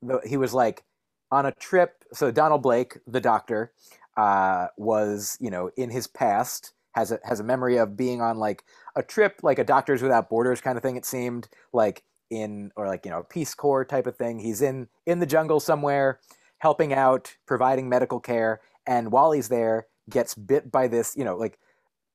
the 0.01 0.19
he 0.27 0.37
was 0.37 0.53
like 0.53 0.83
on 1.31 1.45
a 1.45 1.51
trip. 1.53 2.03
So 2.11 2.31
Donald 2.31 2.61
Blake, 2.61 2.97
the 3.07 3.21
doctor, 3.21 3.73
uh, 4.17 4.67
was 4.77 5.37
you 5.39 5.49
know 5.49 5.71
in 5.77 5.89
his 5.89 6.07
past 6.07 6.73
has 6.99 7.11
a 7.11 7.19
has 7.23 7.39
a 7.39 7.43
memory 7.43 7.77
of 7.77 7.97
being 7.97 8.21
on 8.21 8.37
like 8.37 8.63
a 8.95 9.03
trip, 9.03 9.39
like 9.43 9.59
a 9.59 9.63
Doctors 9.63 10.01
Without 10.01 10.29
Borders 10.29 10.61
kind 10.61 10.77
of 10.77 10.83
thing. 10.83 10.95
It 10.95 11.05
seemed 11.05 11.47
like 11.73 12.03
in 12.29 12.71
or 12.75 12.87
like 12.87 13.05
you 13.05 13.11
know 13.11 13.23
Peace 13.23 13.53
Corps 13.53 13.85
type 13.85 14.07
of 14.07 14.15
thing. 14.15 14.39
He's 14.39 14.61
in 14.61 14.87
in 15.05 15.19
the 15.19 15.25
jungle 15.25 15.59
somewhere, 15.59 16.19
helping 16.59 16.93
out, 16.93 17.35
providing 17.45 17.89
medical 17.89 18.19
care, 18.19 18.61
and 18.85 19.11
while 19.11 19.31
he's 19.31 19.49
there, 19.49 19.87
gets 20.09 20.35
bit 20.35 20.71
by 20.71 20.87
this 20.87 21.15
you 21.15 21.23
know 21.23 21.35
like 21.37 21.59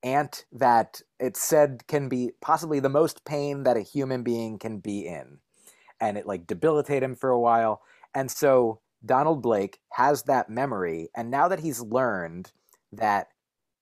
ant 0.03 0.45
that 0.51 1.01
it 1.19 1.35
said 1.35 1.83
can 1.87 2.09
be 2.09 2.31
possibly 2.41 2.79
the 2.79 2.89
most 2.89 3.25
pain 3.25 3.63
that 3.63 3.77
a 3.77 3.81
human 3.81 4.21
being 4.21 4.59
can 4.59 4.77
be 4.79 5.07
in 5.07 5.39
and 5.99 6.17
it 6.17 6.27
like 6.27 6.45
debilitate 6.45 7.01
him 7.01 7.15
for 7.15 7.29
a 7.29 7.39
while 7.39 7.81
and 8.13 8.29
so 8.29 8.79
donald 9.05 9.41
blake 9.41 9.79
has 9.93 10.23
that 10.23 10.49
memory 10.49 11.09
and 11.15 11.31
now 11.31 11.47
that 11.47 11.61
he's 11.61 11.81
learned 11.81 12.51
that 12.91 13.29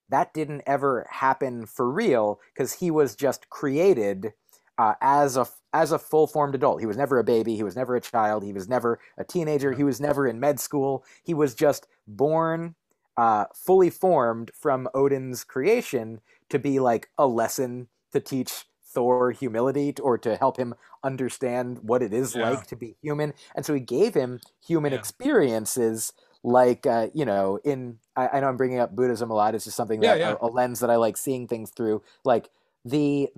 that 0.10 0.34
didn't 0.34 0.64
ever 0.68 1.08
happen 1.10 1.66
for 1.66 1.90
real 1.90 2.40
because 2.54 2.74
he 2.74 2.92
was 2.92 3.16
just 3.16 3.50
created 3.50 4.34
uh, 4.78 4.94
as 5.02 5.38
a 5.38 5.48
as 5.74 5.92
a 5.92 6.00
full 6.00 6.28
formed 6.28 6.56
adult. 6.56 6.80
He 6.80 6.86
was 6.86 6.98
never 6.98 7.18
a 7.20 7.24
baby. 7.24 7.56
He 7.56 7.64
was 7.64 7.76
never 7.76 7.96
a 7.96 8.02
child. 8.02 8.44
He 8.44 8.54
was 8.54 8.68
never 8.68 9.00
a 9.18 9.24
teenager. 9.24 9.72
He 9.72 9.84
was 9.84 10.00
never 10.02 10.28
in 10.28 10.40
med 10.40 10.60
school. 10.60 11.04
He 11.24 11.34
was 11.34 11.56
just 11.56 11.88
born 12.08 12.76
uh, 13.18 13.46
fully 13.56 13.90
formed 13.90 14.52
from 14.56 14.88
Odin's 14.96 15.44
creation 15.44 16.22
to 16.50 16.60
be 16.60 16.80
like 16.80 17.10
a 17.18 17.28
lesson 17.28 17.88
to 18.12 18.20
teach 18.20 18.66
Thor 18.86 19.32
humility 19.32 19.94
or 20.02 20.18
to 20.20 20.36
help 20.36 20.58
him 20.58 20.76
understand 21.04 21.80
what 21.82 22.02
it 22.04 22.14
is 22.14 22.36
Yeah. 22.36 22.50
like 22.50 22.68
to 22.68 22.76
be 22.76 22.96
human. 23.02 23.34
And 23.56 23.66
so 23.66 23.74
he 23.74 23.80
gave 23.80 24.14
him 24.14 24.40
human 24.66 24.94
Yeah. 24.94 25.00
experiences 25.00 26.14
like 26.44 26.86
uh, 26.86 27.08
you 27.14 27.26
know 27.26 27.60
in 27.64 27.98
I, 28.16 28.28
I 28.28 28.40
know 28.40 28.48
i'm 28.48 28.58
bringing 28.58 28.80
up 28.80 28.96
buddhism 28.96 29.32
a 29.32 29.34
lot 29.34 29.56
it's 29.56 29.64
just 29.64 29.78
something 29.78 30.04
Yeah, 30.04 30.16
that 30.16 30.20
yeah. 30.20 30.36
A, 30.42 30.46
a 30.46 30.50
lens 30.50 30.80
that 30.82 30.90
i 30.90 30.96
like 30.98 31.18
seeing 31.18 31.48
things 31.48 31.72
through 31.72 32.04
like 32.24 32.50
the 32.84 33.30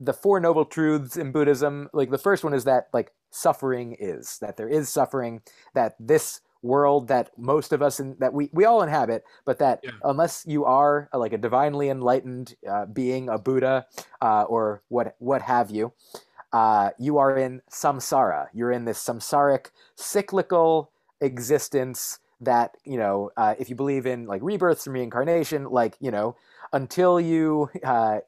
the 0.00 0.12
four 0.12 0.40
noble 0.40 0.64
truths 0.64 1.16
in 1.16 1.30
buddhism 1.30 1.88
like 1.92 2.10
the 2.10 2.18
first 2.18 2.42
one 2.42 2.54
is 2.54 2.64
that 2.64 2.88
like 2.92 3.12
suffering 3.34 3.96
is, 3.98 4.38
that 4.38 4.56
there 4.56 4.68
is 4.68 4.88
suffering, 4.88 5.42
that 5.74 5.96
this 5.98 6.40
world 6.62 7.08
that 7.08 7.30
most 7.36 7.72
of 7.72 7.82
us 7.82 8.00
in, 8.00 8.16
that 8.20 8.32
we, 8.32 8.48
we 8.52 8.64
all 8.64 8.82
inhabit, 8.82 9.24
but 9.44 9.58
that 9.58 9.80
yeah. 9.82 9.90
unless 10.04 10.44
you 10.46 10.64
are 10.64 11.08
a, 11.12 11.18
like 11.18 11.32
a 11.32 11.38
divinely 11.38 11.88
enlightened 11.88 12.54
uh, 12.68 12.86
being, 12.86 13.28
a 13.28 13.38
Buddha, 13.38 13.86
uh, 14.22 14.42
or 14.42 14.82
what 14.88 15.16
what 15.18 15.42
have 15.42 15.70
you, 15.70 15.92
uh, 16.52 16.90
you 16.98 17.18
are 17.18 17.36
in 17.36 17.60
samsara. 17.70 18.46
You're 18.54 18.72
in 18.72 18.84
this 18.84 19.04
samsaric 19.04 19.66
cyclical 19.96 20.90
existence 21.20 22.20
that 22.40 22.76
you 22.84 22.96
know 22.96 23.30
uh, 23.36 23.54
if 23.58 23.68
you 23.68 23.76
believe 23.76 24.06
in 24.06 24.26
like 24.26 24.42
rebirths 24.42 24.86
and 24.86 24.94
reincarnation 24.94 25.64
like 25.64 25.96
you 26.00 26.10
know 26.10 26.36
until 26.72 27.20
you 27.20 27.70
uh, 27.84 28.18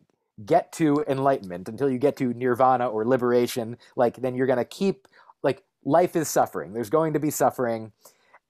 get 0.44 0.70
to 0.72 1.04
enlightenment 1.08 1.68
until 1.68 1.90
you 1.90 1.98
get 1.98 2.16
to 2.16 2.32
nirvana 2.34 2.86
or 2.86 3.04
liberation 3.04 3.76
like 3.96 4.16
then 4.16 4.34
you're 4.34 4.46
going 4.46 4.58
to 4.58 4.64
keep 4.64 5.08
like 5.42 5.62
life 5.86 6.16
is 6.16 6.28
suffering. 6.28 6.72
There's 6.74 6.90
going 6.90 7.14
to 7.14 7.20
be 7.20 7.30
suffering. 7.30 7.92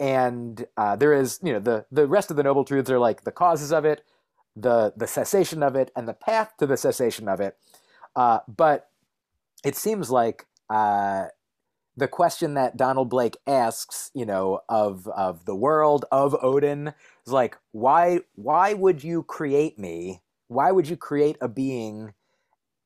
And 0.01 0.67
uh, 0.77 0.97
there 0.97 1.15
is 1.15 1.39
you 1.43 1.53
know 1.53 1.61
the 1.61 1.87
the 1.93 2.07
rest 2.07 2.31
of 2.31 2.37
the 2.37 2.43
noble 2.43 2.65
truths 2.65 2.91
are 2.91 2.99
like 2.99 3.23
the 3.25 3.33
causes 3.33 3.73
of 3.73 3.85
it 3.85 4.03
the 4.55 4.93
the 4.97 5.07
cessation 5.07 5.63
of 5.63 5.77
it 5.77 5.91
and 5.95 6.09
the 6.09 6.15
path 6.15 6.55
to 6.59 6.67
the 6.67 6.77
cessation 6.77 7.29
of 7.29 7.41
it. 7.41 7.57
Uh, 8.15 8.41
but 8.49 8.91
it 9.65 9.77
seems 9.77 10.11
like 10.11 10.47
uh, 10.69 11.27
the 11.97 12.09
question 12.09 12.55
that 12.55 12.77
Donald 12.77 13.09
Blake 13.09 13.37
asks, 13.47 14.11
you 14.15 14.27
know, 14.27 14.61
of 14.69 15.07
of 15.09 15.45
the 15.45 15.57
world 15.57 16.05
of 16.13 16.37
Odin 16.43 16.93
is 17.27 17.33
like, 17.33 17.57
why 17.73 18.21
why 18.35 18.75
would 18.75 19.03
you 19.03 19.23
create 19.23 19.79
me? 19.79 20.23
Why 20.49 20.71
would 20.73 20.89
you 20.89 20.97
create 20.97 21.37
a 21.41 21.49
being 21.49 22.15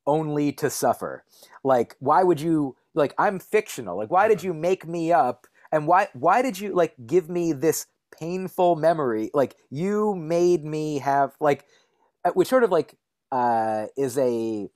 only 0.07 0.53
to 0.53 0.71
suffer? 0.71 1.25
Like, 1.63 1.97
why 1.99 2.23
would 2.23 2.41
you 2.41 2.77
like 2.95 3.15
I'm 3.19 3.39
fictional. 3.39 3.97
Like, 3.97 4.11
why 4.11 4.29
did 4.29 4.43
you 4.43 4.53
make 4.53 4.87
me 4.87 5.13
up? 5.13 5.47
And 5.73 5.87
why 5.87 6.09
why 6.13 6.43
did 6.43 6.59
you 6.59 6.75
like 6.75 6.95
give 7.07 7.29
me 7.29 7.53
this 7.53 7.87
painful 8.19 8.77
memory? 8.77 9.31
Like, 9.35 9.57
you 9.71 10.15
made 10.15 10.65
me 10.65 10.99
have 10.99 11.33
like, 11.41 11.65
uh, 12.25 12.31
which 12.31 12.49
sort 12.49 12.65
of 12.65 12.71
like 12.71 12.97
uh, 13.33 13.87
is 13.97 14.19
a 14.19 14.69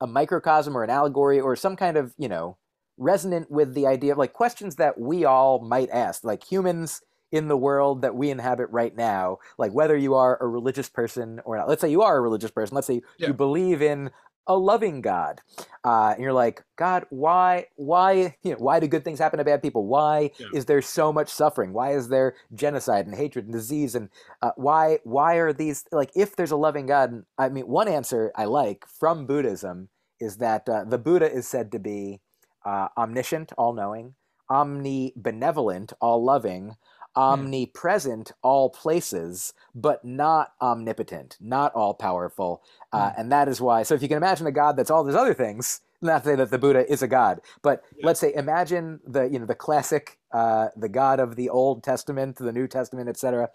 a 0.00 0.06
microcosm 0.06 0.76
or 0.76 0.84
an 0.84 0.90
allegory 0.90 1.40
or 1.40 1.56
some 1.56 1.76
kind 1.76 1.96
of 1.96 2.14
you 2.18 2.28
know 2.28 2.58
resonant 2.98 3.50
with 3.50 3.74
the 3.74 3.86
idea 3.86 4.12
of 4.12 4.18
like 4.18 4.32
questions 4.32 4.76
that 4.76 4.98
we 4.98 5.24
all 5.24 5.60
might 5.60 5.90
ask, 5.90 6.24
like 6.24 6.44
humans 6.44 7.02
in 7.32 7.48
the 7.48 7.56
world 7.56 8.02
that 8.02 8.14
we 8.14 8.30
inhabit 8.30 8.68
right 8.70 8.96
now, 8.96 9.38
like 9.58 9.72
whether 9.72 9.96
you 9.96 10.14
are 10.14 10.38
a 10.40 10.46
religious 10.46 10.88
person 10.88 11.40
or 11.44 11.56
not. 11.56 11.68
Let's 11.68 11.80
say 11.80 11.90
you 11.90 12.02
are 12.02 12.16
a 12.16 12.20
religious 12.20 12.50
person. 12.50 12.74
Let's 12.74 12.86
say 12.86 13.02
yeah. 13.18 13.28
you 13.28 13.34
believe 13.34 13.82
in 13.82 14.10
a 14.48 14.56
loving 14.56 15.00
God, 15.00 15.40
uh, 15.84 16.12
and 16.14 16.22
you're 16.22 16.32
like, 16.32 16.62
God, 16.76 17.04
why, 17.10 17.66
why, 17.74 18.36
you 18.44 18.52
know, 18.52 18.58
why 18.58 18.78
do 18.78 18.86
good 18.86 19.02
things 19.02 19.18
happen 19.18 19.38
to 19.38 19.44
bad 19.44 19.60
people? 19.60 19.86
Why 19.86 20.30
yeah. 20.38 20.46
is 20.54 20.66
there 20.66 20.80
so 20.82 21.12
much 21.12 21.28
suffering? 21.28 21.72
Why 21.72 21.94
is 21.94 22.08
there 22.08 22.36
genocide 22.54 23.06
and 23.06 23.14
hatred 23.16 23.46
and 23.46 23.52
disease? 23.52 23.96
And 23.96 24.08
uh, 24.42 24.52
why, 24.54 25.00
why 25.02 25.34
are 25.36 25.52
these 25.52 25.84
like? 25.90 26.10
If 26.14 26.36
there's 26.36 26.52
a 26.52 26.56
loving 26.56 26.86
God, 26.86 27.24
I 27.36 27.48
mean, 27.48 27.66
one 27.66 27.88
answer 27.88 28.30
I 28.36 28.44
like 28.44 28.84
from 28.86 29.26
Buddhism 29.26 29.88
is 30.20 30.36
that 30.36 30.68
uh, 30.68 30.84
the 30.84 30.98
Buddha 30.98 31.30
is 31.30 31.48
said 31.48 31.72
to 31.72 31.80
be 31.80 32.20
uh, 32.66 32.88
omniscient, 32.98 33.52
all 33.56 33.72
knowing, 33.72 34.14
omnibenevolent, 34.50 35.92
all 36.00 36.22
loving, 36.22 36.76
hmm. 37.14 37.20
omnipresent, 37.20 38.32
all 38.42 38.68
places, 38.68 39.54
but 39.74 40.04
not 40.04 40.52
omnipotent, 40.60 41.38
not 41.40 41.72
all 41.74 41.94
powerful. 41.94 42.62
Uh, 42.92 43.10
mm. 43.10 43.14
And 43.20 43.32
that 43.32 43.48
is 43.48 43.60
why. 43.60 43.82
So 43.84 43.94
if 43.94 44.02
you 44.02 44.08
can 44.08 44.16
imagine 44.16 44.46
a 44.46 44.52
God 44.52 44.76
that's 44.76 44.90
all 44.90 45.04
those 45.04 45.14
other 45.14 45.34
things, 45.34 45.80
not 46.02 46.24
to 46.24 46.30
say 46.30 46.34
that 46.36 46.50
the 46.50 46.58
Buddha 46.58 46.90
is 46.90 47.02
a 47.02 47.08
god, 47.08 47.40
but 47.62 47.82
yeah. 47.96 48.06
let's 48.06 48.20
say 48.20 48.34
imagine 48.34 49.00
the 49.06 49.24
you 49.24 49.38
know 49.38 49.46
the 49.46 49.54
classic, 49.54 50.18
uh, 50.32 50.68
the 50.76 50.88
God 50.88 51.20
of 51.20 51.36
the 51.36 51.48
Old 51.48 51.82
Testament, 51.82 52.36
the 52.36 52.52
New 52.52 52.68
Testament, 52.68 53.08
etc. 53.08 53.48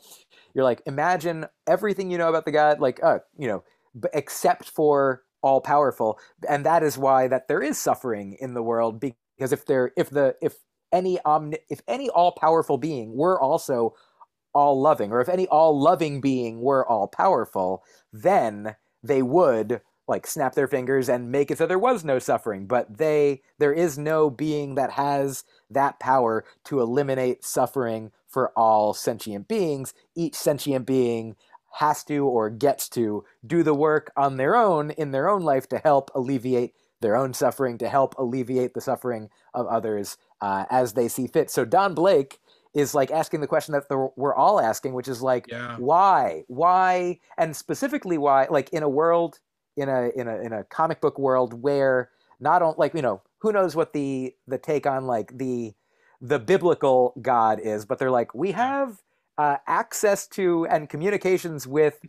You're 0.54 0.64
like 0.64 0.82
imagine 0.86 1.46
everything 1.68 2.10
you 2.10 2.18
know 2.18 2.30
about 2.30 2.46
the 2.46 2.52
God, 2.52 2.80
like 2.80 3.00
uh, 3.04 3.20
you 3.38 3.48
know, 3.48 3.64
except 4.14 4.70
for 4.70 5.24
all 5.42 5.62
powerful 5.62 6.20
and 6.48 6.66
that 6.66 6.84
is 6.84 6.98
why 6.98 7.28
that 7.28 7.48
there 7.48 7.62
is 7.62 7.78
suffering 7.78 8.38
in 8.40 8.54
the 8.54 8.64
world 8.64 9.00
because 9.00 9.52
if 9.52 9.66
there 9.66 9.92
if 9.98 10.10
the 10.10 10.36
if 10.42 10.56
any 10.92 11.20
omni, 11.22 11.58
if 11.70 11.82
any 11.88 12.10
all 12.10 12.32
powerful 12.34 12.78
being 12.78 13.16
were 13.16 13.40
also 13.40 13.94
all 14.54 14.80
loving 14.80 15.12
or 15.12 15.22
if 15.22 15.30
any 15.30 15.48
all 15.48 15.80
loving 15.80 16.22
being 16.22 16.62
were 16.62 16.88
all 16.88 17.08
powerful 17.08 17.84
then 18.12 18.76
they 19.04 19.22
would 19.22 19.82
like 20.08 20.28
snap 20.28 20.56
their 20.56 20.68
fingers 20.68 21.08
and 21.10 21.32
make 21.32 21.50
it 21.50 21.58
so 21.58 21.66
there 21.66 21.80
was 21.80 22.04
no 22.04 22.20
suffering. 22.20 22.68
But 22.68 22.98
they 22.98 23.42
there 23.60 23.74
is 23.74 23.98
no 23.98 24.30
being 24.30 24.76
that 24.76 24.92
has 24.92 25.44
that 25.70 26.00
power 26.00 26.44
to 26.66 26.82
eliminate 26.82 27.46
suffering 27.46 28.12
for 28.28 28.52
all 28.58 28.94
sentient 28.94 29.48
beings. 29.48 29.94
Each 30.16 30.36
sentient 30.36 30.86
being 30.86 31.36
has 31.74 32.04
to 32.06 32.26
or 32.26 32.50
gets 32.50 32.90
to 32.90 33.24
do 33.46 33.64
the 33.64 33.74
work 33.74 34.12
on 34.18 34.38
their 34.38 34.56
own 34.56 34.92
in 34.92 35.12
their 35.12 35.30
own 35.30 35.42
life 35.42 35.68
to 35.70 35.78
help 35.78 36.12
alleviate 36.14 36.74
their 37.02 37.16
own 37.16 37.34
suffering, 37.34 37.78
to 37.80 37.90
help 37.90 38.16
alleviate 38.18 38.74
the 38.74 38.82
suffering 38.82 39.30
of 39.54 39.68
others 39.68 40.18
uh, 40.42 40.66
as 40.70 40.94
they 40.94 41.08
see 41.08 41.28
fit. 41.28 41.50
So 41.50 41.66
Don 41.66 41.94
Blake 41.94 42.40
is 42.74 42.96
like 42.96 43.12
asking 43.12 43.42
the 43.42 43.48
question 43.48 43.74
that 43.74 43.90
the, 43.90 44.10
we're 44.16 44.36
all 44.36 44.60
asking, 44.60 44.94
which 44.94 45.08
is 45.08 45.22
like, 45.22 45.48
yeah. 45.50 45.76
why, 45.78 46.44
why, 46.48 47.20
and 47.38 47.56
specifically 47.56 48.18
why, 48.18 48.48
like 48.50 48.70
in 48.70 48.84
a 48.84 48.90
world, 48.90 49.40
in 49.78 49.90
a 49.90 50.10
in 50.16 50.28
a 50.28 50.38
in 50.38 50.54
a 50.54 50.64
comic 50.66 51.02
book 51.02 51.18
world 51.18 51.62
where 51.62 52.10
not 52.40 52.62
only 52.62 52.76
like 52.78 52.94
you 52.94 53.02
know 53.02 53.22
who 53.40 53.52
knows 53.52 53.76
what 53.76 53.94
the 53.94 54.36
the 54.48 54.58
take 54.58 54.86
on 54.86 55.08
like 55.08 55.38
the 55.38 55.74
the 56.20 56.40
biblical 56.40 57.14
God 57.22 57.60
is, 57.60 57.86
but 57.86 57.98
they're 57.98 58.12
like 58.12 58.36
we 58.36 58.52
have 58.52 59.02
uh, 59.38 59.58
access 59.68 60.28
to 60.28 60.66
and 60.68 60.90
communications 60.90 61.68
with 61.68 62.00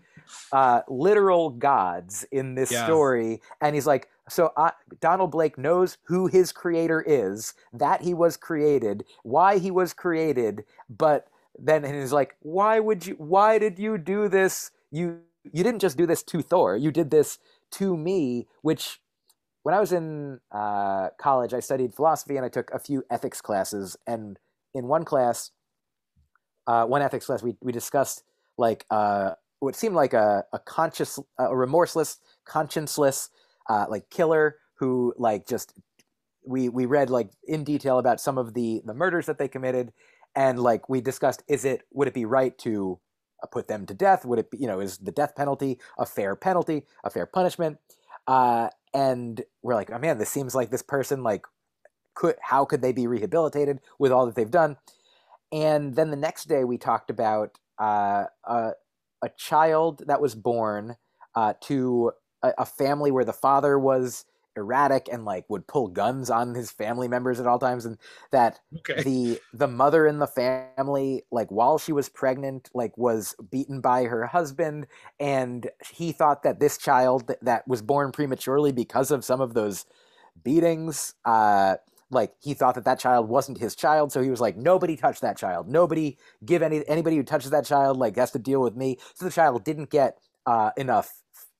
uh, 0.53 0.81
literal 0.89 1.51
gods 1.51 2.25
in 2.31 2.55
this 2.55 2.71
story. 2.71 3.41
And 3.61 3.75
he's 3.75 3.87
like, 3.87 4.09
so 4.29 4.53
uh, 4.57 4.71
Donald 5.01 5.31
Blake 5.31 5.59
knows 5.59 5.99
who 6.05 6.27
his 6.27 6.53
creator 6.53 7.03
is, 7.07 7.55
that 7.73 8.03
he 8.03 8.15
was 8.15 8.37
created, 8.37 9.05
why 9.23 9.59
he 9.59 9.71
was 9.71 9.93
created, 9.93 10.65
but 10.89 11.29
then 11.59 11.85
he's 11.85 12.13
like, 12.13 12.37
why 12.41 12.81
would 12.81 13.07
you? 13.07 13.15
Why 13.19 13.59
did 13.59 13.79
you 13.79 13.99
do 13.99 14.29
this? 14.29 14.71
You 14.91 15.21
you 15.45 15.65
didn't 15.65 15.81
just 15.81 15.99
do 15.99 16.07
this 16.07 16.23
to 16.25 16.41
Thor. 16.41 16.77
You 16.77 16.91
did 16.91 17.11
this 17.11 17.39
to 17.73 17.97
me, 17.97 18.47
which. 18.63 19.01
When 19.65 19.77
I 19.77 19.79
was 19.79 19.93
in 19.93 20.41
uh, 20.51 21.11
college, 21.21 21.55
I 21.55 21.61
studied 21.61 21.95
philosophy 21.95 22.37
and 22.37 22.45
I 22.45 22.49
took 22.49 22.69
a 22.73 22.81
few 22.81 23.05
ethics 23.09 23.41
classes. 23.41 23.97
And 24.09 24.37
in 24.75 24.89
one 24.89 25.05
class, 25.05 25.53
uh, 26.67 26.85
one 26.85 27.03
ethics 27.03 27.27
class, 27.27 27.43
we, 27.43 27.57
we 27.61 27.73
discussed 27.73 28.23
like 28.57 28.85
uh, 28.91 29.33
what 29.61 29.77
seemed 29.77 29.95
like 29.95 30.13
a, 30.13 30.45
a 30.53 30.59
conscious, 30.59 31.19
a 31.39 31.57
remorseless, 31.57 32.19
conscienceless, 32.47 33.29
uh, 33.69 33.87
like 33.89 34.09
killer 34.11 34.57
who 34.75 35.15
like 35.17 35.47
just 35.47 35.75
we 36.45 36.69
we 36.69 36.87
read 36.87 37.11
like 37.11 37.31
in 37.47 37.65
detail 37.65 37.99
about 37.99 38.21
some 38.21 38.39
of 38.39 38.55
the 38.55 38.83
the 38.85 38.95
murders 38.95 39.27
that 39.27 39.39
they 39.39 39.49
committed, 39.49 39.93
and 40.35 40.59
like 40.59 40.89
we 40.89 41.01
discussed, 41.01 41.43
is 41.49 41.65
it 41.65 41.83
would 41.93 42.09
it 42.09 42.15
be 42.15 42.25
right 42.25 42.57
to 42.59 42.99
uh, 43.43 43.47
put 43.47 43.69
them 43.69 43.87
to 43.87 43.95
death? 43.95 44.25
Would 44.25 44.41
it 44.41 44.51
be 44.51 44.59
you 44.59 44.67
know 44.67 44.81
is 44.81 44.99
the 44.99 45.13
death 45.13 45.35
penalty 45.37 45.79
a 45.99 46.07
fair 46.07 46.35
penalty, 46.35 46.85
a 47.05 47.11
fair 47.11 47.27
punishment? 47.27 47.79
Uh, 48.27 48.69
and 48.95 49.43
we're 49.63 49.75
like, 49.75 49.91
oh 49.93 49.99
man, 49.99 50.19
this 50.19 50.31
seems 50.31 50.55
like 50.55 50.71
this 50.71 50.83
person 50.83 51.23
like 51.23 51.47
could 52.15 52.37
how 52.41 52.65
could 52.65 52.83
they 52.83 52.93
be 52.93 53.07
rehabilitated 53.07 53.79
with 53.99 54.13
all 54.13 54.27
that 54.27 54.35
they've 54.35 54.51
done? 54.51 54.77
And 55.53 55.95
then 55.95 56.11
the 56.11 56.17
next 56.17 56.49
day, 56.49 56.65
we 56.65 56.79
talked 56.79 57.11
about 57.11 57.59
uh, 57.79 58.25
a, 58.45 58.73
a, 59.23 59.29
child 59.37 60.03
that 60.07 60.21
was 60.21 60.35
born 60.35 60.97
uh, 61.35 61.53
to 61.63 62.13
a, 62.43 62.53
a, 62.59 62.67
family 62.67 63.11
where 63.11 63.25
the 63.25 63.33
father 63.33 63.79
was 63.79 64.25
erratic 64.57 65.09
and 65.11 65.25
like 65.25 65.45
would 65.49 65.67
pull 65.67 65.89
guns 65.89 66.31
on 66.31 66.55
his 66.55 66.71
family 66.71 67.09
members 67.09 67.41
at 67.41 67.47
all 67.47 67.59
times 67.59 67.87
and 67.87 67.97
that 68.31 68.61
okay. 68.79 69.03
the 69.03 69.41
the 69.55 69.67
mother 69.67 70.07
in 70.07 70.19
the 70.19 70.27
family 70.27 71.23
like 71.31 71.51
while 71.51 71.79
she 71.79 71.93
was 71.93 72.11
pregnant 72.11 72.69
like 72.75 72.97
was 72.99 73.35
beaten 73.51 73.81
by 73.81 74.05
her 74.05 74.27
husband 74.27 74.87
and 75.19 75.71
he 75.91 76.13
thought 76.13 76.43
that 76.43 76.61
this 76.61 76.77
child 76.77 77.33
that 77.41 77.67
was 77.67 77.81
born 77.81 78.13
prematurely 78.13 78.73
because 78.73 79.11
of 79.11 79.25
some 79.25 79.41
of 79.41 79.55
those 79.55 79.87
beatings 80.45 81.15
uh 81.25 81.77
like 82.13 82.35
he 82.41 82.55
thought 82.55 82.75
that 82.75 82.85
that 82.85 82.99
child 82.99 83.29
wasn't 83.29 83.59
his 83.59 83.75
child 83.75 84.13
so 84.13 84.23
he 84.23 84.31
was 84.31 84.41
like 84.41 84.57
nobody 84.57 84.97
touch 84.97 85.21
that 85.21 85.37
child. 85.37 85.69
Nobody 85.69 86.19
give 86.45 86.63
any 86.63 86.87
anybody 86.87 87.17
who 87.17 87.23
touches 87.23 87.51
that 87.51 87.65
child 87.65 87.97
like 87.97 88.17
has 88.17 88.31
to 88.33 88.39
deal 88.39 88.61
with 88.61 88.77
me. 88.77 88.99
So 89.15 89.25
the 89.25 89.31
child 89.31 89.65
didn't 89.65 89.91
get 89.91 90.19
uh, 90.47 90.71
enough 90.77 91.11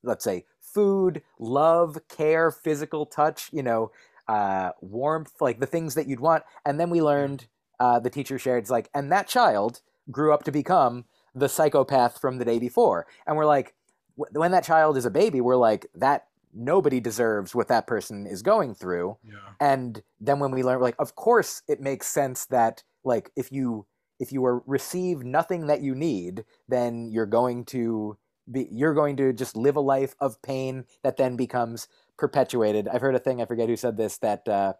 let's 0.03 0.23
say 0.23 0.45
food 0.59 1.21
love 1.39 1.97
care 2.09 2.51
physical 2.51 3.05
touch 3.05 3.49
you 3.53 3.63
know 3.63 3.91
uh, 4.27 4.71
warmth 4.81 5.33
like 5.41 5.59
the 5.59 5.65
things 5.65 5.95
that 5.95 6.07
you'd 6.07 6.19
want. 6.19 6.43
And 6.65 6.79
then 6.79 6.89
we 6.89 7.01
learned 7.01 7.47
uh, 7.79 7.99
the 7.99 8.09
teacher 8.09 8.37
shared 8.37 8.63
it's 8.63 8.71
like 8.71 8.89
and 8.93 9.11
that 9.11 9.27
child 9.27 9.81
grew 10.11 10.33
up 10.33 10.43
to 10.43 10.51
become 10.51 11.05
the 11.35 11.49
psychopath 11.49 12.21
from 12.21 12.37
the 12.37 12.45
day 12.45 12.59
before. 12.59 13.07
And 13.25 13.35
we're 13.35 13.45
like 13.45 13.73
when 14.15 14.51
that 14.51 14.63
child 14.63 14.95
is 14.95 15.05
a 15.05 15.09
baby 15.09 15.41
we're 15.41 15.55
like 15.55 15.87
that 15.95 16.27
nobody 16.53 16.99
deserves 16.99 17.55
what 17.55 17.67
that 17.67 17.87
person 17.87 18.25
is 18.27 18.41
going 18.41 18.75
through. 18.75 19.17
Yeah. 19.23 19.33
And 19.59 20.03
then 20.19 20.39
when 20.39 20.51
we 20.51 20.63
learn, 20.63 20.81
like, 20.81 20.95
of 20.99 21.15
course, 21.15 21.61
it 21.67 21.81
makes 21.81 22.07
sense 22.07 22.45
that 22.47 22.83
like 23.03 23.31
if 23.35 23.51
you 23.51 23.85
if 24.19 24.31
you 24.31 24.45
are 24.45 24.63
receive 24.65 25.23
nothing 25.23 25.67
that 25.67 25.81
you 25.81 25.95
need, 25.95 26.45
then 26.67 27.09
you're 27.11 27.25
going 27.25 27.65
to 27.65 28.17
be 28.51 28.67
you're 28.71 28.93
going 28.93 29.17
to 29.17 29.33
just 29.33 29.55
live 29.55 29.75
a 29.75 29.81
life 29.81 30.15
of 30.19 30.41
pain 30.41 30.85
that 31.03 31.17
then 31.17 31.35
becomes 31.35 31.87
perpetuated. 32.17 32.87
I've 32.87 33.01
heard 33.01 33.15
a 33.15 33.19
thing, 33.19 33.41
I 33.41 33.45
forget 33.45 33.69
who 33.69 33.75
said 33.75 33.97
this, 33.97 34.17
that 34.19 34.47
uh, 34.47 34.73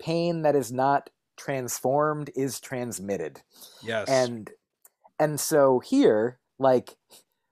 pain 0.00 0.42
that 0.42 0.56
is 0.56 0.72
not 0.72 1.10
transformed 1.36 2.30
is 2.36 2.60
transmitted. 2.60 3.42
Yes. 3.82 4.08
And 4.08 4.50
and 5.18 5.38
so 5.38 5.80
here, 5.80 6.38
like 6.58 6.96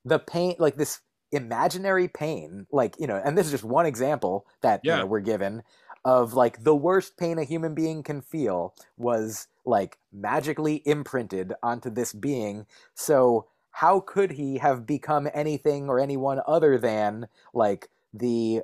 the 0.05 0.19
pain, 0.19 0.57
like 0.59 0.77
this 0.77 1.01
imaginary 1.33 2.09
pain, 2.09 2.67
like 2.71 2.97
you 2.99 3.07
know, 3.07 3.21
and 3.25 3.37
this 3.37 3.47
is 3.47 3.53
just 3.53 3.65
one 3.65 3.87
example 3.87 4.47
that 4.63 4.81
Yeah. 4.83 4.95
you 4.95 5.01
know, 5.01 5.07
we're 5.07 5.21
given 5.21 5.63
of 6.05 6.35
like 6.35 6.63
the 6.65 6.77
worst 6.77 7.17
pain 7.17 7.39
a 7.39 7.45
human 7.45 7.75
being 7.75 8.03
can 8.03 8.21
feel 8.21 8.75
was 8.97 9.49
like 9.65 9.99
magically 10.13 10.83
imprinted 10.87 11.53
onto 11.63 11.91
this 11.91 12.13
being. 12.13 12.67
So 12.95 13.47
how 13.73 14.01
could 14.01 14.33
he 14.33 14.59
have 14.59 14.87
become 14.87 15.29
anything 15.35 15.89
or 15.89 16.01
anyone 16.01 16.41
other 16.47 16.79
than 16.79 17.29
like 17.53 17.89
the 18.15 18.63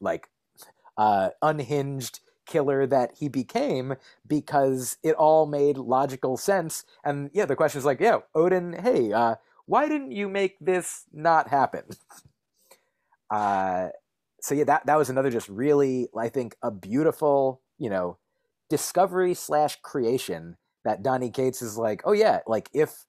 like 0.00 0.28
uh, 0.96 1.30
unhinged 1.40 2.20
killer 2.46 2.86
that 2.86 3.12
he 3.18 3.28
became 3.28 3.94
because 4.26 4.98
it 5.02 5.14
all 5.14 5.46
made 5.46 5.78
logical 5.78 6.36
sense. 6.36 6.84
And 7.04 7.30
yeah, 7.32 7.46
the 7.46 7.56
question 7.56 7.78
is 7.78 7.84
like, 7.84 8.00
yeah, 8.00 8.18
Odin, 8.34 8.74
hey, 8.74 9.12
uh, 9.12 9.36
why 9.66 9.88
didn't 9.88 10.12
you 10.12 10.28
make 10.28 10.56
this 10.60 11.04
not 11.12 11.48
happen? 11.48 11.84
Uh, 13.30 13.88
so 14.40 14.54
yeah, 14.54 14.64
that 14.64 14.86
that 14.86 14.96
was 14.98 15.08
another 15.10 15.30
just 15.30 15.48
really, 15.48 16.08
I 16.18 16.28
think, 16.28 16.56
a 16.62 16.70
beautiful, 16.70 17.62
you 17.78 17.88
know, 17.90 18.18
discovery 18.68 19.34
slash 19.34 19.80
creation 19.82 20.56
that 20.84 21.02
Donny 21.02 21.30
Cates 21.30 21.62
is 21.62 21.78
like, 21.78 22.02
oh 22.04 22.12
yeah, 22.12 22.40
like 22.46 22.68
if 22.74 23.06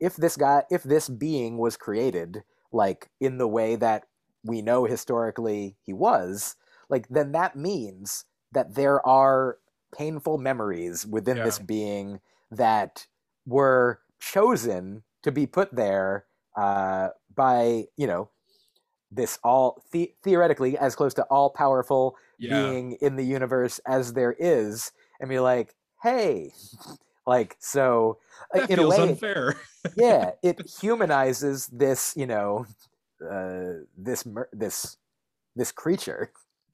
if 0.00 0.16
this 0.16 0.36
guy, 0.36 0.64
if 0.70 0.82
this 0.82 1.08
being 1.08 1.58
was 1.58 1.76
created 1.76 2.44
like 2.72 3.10
in 3.20 3.38
the 3.38 3.48
way 3.48 3.76
that 3.76 4.04
we 4.44 4.62
know 4.62 4.84
historically 4.84 5.76
he 5.82 5.92
was, 5.92 6.56
like 6.88 7.08
then 7.08 7.32
that 7.32 7.56
means 7.56 8.24
that 8.52 8.74
there 8.74 9.06
are 9.06 9.58
painful 9.96 10.38
memories 10.38 11.06
within 11.06 11.38
Yeah. 11.38 11.44
this 11.44 11.58
being 11.58 12.20
that 12.50 13.06
were 13.46 14.00
chosen 14.20 15.02
to 15.22 15.32
be 15.32 15.46
put 15.46 15.74
there 15.74 16.24
uh, 16.56 17.08
by 17.34 17.84
you 17.96 18.06
know 18.06 18.30
this 19.10 19.38
all 19.42 19.82
the- 19.92 20.14
theoretically 20.22 20.76
as 20.76 20.94
close 20.94 21.14
to 21.14 21.22
all 21.24 21.50
powerful 21.50 22.16
yeah. 22.38 22.50
being 22.50 22.92
in 23.00 23.16
the 23.16 23.24
universe 23.24 23.80
as 23.86 24.12
there 24.12 24.34
is 24.38 24.92
and 25.20 25.30
be 25.30 25.38
like 25.38 25.74
hey 26.02 26.52
like 27.26 27.56
so 27.58 28.18
uh, 28.54 28.60
that 28.60 28.70
in 28.70 28.78
a 28.78 28.82
feels 28.82 28.98
way 28.98 29.02
unfair. 29.02 29.56
yeah 29.96 30.30
it 30.42 30.60
humanizes 30.80 31.66
this 31.68 32.14
you 32.16 32.26
know 32.26 32.66
uh 33.30 33.84
this 33.96 34.26
this 34.52 34.96
this 35.56 35.72
creature 35.72 36.30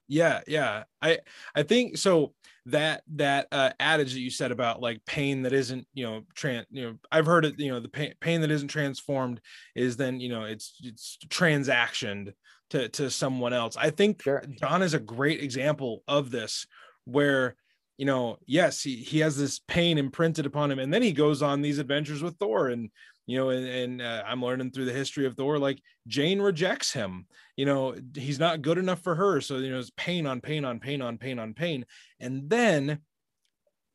Yeah, 0.07 0.41
yeah. 0.47 0.83
I 1.01 1.19
I 1.55 1.63
think 1.63 1.97
so 1.97 2.33
that 2.67 3.03
that 3.15 3.47
uh 3.51 3.71
adage 3.79 4.13
that 4.13 4.19
you 4.19 4.29
said 4.29 4.51
about 4.51 4.81
like 4.81 5.03
pain 5.05 5.43
that 5.43 5.53
isn't, 5.53 5.87
you 5.93 6.05
know, 6.05 6.21
tran 6.35 6.65
you 6.69 6.83
know, 6.83 6.97
I've 7.11 7.25
heard 7.25 7.45
it, 7.45 7.59
you 7.59 7.71
know, 7.71 7.79
the 7.79 7.89
pain 7.89 8.13
pain 8.19 8.41
that 8.41 8.51
isn't 8.51 8.67
transformed 8.67 9.41
is 9.75 9.97
then, 9.97 10.19
you 10.19 10.29
know, 10.29 10.43
it's 10.45 10.75
it's 10.83 11.17
transactioned 11.27 12.33
to 12.69 12.89
to 12.89 13.09
someone 13.09 13.53
else. 13.53 13.77
I 13.77 13.89
think 13.89 14.21
Sure. 14.21 14.43
Don 14.57 14.83
is 14.83 14.93
a 14.93 14.99
great 14.99 15.41
example 15.43 16.03
of 16.07 16.29
this 16.31 16.67
where 17.05 17.55
you 17.97 18.05
know, 18.05 18.37
yes, 18.45 18.81
he, 18.81 18.97
he 18.97 19.19
has 19.19 19.37
this 19.37 19.59
pain 19.69 19.97
imprinted 19.97 20.45
upon 20.45 20.69
him, 20.69 20.79
and 20.79 20.93
then 20.93 21.01
he 21.01 21.13
goes 21.13 21.41
on 21.41 21.61
these 21.61 21.79
adventures 21.79 22.21
with 22.21 22.35
Thor, 22.37 22.67
and 22.67 22.89
you 23.27 23.37
know, 23.37 23.49
and, 23.49 23.65
and 23.65 24.01
uh, 24.01 24.23
I'm 24.25 24.43
learning 24.43 24.71
through 24.71 24.85
the 24.85 24.93
history 24.93 25.25
of 25.25 25.35
Thor, 25.35 25.57
like 25.57 25.81
Jane 26.07 26.41
rejects 26.41 26.93
him, 26.93 27.25
you 27.55 27.65
know 27.65 27.95
he's 28.13 28.39
not 28.39 28.61
good 28.61 28.77
enough 28.77 29.01
for 29.01 29.15
her. 29.15 29.41
So 29.41 29.57
you 29.57 29.71
know 29.71 29.79
it's 29.79 29.91
pain 29.97 30.27
on 30.27 30.41
pain 30.41 30.65
on 30.65 30.79
pain 30.79 31.01
on 31.01 31.17
pain 31.17 31.39
on 31.39 31.53
pain. 31.53 31.85
And 32.19 32.49
then 32.49 32.99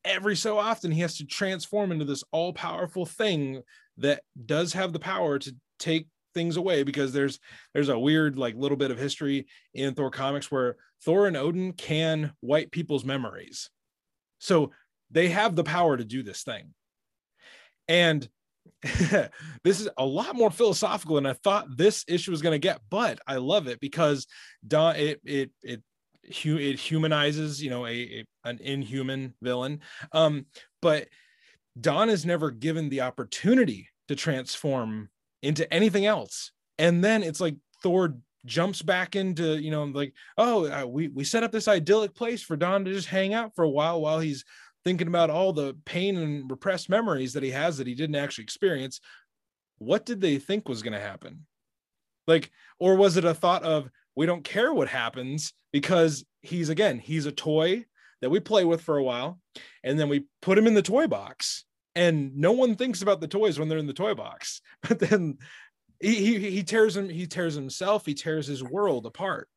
every 0.04 0.36
so 0.36 0.58
often 0.58 0.90
he 0.90 1.02
has 1.02 1.18
to 1.18 1.26
transform 1.26 1.92
into 1.92 2.06
this 2.06 2.24
all-powerful 2.32 3.04
thing 3.04 3.62
that 3.98 4.22
does 4.46 4.72
have 4.72 4.92
the 4.92 4.98
power 4.98 5.38
to 5.38 5.54
take 5.78 6.08
things 6.32 6.56
away 6.56 6.82
because 6.82 7.12
there's 7.12 7.38
there's 7.74 7.88
a 7.88 7.98
weird 7.98 8.38
like 8.38 8.54
little 8.54 8.76
bit 8.76 8.90
of 8.90 8.98
history 8.98 9.46
in 9.74 9.94
Thor 9.94 10.10
comics 10.10 10.50
where 10.50 10.76
Thor 11.04 11.26
and 11.26 11.36
Odin 11.36 11.72
can 11.72 12.32
wipe 12.40 12.70
people's 12.70 13.04
memories. 13.04 13.68
So 14.38 14.70
they 15.10 15.28
have 15.28 15.54
the 15.54 15.64
power 15.64 15.96
to 15.96 16.04
do 16.04 16.22
this 16.22 16.44
thing. 16.44 16.72
And 17.88 18.26
this 19.64 19.80
is 19.80 19.88
a 19.96 20.04
lot 20.04 20.34
more 20.34 20.50
philosophical 20.50 21.16
than 21.16 21.26
I 21.26 21.32
thought 21.32 21.76
this 21.76 22.04
issue 22.08 22.30
was 22.30 22.42
going 22.42 22.54
to 22.54 22.58
get, 22.58 22.80
but 22.90 23.18
I 23.26 23.36
love 23.36 23.66
it 23.66 23.80
because 23.80 24.26
Don 24.66 24.96
it 24.96 25.20
it 25.24 25.50
it 25.62 25.82
it 26.24 26.78
humanizes, 26.78 27.62
you 27.62 27.70
know, 27.70 27.86
a, 27.86 27.90
a 27.90 28.24
an 28.44 28.58
inhuman 28.60 29.34
villain. 29.42 29.80
Um, 30.12 30.46
but 30.82 31.08
Don 31.80 32.08
is 32.08 32.26
never 32.26 32.50
given 32.50 32.88
the 32.88 33.02
opportunity 33.02 33.88
to 34.08 34.16
transform 34.16 35.08
into 35.42 35.72
anything 35.72 36.06
else, 36.06 36.52
and 36.78 37.02
then 37.02 37.22
it's 37.22 37.40
like 37.40 37.56
Thor 37.82 38.16
jumps 38.46 38.80
back 38.80 39.16
into 39.16 39.58
you 39.58 39.70
know 39.70 39.84
like 39.84 40.14
oh 40.38 40.66
uh, 40.70 40.86
we 40.86 41.08
we 41.08 41.24
set 41.24 41.42
up 41.44 41.52
this 41.52 41.68
idyllic 41.68 42.14
place 42.14 42.42
for 42.42 42.56
Don 42.56 42.84
to 42.84 42.92
just 42.92 43.08
hang 43.08 43.34
out 43.34 43.54
for 43.54 43.64
a 43.64 43.68
while 43.68 44.00
while 44.00 44.18
he's 44.18 44.44
thinking 44.84 45.08
about 45.08 45.30
all 45.30 45.52
the 45.52 45.76
pain 45.84 46.16
and 46.16 46.50
repressed 46.50 46.88
memories 46.88 47.32
that 47.32 47.42
he 47.42 47.50
has 47.50 47.78
that 47.78 47.86
he 47.86 47.94
didn't 47.94 48.16
actually 48.16 48.44
experience 48.44 49.00
what 49.78 50.04
did 50.04 50.20
they 50.20 50.38
think 50.38 50.68
was 50.68 50.82
going 50.82 50.92
to 50.92 51.00
happen? 51.00 51.46
Like 52.26 52.50
or 52.78 52.96
was 52.96 53.16
it 53.16 53.24
a 53.24 53.34
thought 53.34 53.62
of 53.62 53.90
we 54.14 54.26
don't 54.26 54.44
care 54.44 54.72
what 54.72 54.88
happens 54.88 55.52
because 55.72 56.24
he's 56.42 56.68
again 56.68 56.98
he's 56.98 57.26
a 57.26 57.32
toy 57.32 57.84
that 58.20 58.30
we 58.30 58.40
play 58.40 58.64
with 58.64 58.82
for 58.82 58.98
a 58.98 59.02
while 59.02 59.40
and 59.82 59.98
then 59.98 60.08
we 60.08 60.26
put 60.42 60.58
him 60.58 60.66
in 60.66 60.74
the 60.74 60.82
toy 60.82 61.06
box 61.06 61.64
and 61.94 62.36
no 62.36 62.52
one 62.52 62.76
thinks 62.76 63.02
about 63.02 63.20
the 63.20 63.26
toys 63.28 63.58
when 63.58 63.68
they're 63.68 63.78
in 63.78 63.86
the 63.86 63.92
toy 63.92 64.14
box. 64.14 64.60
But 64.88 64.98
then 64.98 65.38
he 65.98 66.14
he, 66.14 66.50
he 66.50 66.62
tears 66.62 66.96
him 66.96 67.08
he 67.08 67.26
tears 67.26 67.54
himself 67.54 68.06
he 68.06 68.14
tears 68.14 68.46
his 68.46 68.62
world 68.62 69.06
apart. 69.06 69.48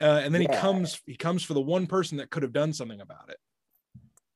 Uh, 0.00 0.20
and 0.24 0.34
then 0.34 0.40
he 0.40 0.48
comes 0.48 1.00
he 1.06 1.16
comes 1.16 1.44
for 1.44 1.54
the 1.54 1.60
one 1.60 1.86
person 1.86 2.18
that 2.18 2.30
could 2.30 2.42
have 2.42 2.52
done 2.52 2.72
something 2.72 3.00
about 3.00 3.28
it 3.28 3.38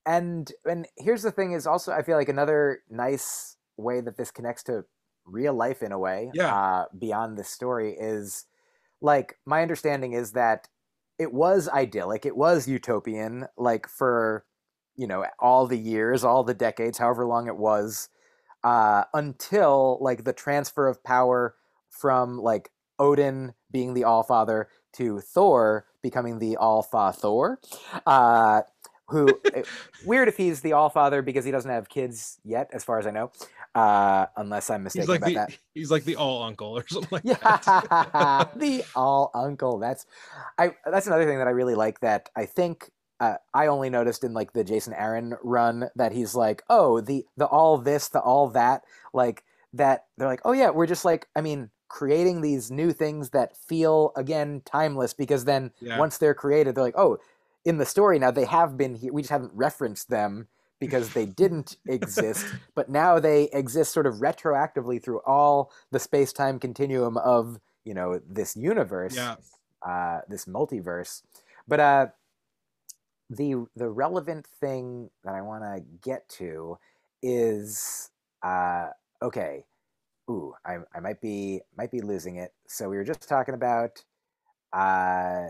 and 0.09 0.52
and 0.66 0.88
here's 0.98 1.22
the 1.22 1.32
thing 1.32 1.52
is 1.52 1.68
also 1.68 1.92
i 1.92 2.02
feel 2.02 2.16
like 2.18 2.30
another 2.30 2.80
nice 2.90 3.59
way 3.78 4.00
that 4.02 4.16
this 4.18 4.32
connects 4.32 4.64
to 4.64 4.84
real 5.26 5.54
life 5.54 5.82
in 5.82 5.92
a 5.92 5.98
way 6.00 6.32
Yeah. 6.34 6.54
uh, 6.54 6.86
beyond 6.98 7.38
this 7.38 7.50
story 7.50 7.94
is 7.98 8.46
like 9.00 9.38
my 9.46 9.62
understanding 9.62 10.12
is 10.14 10.32
that 10.32 10.68
it 11.18 11.32
was 11.32 11.68
idyllic 11.68 12.26
it 12.26 12.36
was 12.36 12.68
utopian 12.68 13.46
like 13.59 13.88
for 13.88 14.46
you 14.96 15.06
know 15.09 15.26
all 15.40 15.66
the 15.66 15.78
years 15.78 16.24
all 16.24 16.44
the 16.44 16.54
decades 16.54 16.98
however 16.98 17.26
long 17.26 17.48
it 17.48 17.59
was 17.59 18.11
uh, 18.64 19.04
until 19.14 19.98
like 20.00 20.24
the 20.24 20.34
transfer 20.34 20.88
of 20.88 21.02
power 21.04 21.56
from 21.90 22.38
like 22.38 22.70
odin 22.98 23.54
being 23.70 23.94
the 23.94 24.04
all 24.04 24.22
father 24.24 24.68
to 24.92 25.20
thor 25.20 25.86
becoming 26.02 26.38
the 26.40 26.56
all 26.56 26.82
fa 26.82 27.12
thor 27.12 27.61
uh, 28.06 28.62
who 29.09 29.40
eh, 29.54 29.62
weird 30.04 30.28
if 30.28 30.36
he's 30.36 30.61
the 30.61 30.72
all 30.72 30.90
father 30.90 31.22
because 31.22 31.44
he 31.44 31.50
doesn't 31.50 31.70
have 31.70 31.88
kids 31.88 32.38
yet 32.44 32.68
as 32.72 32.84
far 32.84 32.98
as 32.98 33.06
i 33.06 33.11
know 33.11 33.30
uh, 33.74 34.26
unless 34.36 34.70
i'm 34.70 34.84
he's 34.84 34.96
mistaken 34.96 35.09
like 35.11 35.18
about 35.20 35.26
the 35.28 35.34
that 35.34 35.59
he's 35.74 35.90
like 35.90 36.04
the 36.04 36.16
all 36.16 36.42
uncle 36.42 36.76
or 36.76 36.84
something 36.88 37.09
like 37.12 37.22
that 37.22 37.62
yeah, 37.66 38.44
the 38.56 38.84
all 38.94 39.30
uncle. 39.34 39.78
That's 39.78 40.06
I. 40.59 40.72
That's 40.84 41.06
another 41.06 41.24
thing 41.26 41.38
that 41.38 41.46
I 41.46 41.50
really 41.50 41.74
like. 41.74 42.00
That 42.00 42.30
I 42.36 42.46
think 42.46 42.90
uh, 43.20 43.36
I 43.54 43.66
only 43.66 43.90
noticed 43.90 44.24
in 44.24 44.32
like 44.34 44.52
the 44.52 44.64
Jason 44.64 44.94
Aaron 44.94 45.34
run 45.42 45.88
that 45.96 46.12
he's 46.12 46.34
like, 46.34 46.62
oh, 46.68 47.00
the 47.00 47.24
the 47.36 47.46
all 47.46 47.78
this, 47.78 48.09
the 48.09 48.20
all 48.20 48.48
that, 48.50 48.82
like 49.12 49.44
that. 49.72 50.06
They're 50.16 50.28
like, 50.28 50.42
oh 50.44 50.52
yeah, 50.52 50.70
we're 50.70 50.86
just 50.86 51.04
like, 51.04 51.28
I 51.36 51.40
mean, 51.40 51.70
creating 51.88 52.40
these 52.40 52.70
new 52.70 52.92
things 52.92 53.30
that 53.30 53.56
feel 53.56 54.12
again 54.16 54.62
timeless 54.64 55.14
because 55.14 55.44
then 55.44 55.70
Yeah. 55.80 55.98
once 55.98 56.18
they're 56.18 56.34
created, 56.34 56.74
they're 56.74 56.84
like, 56.84 56.98
oh, 56.98 57.18
in 57.68 57.78
the 57.78 57.86
story 57.86 58.18
now 58.18 58.30
they 58.30 58.46
have 58.46 58.76
been 58.76 58.94
here. 58.94 59.12
We 59.12 59.22
just 59.22 59.32
haven't 59.32 59.52
referenced 59.54 60.10
them 60.10 60.48
because 60.80 61.12
they 61.12 61.26
didn't 61.42 61.76
exist, 61.86 62.46
but 62.74 62.88
now 62.88 63.18
they 63.20 63.44
exist 63.52 63.92
sort 63.92 64.06
of 64.06 64.16
retroactively 64.16 65.02
through 65.02 65.20
all 65.26 65.70
the 65.90 65.98
space 65.98 66.32
time 66.32 66.58
continuum 66.58 67.16
of 67.18 67.60
you 67.84 67.94
know 67.94 68.20
this 68.28 68.56
universe, 68.56 69.16
yeah 69.16 69.36
uh, 69.86 70.20
this 70.28 70.46
multiverse. 70.46 71.22
But 71.66 71.80
uh, 71.80 72.06
the 73.30 73.66
the 73.76 73.88
relevant 73.88 74.46
thing 74.46 75.10
that 75.24 75.34
I 75.34 75.42
want 75.42 75.64
to 75.64 75.82
get 76.02 76.28
to 76.30 76.78
is 77.22 78.10
uh, 78.42 78.88
okay. 79.22 79.64
Ooh, 80.30 80.54
I, 80.64 80.78
I 80.94 81.00
might 81.00 81.20
be 81.20 81.60
might 81.76 81.90
be 81.90 82.00
losing 82.00 82.36
it. 82.36 82.52
So 82.66 82.88
we 82.88 82.96
were 82.96 83.04
just 83.04 83.28
talking 83.28 83.54
about 83.54 84.04
uh, 84.72 85.48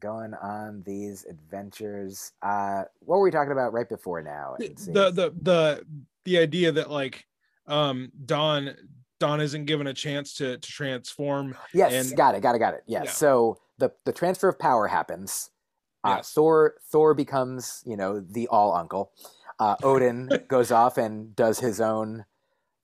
going 0.00 0.34
on 0.34 0.82
these 0.86 1.24
adventures. 1.26 2.32
Uh, 2.42 2.84
what 3.00 3.18
were 3.18 3.22
we 3.22 3.30
talking 3.30 3.52
about 3.52 3.72
right 3.72 3.88
before 3.88 4.22
now? 4.22 4.56
The 4.58 5.10
the 5.10 5.34
the 5.42 5.86
the 6.24 6.38
idea 6.38 6.72
that 6.72 6.90
like 6.90 7.26
um 7.66 8.10
Don 8.26 8.74
Don 9.20 9.40
isn't 9.40 9.66
given 9.66 9.86
a 9.86 9.94
chance 9.94 10.34
to 10.34 10.58
to 10.58 10.70
transform. 10.70 11.56
Yes, 11.74 11.92
and, 11.92 12.16
got 12.16 12.34
it, 12.34 12.40
got 12.40 12.54
it, 12.54 12.58
got 12.58 12.74
it. 12.74 12.82
Yes. 12.86 13.04
Yeah. 13.04 13.10
So 13.12 13.58
the 13.78 13.92
the 14.04 14.12
transfer 14.12 14.48
of 14.48 14.58
power 14.58 14.88
happens. 14.88 15.50
Uh, 16.02 16.14
yes. 16.16 16.32
Thor 16.32 16.74
Thor 16.90 17.14
becomes 17.14 17.82
you 17.86 17.96
know 17.96 18.20
the 18.20 18.48
all 18.48 18.74
uncle. 18.74 19.12
Uh, 19.58 19.76
Odin 19.82 20.30
goes 20.48 20.72
off 20.72 20.98
and 20.98 21.36
does 21.36 21.60
his 21.60 21.80
own 21.80 22.24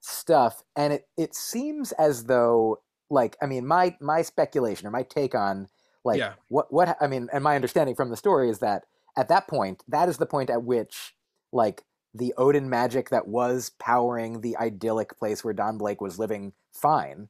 stuff, 0.01 0.63
and 0.77 0.93
it 0.93 1.09
it 1.17 1.35
seems 1.35 1.93
as 1.93 2.25
though 2.25 2.81
like 3.09 3.37
I 3.41 3.47
mean 3.47 3.67
my 3.67 3.97
my 4.01 4.23
speculation 4.23 4.87
or 4.87 4.91
my 4.91 5.03
take 5.03 5.35
on 5.35 5.69
like 6.07 6.19
yeah. 6.19 6.35
what 6.49 6.73
what 6.73 6.97
I 7.01 7.07
mean 7.07 7.29
and 7.33 7.45
my 7.45 7.55
understanding 7.55 7.95
from 7.95 8.11
the 8.11 8.17
story 8.17 8.49
is 8.49 8.61
that 8.61 8.85
at 9.17 9.29
that 9.29 9.49
point 9.49 9.83
that 9.89 10.09
is 10.09 10.17
the 10.17 10.27
point 10.27 10.49
at 10.49 10.63
which 10.63 11.15
like 11.53 11.85
the 12.15 12.33
Odin 12.39 12.71
magic 12.71 13.11
that 13.11 13.29
was 13.29 13.73
powering 13.79 14.41
the 14.41 14.57
idyllic 14.57 15.19
place 15.19 15.45
where 15.45 15.53
Don 15.53 15.77
Blake 15.77 16.01
was 16.01 16.19
living 16.19 16.53
fine 16.73 17.29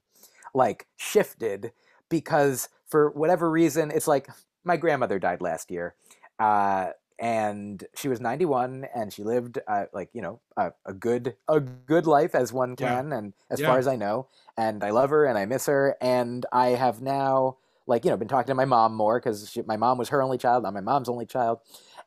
like 0.54 0.86
shifted 0.96 1.72
because 2.08 2.68
for 2.86 3.10
whatever 3.10 3.50
reason 3.50 3.90
it's 3.90 4.06
like 4.06 4.28
my 4.64 4.76
grandmother 4.76 5.18
died 5.18 5.40
last 5.40 5.70
year 5.70 5.94
uh, 6.38 6.90
and 7.18 7.84
she 7.94 8.08
was 8.08 8.20
91 8.20 8.86
and 8.94 9.12
she 9.12 9.22
lived 9.22 9.58
uh, 9.66 9.84
like 9.92 10.10
you 10.12 10.20
know 10.20 10.40
a, 10.56 10.72
a, 10.84 10.92
good 10.92 11.34
a 11.48 11.60
good 11.60 12.06
life 12.06 12.34
as 12.34 12.52
one 12.52 12.76
can 12.76 13.10
yeah. 13.10 13.18
and 13.18 13.32
as 13.50 13.60
yeah. 13.60 13.68
far 13.68 13.78
as 13.78 13.86
i 13.86 13.96
know 13.96 14.28
and 14.56 14.84
i 14.84 14.90
love 14.90 15.10
her 15.10 15.24
and 15.24 15.38
i 15.38 15.46
miss 15.46 15.66
her 15.66 15.96
and 16.00 16.44
i 16.52 16.68
have 16.68 17.00
now 17.00 17.56
like 17.86 18.04
you 18.04 18.10
know 18.10 18.16
been 18.16 18.28
talking 18.28 18.48
to 18.48 18.54
my 18.54 18.64
mom 18.64 18.94
more 18.94 19.18
because 19.18 19.56
my 19.66 19.76
mom 19.76 19.98
was 19.98 20.08
her 20.08 20.22
only 20.22 20.38
child 20.38 20.64
i'm 20.64 20.74
my 20.74 20.80
mom's 20.80 21.08
only 21.08 21.26
child 21.26 21.58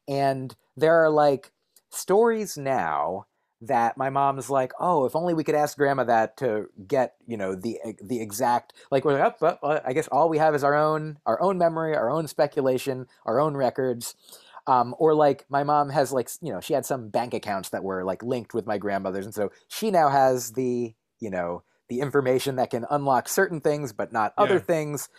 and 0.07 0.55
there 0.75 1.03
are 1.03 1.09
like 1.09 1.51
stories 1.89 2.57
now 2.57 3.25
that 3.61 3.97
my 3.97 4.09
mom's 4.09 4.49
like, 4.49 4.71
oh, 4.80 5.05
if 5.05 5.15
only 5.15 5.34
we 5.34 5.43
could 5.43 5.55
ask 5.55 5.77
grandma 5.77 6.05
that 6.05 6.38
to 6.38 6.67
get, 6.88 7.15
you 7.27 7.38
know, 7.38 7.55
the 7.55 7.77
the 8.01 8.21
exact 8.21 8.73
like 8.89 9.03
we're 9.03 9.19
like, 9.19 9.36
oh, 9.41 9.82
I 9.86 9.93
guess 9.93 10.07
all 10.07 10.30
we 10.30 10.38
have 10.38 10.55
is 10.55 10.63
our 10.63 10.75
own 10.75 11.17
our 11.25 11.41
own 11.41 11.57
memory, 11.57 11.95
our 11.95 12.09
own 12.09 12.27
speculation, 12.27 13.07
our 13.25 13.39
own 13.39 13.55
records. 13.57 14.15
Um, 14.67 14.93
or 14.99 15.15
like 15.15 15.45
my 15.49 15.63
mom 15.63 15.89
has 15.89 16.11
like 16.11 16.30
you 16.41 16.53
know 16.53 16.59
she 16.61 16.73
had 16.73 16.86
some 16.86 17.09
bank 17.09 17.34
accounts 17.34 17.69
that 17.69 17.84
were 17.84 18.03
like 18.03 18.21
linked 18.21 18.53
with 18.53 18.67
my 18.67 18.77
grandmother's 18.77 19.25
and 19.25 19.34
so 19.34 19.51
she 19.67 19.89
now 19.89 20.09
has 20.09 20.51
the 20.51 20.93
you 21.19 21.30
know 21.32 21.63
the 21.88 22.01
information 22.01 22.57
that 22.57 22.69
can 22.69 22.86
unlock 22.91 23.30
certain 23.30 23.61
things 23.61 23.93
but 23.93 24.13
not 24.13 24.34
other 24.38 24.55
yeah. 24.55 24.59
things 24.59 25.09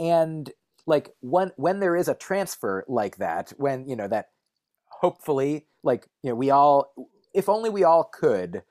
and 0.00 0.50
like 0.86 1.10
when 1.20 1.52
when 1.56 1.78
there 1.78 1.94
is 1.94 2.08
a 2.08 2.14
transfer 2.14 2.84
like 2.88 3.18
that 3.18 3.52
when 3.58 3.86
you 3.86 3.94
know 3.94 4.08
that 4.08 4.30
hopefully 4.88 5.66
like 5.82 6.06
you 6.22 6.30
know 6.30 6.34
we 6.34 6.50
all 6.50 6.92
if 7.34 7.48
only 7.48 7.70
we 7.70 7.84
all 7.84 8.04
could 8.04 8.62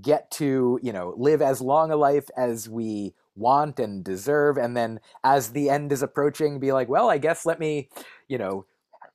get 0.00 0.30
to 0.30 0.78
you 0.82 0.92
know 0.92 1.14
live 1.16 1.40
as 1.40 1.60
long 1.60 1.90
a 1.90 1.96
life 1.96 2.28
as 2.36 2.68
we 2.68 3.14
want 3.34 3.80
and 3.80 4.04
deserve 4.04 4.56
and 4.56 4.76
then 4.76 5.00
as 5.24 5.50
the 5.50 5.68
end 5.68 5.90
is 5.90 6.02
approaching 6.02 6.60
be 6.60 6.70
like 6.70 6.88
well 6.88 7.10
i 7.10 7.18
guess 7.18 7.46
let 7.46 7.58
me 7.58 7.88
you 8.28 8.38
know 8.38 8.64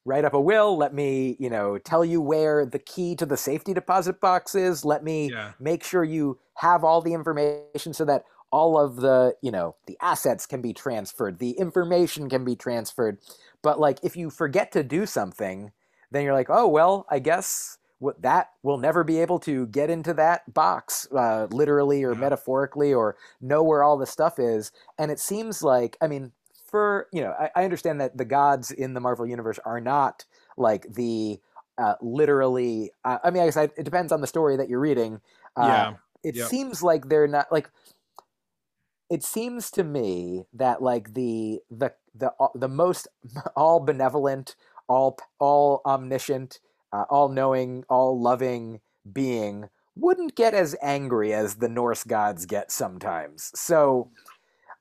write 0.06 0.26
up 0.26 0.34
a 0.34 0.42
will. 0.42 0.78
Let 0.78 0.94
me, 0.94 1.38
you 1.40 1.50
know, 1.50 1.78
tell 1.78 2.04
you 2.04 2.20
where 2.20 2.66
the 2.66 2.80
key 2.80 3.16
to 3.16 3.26
the 3.26 3.38
safety 3.38 3.74
deposit 3.74 4.20
box 4.20 4.56
is. 4.56 4.84
Let 4.84 5.04
me 5.04 5.30
yeah. 5.30 5.52
make 5.60 5.84
sure 5.84 6.04
you 6.04 6.40
have 6.56 6.84
all 6.84 7.02
the 7.02 7.14
information 7.14 7.94
so 7.94 8.06
that 8.06 8.24
all 8.52 8.80
of 8.80 8.98
the, 8.98 9.36
you 9.42 9.52
know, 9.52 9.76
the 9.86 9.98
assets 10.02 10.46
can 10.46 10.62
be 10.62 10.74
transferred, 10.74 11.40
the 11.40 11.52
information 11.52 12.30
can 12.30 12.44
be 12.44 12.56
transferred. 12.56 13.20
But 13.62 13.80
like 13.80 14.00
if 14.04 14.16
you 14.16 14.30
forget 14.30 14.72
to 14.74 14.84
do 14.84 15.06
something, 15.06 15.72
then 16.12 16.24
you're 16.24 16.34
like, 16.34 16.50
oh 16.50 16.68
well, 16.68 17.06
I 17.10 17.20
guess 17.20 17.78
what 18.00 18.22
that 18.22 18.52
will 18.64 18.78
never 18.78 19.04
be 19.04 19.20
able 19.20 19.40
to 19.40 19.68
get 19.68 19.90
into 19.90 20.14
that 20.14 20.54
box, 20.54 21.08
uh, 21.12 21.48
literally 21.52 22.04
or 22.04 22.16
metaphorically, 22.16 22.94
or 22.94 23.18
know 23.42 23.62
where 23.62 23.84
all 23.84 23.98
the 23.98 24.06
stuff 24.06 24.40
is. 24.40 24.72
And 24.98 25.12
it 25.12 25.20
seems 25.20 25.62
like, 25.62 25.98
I 26.02 26.08
mean, 26.08 26.32
for 26.70 27.08
you 27.12 27.22
know, 27.22 27.34
I, 27.40 27.50
I, 27.56 27.64
understand 27.64 28.00
that 28.00 28.18
the 28.18 28.26
gods 28.26 28.72
in 28.72 28.94
the 28.94 29.00
Marvel 29.00 29.28
universe 29.28 29.60
are 29.66 29.82
not 29.82 30.26
like 30.56 30.94
the 30.94 31.40
uh, 31.78 31.96
literally. 32.02 32.92
Uh, 33.04 33.18
I 33.24 33.32
mean, 33.32 33.44
I 33.44 33.48
guess 33.48 33.58
I, 33.58 33.64
it 33.64 33.84
depends 33.84 34.12
on 34.12 34.22
the 34.22 34.28
story 34.28 34.58
that 34.58 34.70
you're 34.70 34.80
reading. 34.80 35.22
Uh, 35.56 35.66
yeah. 35.68 35.94
It 36.24 36.36
yep. 36.36 36.48
seems 36.48 36.84
like 36.84 37.10
they're 37.10 37.28
not 37.28 37.52
like. 37.52 37.70
It 39.10 39.24
seems 39.24 39.72
to 39.72 39.84
me 39.84 40.46
that 40.54 40.82
like 40.82 41.14
the 41.14 41.62
the 41.70 41.94
the 42.14 42.32
the 42.56 42.70
most 42.70 43.08
all 43.56 43.80
benevolent, 43.80 44.56
all 44.88 45.18
all 45.40 45.82
omniscient, 45.86 46.60
uh, 46.94 47.06
all 47.10 47.30
knowing, 47.30 47.84
all 47.90 48.20
loving 48.20 48.82
being 49.12 49.70
wouldn't 49.96 50.36
get 50.36 50.54
as 50.54 50.76
angry 50.82 51.34
as 51.34 51.56
the 51.56 51.68
Norse 51.68 52.04
gods 52.04 52.46
get 52.46 52.72
sometimes. 52.72 53.52
So 53.56 54.12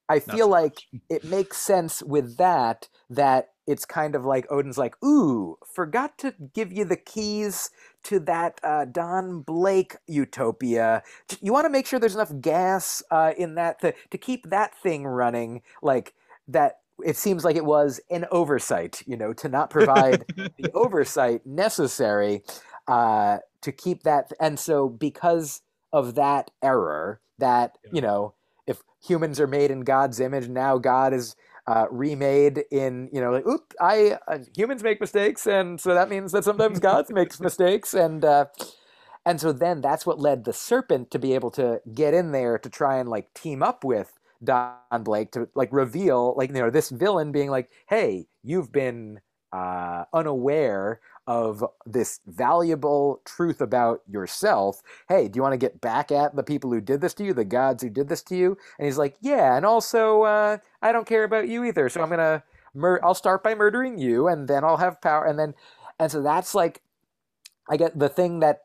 I 0.08 0.20
feel 0.20 0.46
so 0.46 0.48
like 0.48 0.78
it 1.10 1.24
makes 1.24 1.58
sense 1.58 2.02
with 2.02 2.36
that 2.38 2.88
that 3.10 3.50
it's 3.66 3.84
kind 3.84 4.14
of 4.14 4.24
like 4.24 4.50
Odin's 4.50 4.78
like, 4.78 4.94
ooh, 5.04 5.58
forgot 5.74 6.16
to 6.18 6.34
give 6.54 6.72
you 6.72 6.84
the 6.84 6.96
keys 6.96 7.70
to 8.08 8.18
that 8.20 8.58
uh, 8.62 8.86
Don 8.86 9.42
Blake 9.42 9.96
utopia. 10.06 11.02
You 11.42 11.52
want 11.52 11.66
to 11.66 11.70
make 11.70 11.86
sure 11.86 11.98
there's 11.98 12.14
enough 12.14 12.32
gas 12.40 13.02
uh, 13.10 13.32
in 13.36 13.54
that 13.56 13.80
to, 13.82 13.92
to 14.10 14.16
keep 14.16 14.48
that 14.48 14.74
thing 14.74 15.06
running. 15.06 15.60
Like 15.82 16.14
that, 16.48 16.78
it 17.04 17.18
seems 17.18 17.44
like 17.44 17.54
it 17.54 17.66
was 17.66 18.00
an 18.10 18.24
oversight, 18.30 19.02
you 19.06 19.14
know, 19.14 19.34
to 19.34 19.48
not 19.50 19.68
provide 19.68 20.24
the 20.36 20.70
oversight 20.74 21.44
necessary 21.46 22.42
uh, 22.86 23.38
to 23.60 23.72
keep 23.72 24.04
that. 24.04 24.32
And 24.40 24.58
so, 24.58 24.88
because 24.88 25.60
of 25.92 26.14
that 26.14 26.50
error, 26.62 27.20
that, 27.36 27.76
yeah. 27.84 27.90
you 27.92 28.00
know, 28.00 28.32
if 28.66 28.82
humans 29.06 29.38
are 29.38 29.46
made 29.46 29.70
in 29.70 29.80
God's 29.80 30.18
image, 30.18 30.48
now 30.48 30.78
God 30.78 31.12
is 31.12 31.36
uh, 31.68 31.86
remade 31.90 32.64
in 32.70 33.10
you 33.12 33.20
know 33.20 33.30
like 33.30 33.46
oop 33.46 33.74
I 33.78 34.18
uh, 34.26 34.38
humans 34.56 34.82
make 34.82 35.00
mistakes, 35.00 35.46
and 35.46 35.78
so 35.78 35.92
that 35.92 36.08
means 36.08 36.32
that 36.32 36.44
sometimes 36.44 36.80
God 36.90 37.04
makes 37.10 37.38
mistakes, 37.38 37.92
and 37.92 38.24
uh, 38.24 38.46
and 39.26 39.38
so 39.38 39.52
then 39.52 39.82
that's 39.82 40.06
what 40.06 40.18
led 40.18 40.44
the 40.44 40.52
serpent 40.54 41.10
to 41.10 41.18
be 41.18 41.34
able 41.34 41.50
to 41.52 41.82
get 41.94 42.14
in 42.14 42.32
there 42.32 42.58
to 42.58 42.70
try 42.70 42.96
and 42.96 43.10
like 43.10 43.34
team 43.34 43.62
up 43.62 43.84
with 43.84 44.18
Don 44.42 44.72
Blake 45.02 45.30
to 45.32 45.48
like 45.54 45.68
reveal 45.70 46.34
like 46.38 46.48
you 46.48 46.54
know 46.54 46.70
this 46.70 46.88
villain 46.88 47.32
being 47.32 47.50
like, 47.50 47.70
hey, 47.86 48.26
you've 48.42 48.72
been 48.72 49.20
uh, 49.52 50.04
unaware 50.14 51.00
of 51.28 51.62
this 51.84 52.20
valuable 52.26 53.20
truth 53.26 53.60
about 53.60 54.00
yourself. 54.10 54.82
Hey, 55.10 55.28
do 55.28 55.36
you 55.36 55.42
want 55.42 55.52
to 55.52 55.58
get 55.58 55.78
back 55.78 56.10
at 56.10 56.34
the 56.34 56.42
people 56.42 56.72
who 56.72 56.80
did 56.80 57.02
this 57.02 57.12
to 57.14 57.24
you, 57.24 57.34
the 57.34 57.44
gods 57.44 57.82
who 57.82 57.90
did 57.90 58.08
this 58.08 58.22
to 58.24 58.34
you? 58.36 58.56
And 58.78 58.86
he's 58.86 58.96
like, 58.96 59.14
yeah, 59.20 59.54
and 59.54 59.66
also 59.66 60.22
uh, 60.22 60.56
I 60.80 60.90
don't 60.90 61.06
care 61.06 61.24
about 61.24 61.46
you 61.46 61.64
either, 61.64 61.90
so 61.90 62.00
I'm 62.00 62.08
gonna 62.08 62.42
mur- 62.74 63.00
I'll 63.04 63.14
start 63.14 63.44
by 63.44 63.54
murdering 63.54 63.98
you, 63.98 64.26
and 64.26 64.48
then 64.48 64.64
I'll 64.64 64.78
have 64.78 65.02
power, 65.02 65.26
and 65.26 65.38
then 65.38 65.54
and 66.00 66.10
so 66.10 66.22
that's 66.22 66.54
like 66.54 66.80
I 67.68 67.76
get 67.76 67.98
the 67.98 68.08
thing 68.08 68.40
that 68.40 68.60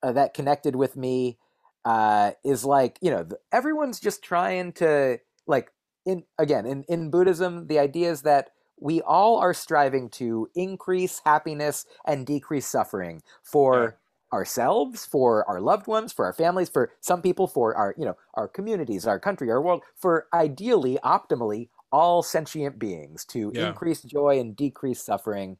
uh, 0.00 0.12
that 0.12 0.34
connected 0.34 0.76
with 0.76 0.96
me 0.96 1.38
uh, 1.84 2.30
is 2.44 2.64
like 2.64 2.96
you 3.02 3.10
know 3.10 3.26
everyone's 3.52 3.98
just 3.98 4.22
trying 4.22 4.72
to 4.74 5.18
like 5.48 5.72
in 6.06 6.22
again 6.38 6.64
in 6.64 6.84
in 6.84 7.10
Buddhism 7.10 7.66
the 7.66 7.80
idea 7.80 8.12
is 8.12 8.22
that 8.22 8.50
we 8.78 9.00
all 9.02 9.38
are 9.38 9.54
striving 9.54 10.08
to 10.10 10.48
increase 10.54 11.20
happiness 11.24 11.86
and 12.06 12.26
decrease 12.26 12.66
suffering 12.66 13.22
for 13.42 13.98
ourselves, 14.32 15.06
for 15.06 15.48
our 15.48 15.60
loved 15.60 15.86
ones, 15.86 16.12
for 16.12 16.24
our 16.24 16.32
families, 16.32 16.68
for 16.68 16.92
some 17.00 17.22
people, 17.22 17.46
for 17.46 17.74
our, 17.76 17.94
you 17.96 18.04
know, 18.04 18.16
our 18.34 18.48
communities, 18.48 19.06
our 19.06 19.20
country, 19.20 19.50
our 19.50 19.62
world, 19.62 19.82
for 19.96 20.26
ideally, 20.34 20.98
optimally, 21.04 21.68
all 21.92 22.22
sentient 22.22 22.76
beings 22.78 23.24
to 23.24 23.52
yeah. 23.54 23.68
increase 23.68 24.02
joy 24.02 24.40
and 24.40 24.56
decrease 24.56 25.00
suffering. 25.00 25.56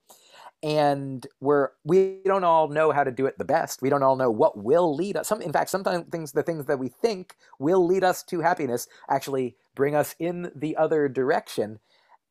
And 0.65 1.25
we're 1.41 1.69
we 1.85 2.21
don't 2.25 2.43
all 2.43 2.69
know 2.69 2.91
how 2.91 3.05
to 3.05 3.13
do 3.13 3.27
it 3.27 3.39
the 3.39 3.45
best. 3.45 3.83
We 3.83 3.91
don't 3.91 4.03
all 4.03 4.17
know 4.17 4.31
what 4.31 4.59
will 4.59 4.95
lead 4.95 5.17
us. 5.17 5.29
Some 5.29 5.43
in 5.43 5.53
fact 5.53 5.71
sometimes 5.71 6.07
things 6.11 6.33
the 6.33 6.43
things 6.43 6.65
that 6.65 6.79
we 6.79 6.89
think 6.89 7.37
will 7.59 7.87
lead 7.87 8.03
us 8.03 8.23
to 8.25 8.41
happiness 8.41 8.89
actually 9.09 9.57
bring 9.77 9.95
us 9.95 10.17
in 10.19 10.51
the 10.57 10.77
other 10.77 11.09
direction. 11.09 11.79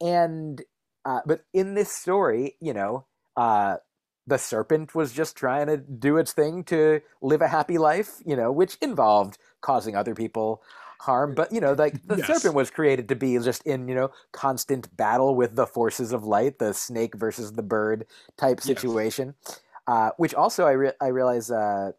And 0.02 0.62
uh, 1.06 1.22
but 1.26 1.46
in 1.54 1.74
this 1.74 1.92
story, 1.92 2.56
you 2.60 2.74
know, 2.74 3.06
uh, 3.36 3.78
the 4.26 4.38
serpent 4.38 4.96
was 4.96 5.12
just 5.12 5.36
trying 5.36 5.68
to 5.68 5.78
do 5.78 6.18
its 6.18 6.32
thing 6.32 6.64
to 6.66 7.02
live 7.22 7.42
a 7.42 7.48
happy 7.48 7.78
life, 7.78 8.22
you 8.26 8.36
know, 8.36 8.52
which 8.52 8.78
involved 8.82 9.38
causing 9.62 9.96
other 9.96 10.16
people 10.16 10.62
harm. 11.02 11.36
But 11.36 11.52
you 11.52 11.60
know, 11.60 11.74
like 11.74 12.06
the 12.08 12.18
yes. 12.18 12.28
serpent 12.28 12.56
was 12.56 12.72
created 12.72 13.10
to 13.10 13.16
be 13.16 13.38
just 13.40 13.66
in 13.66 13.88
you 13.88 13.96
know 13.96 14.12
constant 14.32 14.96
battle 14.96 15.36
with 15.36 15.56
the 15.56 15.68
forces 15.68 16.14
of 16.14 16.24
light, 16.24 16.60
the 16.60 16.74
snake 16.74 17.16
versus 17.16 17.54
the 17.54 17.64
bird 17.64 18.06
type 18.38 18.62
situation. 18.62 19.36
Yes. 19.46 19.60
Uh, 19.86 20.10
which 20.16 20.34
also 20.34 20.66
I 20.66 20.72
re- 20.72 20.98
I 21.02 21.08
realize 21.08 21.52
uh, 21.52 21.92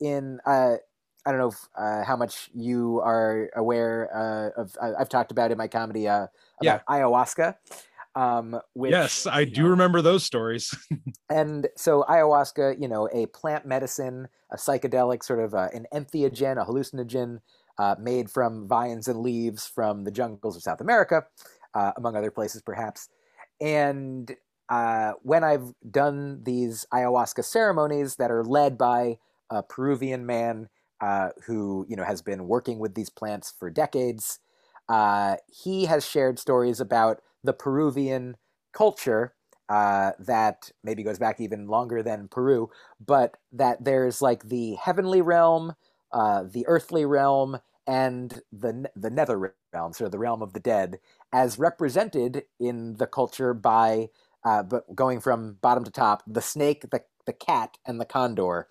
in 0.00 0.40
uh, 0.46 0.76
I 1.26 1.30
don't 1.30 1.38
know 1.38 1.48
if, 1.48 1.68
uh, 1.76 2.04
how 2.04 2.16
much 2.16 2.48
you 2.54 3.00
are 3.04 3.50
aware 3.54 4.08
uh, 4.14 4.60
of. 4.60 4.76
I've 4.80 5.10
talked 5.10 5.30
about 5.30 5.50
in 5.50 5.58
my 5.58 5.68
comedy 5.68 6.08
uh, 6.08 6.28
about 6.60 6.62
Yeah. 6.62 6.80
ayahuasca. 6.88 7.56
Um, 8.14 8.58
which, 8.72 8.90
yes, 8.90 9.26
I 9.26 9.44
do 9.44 9.62
know, 9.62 9.68
remember 9.68 10.02
those 10.02 10.24
stories. 10.24 10.74
and 11.30 11.68
so 11.76 12.04
ayahuasca, 12.08 12.80
you 12.80 12.88
know, 12.88 13.08
a 13.12 13.26
plant 13.26 13.66
medicine, 13.66 14.28
a 14.50 14.56
psychedelic, 14.56 15.22
sort 15.22 15.40
of 15.40 15.54
uh, 15.54 15.68
an 15.72 15.86
entheogen, 15.92 16.60
a 16.60 16.64
hallucinogen 16.64 17.38
uh, 17.78 17.94
made 18.00 18.30
from 18.30 18.66
vines 18.66 19.08
and 19.08 19.20
leaves 19.20 19.66
from 19.66 20.04
the 20.04 20.10
jungles 20.10 20.56
of 20.56 20.62
South 20.62 20.80
America, 20.80 21.24
uh, 21.74 21.92
among 21.96 22.16
other 22.16 22.30
places, 22.30 22.60
perhaps. 22.60 23.08
And 23.60 24.34
uh, 24.68 25.12
when 25.22 25.44
I've 25.44 25.72
done 25.90 26.42
these 26.42 26.84
ayahuasca 26.92 27.44
ceremonies 27.44 28.16
that 28.16 28.30
are 28.30 28.44
led 28.44 28.76
by 28.76 29.18
a 29.50 29.62
Peruvian 29.62 30.26
man 30.26 30.68
uh, 31.00 31.30
who, 31.46 31.86
you 31.88 31.96
know, 31.96 32.04
has 32.04 32.22
been 32.22 32.48
working 32.48 32.78
with 32.78 32.94
these 32.94 33.10
plants 33.10 33.52
for 33.58 33.70
decades, 33.70 34.40
uh, 34.88 35.36
he 35.46 35.84
has 35.86 36.06
shared 36.06 36.38
stories 36.38 36.80
about 36.80 37.20
the 37.44 37.52
Peruvian 37.52 38.36
culture 38.72 39.34
uh, 39.68 40.12
that 40.18 40.70
maybe 40.82 41.02
goes 41.02 41.18
back 41.18 41.40
even 41.40 41.66
longer 41.66 42.02
than 42.02 42.28
Peru, 42.28 42.70
but 43.04 43.36
that 43.52 43.84
there's 43.84 44.22
like 44.22 44.44
the 44.48 44.74
heavenly 44.74 45.20
realm, 45.20 45.74
uh, 46.12 46.44
the 46.50 46.66
earthly 46.66 47.04
realm, 47.04 47.58
and 47.86 48.40
the 48.52 48.90
the 48.96 49.10
nether 49.10 49.54
realm, 49.72 49.92
sort 49.92 50.06
of 50.06 50.12
the 50.12 50.18
realm 50.18 50.42
of 50.42 50.52
the 50.54 50.60
dead, 50.60 50.98
as 51.32 51.58
represented 51.58 52.44
in 52.58 52.96
the 52.96 53.06
culture 53.06 53.52
by, 53.54 54.08
uh, 54.44 54.62
but 54.62 54.94
going 54.94 55.20
from 55.20 55.58
bottom 55.60 55.84
to 55.84 55.90
top, 55.90 56.22
the 56.26 56.42
snake, 56.42 56.82
the 56.90 57.02
the 57.26 57.32
cat, 57.34 57.76
and 57.86 58.00
the 58.00 58.06
condor, 58.06 58.68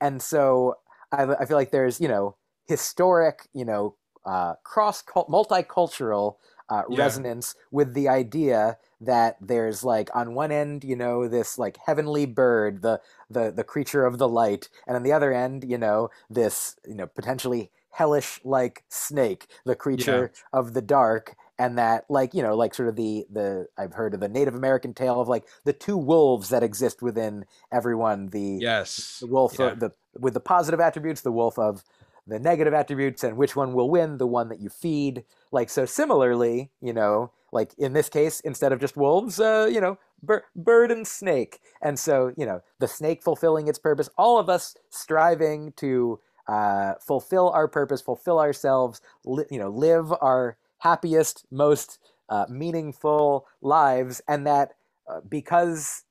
and 0.00 0.20
so 0.22 0.76
I, 1.12 1.22
I 1.40 1.44
feel 1.46 1.56
like 1.56 1.70
there's 1.70 2.00
you 2.00 2.08
know 2.08 2.36
historic, 2.66 3.48
you 3.52 3.64
know, 3.64 3.96
uh, 4.24 4.54
cross 4.64 5.02
multicultural 5.02 6.36
uh, 6.70 6.84
Yeah. 6.88 7.02
resonance 7.02 7.54
with 7.70 7.94
the 7.94 8.08
idea 8.08 8.78
that 9.00 9.36
there's 9.40 9.84
like 9.84 10.08
on 10.14 10.34
one 10.34 10.52
end 10.52 10.84
you 10.84 10.96
know 10.96 11.28
this 11.28 11.58
like 11.58 11.78
heavenly 11.86 12.26
bird 12.26 12.82
the 12.82 13.00
the 13.30 13.50
the 13.50 13.64
creature 13.64 14.04
of 14.06 14.18
the 14.18 14.28
light 14.28 14.68
and 14.86 14.96
on 14.96 15.02
the 15.02 15.12
other 15.12 15.32
end 15.32 15.64
you 15.68 15.78
know 15.78 16.10
this 16.30 16.76
you 16.86 16.94
know 16.94 17.06
potentially 17.06 17.70
hellish 17.90 18.40
like 18.44 18.84
snake 18.88 19.48
the 19.66 19.74
creature 19.74 20.32
of 20.52 20.74
the 20.74 20.82
dark 20.82 21.34
and 21.58 21.76
that 21.76 22.04
like 22.08 22.32
you 22.34 22.42
know 22.42 22.54
like 22.56 22.72
sort 22.74 22.88
of 22.88 22.96
the 22.96 23.26
the 23.30 23.66
i've 23.78 23.94
heard 23.94 24.14
of 24.14 24.20
the 24.20 24.28
native 24.28 24.54
american 24.54 24.94
tale 24.94 25.20
of 25.20 25.28
like 25.28 25.44
the 25.64 25.72
two 25.72 25.96
wolves 25.96 26.50
that 26.50 26.62
exist 26.62 27.02
within 27.02 27.44
everyone 27.72 28.28
the 28.28 28.60
yes. 28.60 29.18
the 29.20 29.26
wolf 29.26 29.58
Yeah. 29.58 29.72
of 29.72 29.80
the 29.80 29.90
with 30.18 30.34
the 30.34 30.40
positive 30.40 30.80
attributes 30.80 31.20
the 31.22 31.32
wolf 31.32 31.58
of 31.58 31.84
the 32.26 32.38
negative 32.38 32.74
attributes 32.74 33.24
and 33.24 33.36
which 33.36 33.56
one 33.56 33.72
will 33.72 33.90
win 33.90 34.18
the 34.18 34.26
one 34.26 34.48
that 34.48 34.60
you 34.60 34.68
feed. 34.68 35.24
Like 35.52 35.70
so 35.70 35.84
similarly 35.86 36.70
you 36.80 36.92
know 36.92 37.32
like 37.52 37.74
in 37.78 37.92
this 37.92 38.08
case 38.08 38.40
instead 38.40 38.72
of 38.72 38.80
just 38.80 38.96
wolves 38.96 39.40
uh 39.40 39.68
you 39.70 39.80
know 39.80 39.98
bir- 40.22 40.44
bird 40.54 40.90
and 40.90 41.06
snake. 41.06 41.60
And 41.82 41.98
so 41.98 42.32
you 42.36 42.46
know 42.46 42.62
the 42.78 42.88
snake 42.88 43.22
fulfilling 43.22 43.68
its 43.68 43.78
purpose 43.78 44.08
all 44.16 44.38
of 44.38 44.48
us 44.48 44.76
striving 44.90 45.72
to 45.76 46.20
uh 46.48 46.94
fulfill 47.06 47.50
our 47.50 47.68
purpose 47.68 48.00
fulfill 48.00 48.38
ourselves 48.40 49.00
li- 49.24 49.44
you 49.50 49.58
know 49.58 49.68
live 49.68 50.12
our 50.20 50.56
happiest 50.78 51.44
most 51.50 51.98
uh, 52.30 52.46
meaningful 52.48 53.46
lives. 53.60 54.22
And 54.28 54.46
that 54.46 54.72
uh, 55.08 55.20
because 55.28 56.04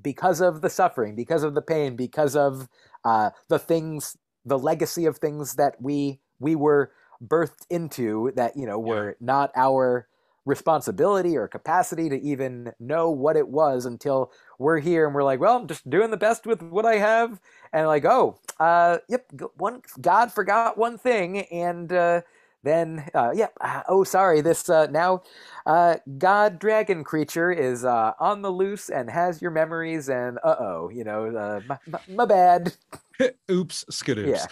because 0.00 0.40
of 0.40 0.60
the 0.60 0.70
suffering 0.70 1.14
because 1.14 1.42
of 1.44 1.54
the 1.54 1.62
pain 1.62 1.94
because 1.94 2.34
of 2.34 2.68
uh, 3.04 3.30
the 3.48 3.58
things 3.58 4.16
the 4.44 4.58
legacy 4.58 5.06
of 5.06 5.18
things 5.18 5.54
that 5.54 5.80
we 5.80 6.20
we 6.38 6.54
were 6.54 6.90
birthed 7.24 7.66
into 7.70 8.32
that 8.36 8.56
you 8.56 8.66
know 8.66 8.78
were 8.78 9.16
not 9.20 9.50
our 9.56 10.06
responsibility 10.44 11.36
or 11.36 11.48
capacity 11.48 12.08
to 12.10 12.20
even 12.20 12.72
know 12.78 13.10
what 13.10 13.36
it 13.36 13.48
was 13.48 13.86
until 13.86 14.30
we're 14.58 14.78
here 14.78 15.06
and 15.06 15.14
we're 15.14 15.24
like 15.24 15.40
well 15.40 15.56
i'm 15.56 15.66
just 15.66 15.88
doing 15.88 16.10
the 16.10 16.16
best 16.16 16.46
with 16.46 16.62
what 16.62 16.84
i 16.84 16.96
have. 16.96 17.40
And 17.72 17.86
like 17.86 18.04
oh 18.04 18.38
uh 18.60 18.98
yep 19.08 19.26
one 19.56 19.82
god 20.00 20.32
forgot 20.32 20.76
one 20.76 20.98
thing 20.98 21.40
and 21.40 21.92
uh 21.92 22.20
then 22.64 23.06
uh 23.14 23.30
yep 23.34 23.52
uh, 23.60 23.82
oh 23.88 24.02
sorry 24.04 24.40
this 24.40 24.68
uh 24.68 24.86
now 24.90 25.22
uh 25.66 25.96
god 26.18 26.58
dragon 26.58 27.04
creature 27.04 27.52
is 27.52 27.84
uh 27.84 28.12
on 28.18 28.42
the 28.42 28.50
loose 28.50 28.88
and 28.88 29.10
has 29.10 29.40
your 29.40 29.50
memories 29.50 30.08
and 30.08 30.38
uh-oh 30.42 30.88
you 30.92 31.04
know 31.04 31.26
uh, 31.26 31.60
my, 31.66 31.78
my, 31.86 32.00
my 32.08 32.24
bad. 32.24 32.74
Oops 33.50 33.84
skadoops 33.92 34.26
Yeah. 34.26 34.46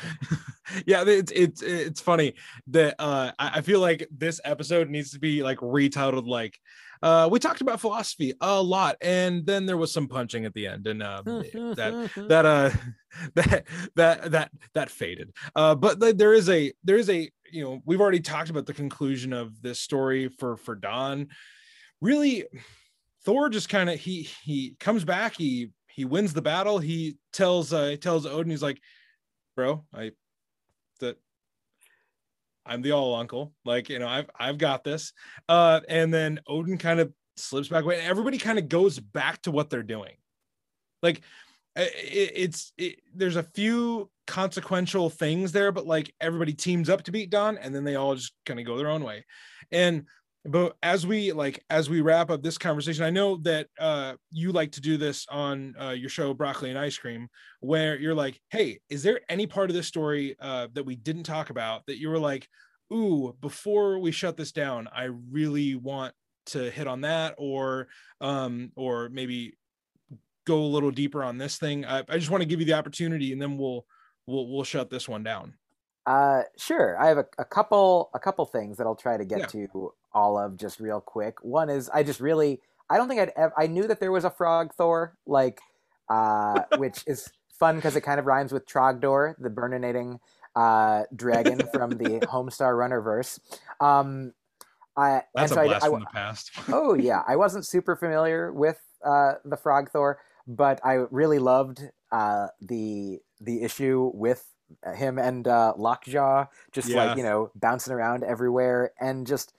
yeah 0.87 1.05
it's 1.07 1.33
it's 1.33 1.63
it's 1.63 2.01
funny 2.01 2.35
that 2.69 2.95
uh 2.99 3.33
i 3.39 3.51
I 3.59 3.61
feel 3.63 3.81
like 3.81 4.07
this 4.17 4.41
episode 4.45 4.89
needs 4.89 5.11
to 5.13 5.19
be 5.19 5.43
like 5.43 5.59
retitled 5.59 6.29
like 6.29 6.59
uh 7.03 7.29
we 7.31 7.41
talked 7.41 7.61
about 7.61 7.81
philosophy 7.81 8.35
a 8.41 8.63
lot 8.63 8.97
and 9.01 9.45
then 9.45 9.67
there 9.67 9.77
was 9.77 9.93
some 9.93 10.07
punching 10.07 10.45
at 10.45 10.55
the 10.55 10.69
end 10.69 10.87
and 10.87 11.03
uh 11.03 11.23
that 11.27 12.11
that 12.29 12.47
uh 12.47 12.71
that 13.35 13.67
that 13.97 14.31
that 14.31 14.51
that 14.75 14.91
faded. 14.91 15.33
Uh 15.55 15.75
but 15.75 15.99
there 16.19 16.33
is 16.33 16.49
a 16.49 16.73
there 16.85 16.97
is 16.97 17.11
a 17.11 17.31
you 17.53 17.63
know 17.63 17.83
we've 17.85 18.01
already 18.01 18.21
talked 18.21 18.51
about 18.51 18.67
the 18.67 18.75
conclusion 18.75 19.33
of 19.33 19.61
this 19.63 19.79
story 19.79 20.29
for 20.29 20.57
for 20.57 20.75
don. 20.75 21.29
Really 22.01 22.45
thor 23.25 23.49
just 23.49 23.69
kind 23.69 23.89
of 23.89 23.99
he 23.99 24.29
he 24.43 24.75
comes 24.81 25.05
back 25.05 25.37
he 25.37 25.71
he 25.87 26.05
wins 26.05 26.33
the 26.33 26.43
battle. 26.43 26.79
He 26.79 27.17
tells 27.33 27.73
uh 27.73 27.89
he 27.89 27.97
tells 27.97 28.27
odin 28.27 28.51
he's 28.51 28.63
like 28.63 28.81
bro 29.55 29.85
i 29.95 30.11
that 31.01 31.19
i'm 32.65 32.83
the 32.83 32.93
all 32.93 33.15
uncle. 33.15 33.53
Like 33.65 33.89
you 33.89 33.99
know 33.99 34.09
i've 34.09 34.31
i've 34.39 34.59
got 34.59 34.83
this. 34.83 35.13
Uh 35.49 35.81
and 35.89 36.13
then 36.13 36.41
odin 36.47 36.79
kind 36.79 37.01
of 37.01 37.13
slips 37.37 37.69
back 37.69 37.85
away. 37.85 37.99
And 37.99 38.09
everybody 38.09 38.39
kind 38.39 38.59
of 38.59 38.69
goes 38.69 38.99
back 38.99 39.43
to 39.43 39.51
what 39.51 39.71
they're 39.71 39.83
doing. 39.83 40.15
Like 41.03 41.23
it, 41.77 42.33
it's 42.35 42.73
it, 42.79 43.01
there's 43.15 43.37
a 43.37 43.43
few 43.43 44.11
consequential 44.33 45.11
things 45.11 45.53
there 45.53 45.71
but 45.71 45.87
like 45.87 46.11
everybody 46.19 46.55
teams 46.55 46.89
up 46.89 47.03
to 47.03 47.13
beat 47.13 47.29
don 47.29 47.59
and 47.59 47.75
then 47.75 47.85
they 47.85 47.97
all 47.97 48.15
just 48.15 48.33
kind 48.47 48.59
of 48.59 48.65
go 48.65 48.79
their 48.79 48.89
own 48.89 49.05
way. 49.05 49.23
And 49.71 50.07
but 50.47 50.75
as 50.83 51.07
we 51.07 51.33
like 51.33 51.63
as 51.69 51.91
we 51.91 52.01
wrap 52.01 52.31
up 52.31 52.43
this 52.43 52.59
conversation 52.59 53.05
i 53.05 53.11
know 53.11 53.37
that 53.37 53.69
uh 53.79 54.15
you 54.33 54.51
like 54.51 54.73
to 54.73 54.81
do 54.81 54.97
this 54.97 55.25
on 55.31 55.73
uh, 55.81 55.91
your 55.91 56.09
show 56.09 56.35
broccoli 56.35 56.69
and 56.69 56.79
ice 56.79 56.99
cream 56.99 57.29
where 57.61 57.97
you're 57.97 58.13
like 58.15 58.41
hey 58.51 58.81
is 58.89 59.05
there 59.05 59.21
any 59.29 59.47
part 59.47 59.71
of 59.71 59.77
this 59.77 59.87
story 59.87 60.35
uh 60.41 60.67
that 60.73 60.85
we 60.85 60.97
didn't 60.97 61.23
talk 61.23 61.51
about 61.51 61.87
that 61.87 62.01
you 62.01 62.09
were 62.09 62.19
like 62.19 62.49
ooh 62.93 63.37
before 63.41 64.01
we 64.01 64.11
shut 64.11 64.37
this 64.37 64.51
down 64.51 64.89
i 64.93 65.05
really 65.31 65.77
want 65.77 66.13
to 66.47 66.73
hit 66.73 66.89
on 66.89 67.03
that 67.03 67.37
or 67.39 67.87
um 68.21 68.73
or 68.75 69.09
maybe 69.11 69.55
go 70.45 70.59
a 70.59 70.67
little 70.67 70.91
deeper 70.91 71.23
on 71.23 71.39
this 71.39 71.57
thing? 71.59 71.85
I, 71.85 72.03
I 72.09 72.19
just 72.19 72.31
want 72.31 72.43
to 72.43 72.49
give 72.49 72.61
you 72.61 72.67
the 72.67 72.75
opportunity 72.75 73.33
and 73.33 73.41
then 73.41 73.57
we'll 73.59 73.85
we'll 74.27 74.47
we'll 74.49 74.65
shut 74.65 74.91
this 74.91 75.09
one 75.09 75.23
down 75.23 75.55
Uh, 76.07 76.43
sure. 76.57 76.99
I 77.01 77.07
have 77.09 77.19
a, 77.19 77.27
a 77.39 77.45
couple 77.45 78.11
a 78.15 78.19
couple 78.19 78.45
things 78.47 78.77
that 78.79 78.87
I'll 78.87 78.97
try 78.97 79.17
to 79.17 79.25
get 79.25 79.39
Yeah. 79.41 79.47
to 79.47 79.93
all 80.13 80.37
of 80.39 80.57
just 80.57 80.81
real 80.81 81.01
quick. 81.01 81.43
One 81.43 81.71
is 81.71 81.89
I 81.89 82.03
just 82.03 82.21
really 82.21 82.61
I 82.91 82.97
don't 82.97 83.09
think 83.09 83.21
I'd 83.21 83.33
ever 83.37 83.53
I 83.57 83.67
knew 83.69 83.87
that 83.87 84.01
there 84.01 84.13
was 84.13 84.25
a 84.25 84.31
frog 84.31 84.75
Thor 84.75 85.17
like 85.27 85.61
uh, 86.09 86.63
which 86.79 87.05
is 87.07 87.31
fun 87.59 87.77
because 87.77 87.95
it 87.97 88.01
kind 88.03 88.19
of 88.19 88.27
rhymes 88.27 88.53
with 88.53 88.67
Trogdor, 88.67 89.35
the 89.39 89.49
burninating 89.49 90.19
uh, 90.57 91.05
dragon 91.15 91.61
from 91.73 91.91
the 91.91 92.21
Homestar 92.27 92.77
Runner 92.77 93.01
verse. 93.01 93.39
Um, 93.81 94.33
I, 94.97 95.23
that's 95.35 95.53
and 95.53 95.53
a 95.53 95.55
so 95.55 95.61
I- 95.63 95.67
blast 95.69 95.85
I- 95.85 95.89
from 95.89 96.01
the 96.01 96.07
past 96.07 96.51
oh 96.69 96.95
yeah, 96.95 97.23
I 97.27 97.37
wasn't 97.37 97.65
super 97.65 97.95
familiar 97.97 98.53
with 98.53 98.79
uh, 99.05 99.35
the 99.45 99.57
Frog 99.57 99.91
Thor, 99.91 100.19
but 100.47 100.81
I 100.85 100.95
really 101.11 101.39
loved 101.39 101.81
uh, 102.11 102.49
the 102.61 103.21
the 103.43 103.63
issue 103.63 104.11
with 104.15 104.45
him 104.95 105.19
and 105.19 105.47
uh, 105.47 105.75
Lockjaw, 105.77 106.47
just 106.73 106.89
Yeah. 106.89 107.05
like 107.05 107.17
you 107.17 107.23
know 107.23 107.51
bouncing 107.55 107.93
around 107.93 108.25
everywhere, 108.25 108.93
and 109.01 109.27
just 109.27 109.53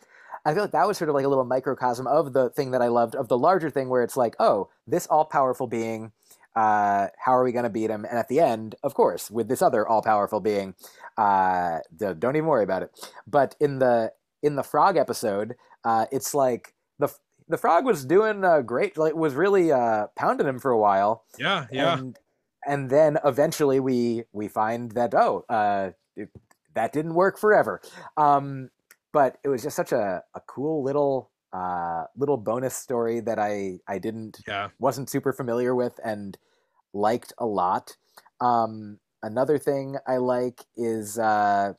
I 0.46 0.54
feel 0.54 0.64
like 0.64 0.72
that 0.72 0.88
was 0.88 0.98
sort 0.98 1.10
of 1.10 1.16
like 1.16 1.26
a 1.26 1.30
little 1.30 1.46
microcosm 1.46 2.08
of 2.08 2.34
the 2.34 2.50
thing 2.50 2.72
that 2.72 2.82
I 2.82 2.88
loved 2.88 3.16
of 3.16 3.28
the 3.28 3.38
larger 3.38 3.70
thing, 3.70 3.90
where 3.90 4.04
it's 4.04 4.18
like, 4.18 4.36
oh, 4.40 4.70
this 4.88 5.08
all 5.08 5.26
powerful 5.26 5.68
being. 5.68 6.12
Uh, 6.56 7.08
how 7.18 7.32
are 7.36 7.44
we 7.44 7.52
going 7.52 7.64
to 7.64 7.70
beat 7.70 7.90
him? 7.90 8.06
And 8.06 8.20
at 8.20 8.28
the 8.28 8.40
end, 8.40 8.76
of 8.84 8.94
course, 8.94 9.32
with 9.32 9.48
this 9.48 9.64
other 9.64 9.88
all-powerful 9.88 10.40
being, 10.40 10.76
uh, 11.18 11.80
don't 11.98 12.36
even 12.36 12.46
worry 12.46 12.64
about 12.64 12.84
it. 12.84 12.92
But 13.26 13.56
in 13.60 13.80
the 13.80 14.14
in 14.44 14.56
the 14.56 14.62
frog 14.62 14.96
episode, 14.96 15.56
uh, 15.84 16.06
it's 16.12 16.36
like 16.36 16.76
the 17.00 17.10
the 17.50 17.58
frog 17.58 17.86
was 17.86 18.06
doing 18.06 18.46
uh, 18.46 18.62
great, 18.62 18.98
like 19.00 19.16
was 19.16 19.34
really 19.34 19.72
uh, 19.72 20.08
pounding 20.16 20.46
him 20.48 20.60
for 20.60 20.70
a 20.70 20.78
while, 20.78 21.24
yeah 21.40 21.66
yeah 21.72 21.98
and 21.98 22.20
and 22.68 22.90
then 22.90 23.18
eventually 23.26 23.80
we 23.80 24.24
we 24.32 24.48
find 24.48 24.92
that 24.94 25.14
oh 25.14 25.46
uh, 25.50 25.92
it, 26.16 26.30
that 26.76 26.94
didn't 26.94 27.14
work 27.14 27.38
forever. 27.38 27.82
Um, 28.18 28.70
but 29.12 29.38
it 29.44 29.50
was 29.50 29.62
just 29.62 29.76
such 29.76 29.92
a, 29.92 30.24
a 30.34 30.42
cool 30.48 30.84
little 30.84 31.32
uh, 31.54 32.06
little 32.16 32.38
bonus 32.38 32.76
story 32.76 33.20
that 33.22 33.40
I 33.40 33.80
I 33.88 34.00
didn't 34.00 34.40
yeah 34.48 34.70
wasn't 34.80 35.10
super 35.10 35.34
familiar 35.34 35.76
with 35.76 36.00
and 36.04 36.38
liked 36.94 37.34
a 37.38 37.46
lot. 37.46 37.98
Um, 38.42 39.00
another 39.22 39.58
thing 39.58 39.98
I 40.08 40.18
like 40.18 40.62
is 40.76 41.18
uh, 41.20 41.74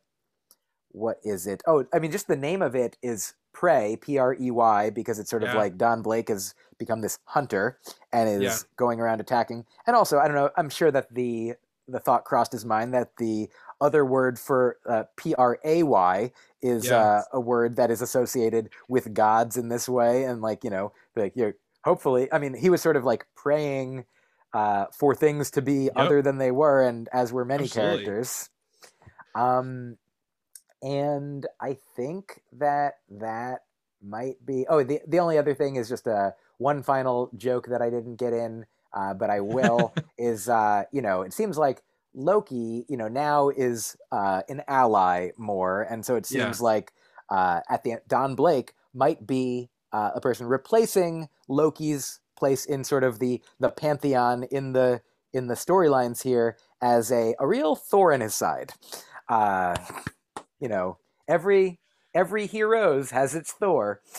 what 0.90 1.18
is 1.24 1.46
it? 1.46 1.62
Oh, 1.66 1.84
I 1.92 1.98
mean, 1.98 2.12
just 2.12 2.28
the 2.28 2.36
name 2.36 2.62
of 2.62 2.74
it 2.74 2.96
is 3.02 3.34
Prey, 3.54 3.96
P 4.00 4.18
R 4.18 4.34
E 4.38 4.50
Y, 4.50 4.90
because 4.90 5.18
it's 5.18 5.30
sort 5.30 5.42
of 5.42 5.54
Yeah. 5.54 5.58
like 5.60 5.78
Don 5.78 6.02
Blake 6.02 6.28
has 6.28 6.54
become 6.78 7.00
this 7.00 7.18
hunter 7.24 7.78
and 8.12 8.28
is 8.28 8.42
Yeah. 8.42 8.58
going 8.76 9.00
around 9.00 9.20
attacking. 9.20 9.64
And 9.86 9.96
also, 9.96 10.18
I 10.18 10.26
don't 10.26 10.36
know, 10.36 10.50
I'm 10.56 10.68
sure 10.68 10.90
that 10.90 11.14
the 11.14 11.54
the 11.86 12.00
thought 12.00 12.24
crossed 12.24 12.52
his 12.52 12.64
mind 12.64 12.94
that 12.94 13.16
the 13.18 13.48
other 13.80 14.04
word 14.06 14.38
for 14.38 14.78
uh, 14.86 15.04
P 15.16 15.34
R 15.34 15.58
A 15.64 15.82
Y 15.82 16.32
is 16.62 16.90
Yeah. 16.90 16.96
uh, 16.96 17.22
a 17.32 17.40
word 17.40 17.76
that 17.76 17.90
is 17.90 18.00
associated 18.02 18.70
with 18.88 19.14
gods 19.14 19.56
in 19.56 19.68
this 19.68 19.88
way, 19.88 20.24
and 20.24 20.42
like 20.42 20.64
you 20.64 20.70
know, 20.70 20.92
like 21.16 21.32
you 21.36 21.54
hopefully, 21.84 22.28
I 22.32 22.38
mean, 22.38 22.54
he 22.54 22.70
was 22.70 22.82
sort 22.82 22.96
of 22.96 23.04
like 23.04 23.26
praying 23.36 24.06
uh, 24.54 24.86
for 24.92 25.14
things 25.14 25.50
to 25.52 25.62
be 25.62 25.90
other 25.96 26.22
than 26.22 26.38
they 26.38 26.50
were, 26.50 26.82
and 26.82 27.08
as 27.12 27.32
were 27.32 27.44
many 27.44 27.64
Absolutely. 27.64 28.02
characters. 28.04 28.50
Um, 29.34 29.98
and 30.84 31.46
I 31.60 31.78
think 31.96 32.42
that 32.52 32.96
that 33.10 33.62
might 34.02 34.44
be. 34.46 34.66
Oh, 34.70 34.84
the 34.84 35.00
the 35.08 35.20
only 35.20 35.38
other 35.38 35.54
thing 35.54 35.76
is 35.76 35.88
just 35.90 36.06
a 36.08 36.36
one 36.58 36.84
final 36.84 37.30
joke 37.36 37.68
that 37.68 37.82
I 37.82 37.90
didn't 37.90 38.16
get 38.16 38.34
in, 38.34 38.66
uh, 38.94 39.14
but 39.14 39.30
I 39.30 39.40
will. 39.42 39.96
is 40.18 40.48
uh, 40.48 40.84
you 40.92 41.02
know, 41.02 41.22
it 41.22 41.34
seems 41.34 41.58
like 41.58 41.82
Loki, 42.14 42.86
you 42.88 42.98
know, 42.98 43.08
now 43.08 43.50
is 43.50 43.96
uh, 44.12 44.42
an 44.48 44.62
ally 44.68 45.30
more, 45.38 45.82
and 45.84 46.06
so 46.06 46.16
it 46.16 46.26
Yeah. 46.28 46.54
seems 46.54 46.60
like 46.62 46.92
uh, 47.30 47.62
at 47.70 47.84
the 47.84 47.96
Don 48.08 48.36
Blake 48.36 48.74
might 48.94 49.26
be 49.26 49.70
uh, 49.92 50.12
a 50.16 50.22
person 50.22 50.46
replacing 50.48 51.28
Loki's 51.48 52.20
place 52.36 52.66
in 52.66 52.84
sort 52.84 53.04
of 53.04 53.20
the 53.20 53.42
the 53.60 53.70
pantheon 53.70 54.44
in 54.44 54.74
the 54.74 55.02
in 55.32 55.48
the 55.48 55.54
storylines 55.54 56.22
here 56.24 56.58
as 56.82 57.12
a 57.12 57.34
a 57.40 57.46
real 57.46 57.76
Thor 57.76 58.12
in 58.12 58.20
his 58.22 58.34
side. 58.34 58.74
You 60.64 60.70
know, 60.70 60.96
every 61.28 61.78
every 62.14 62.46
heroes 62.46 63.10
has 63.10 63.34
its 63.34 63.52
Thor. 63.52 64.00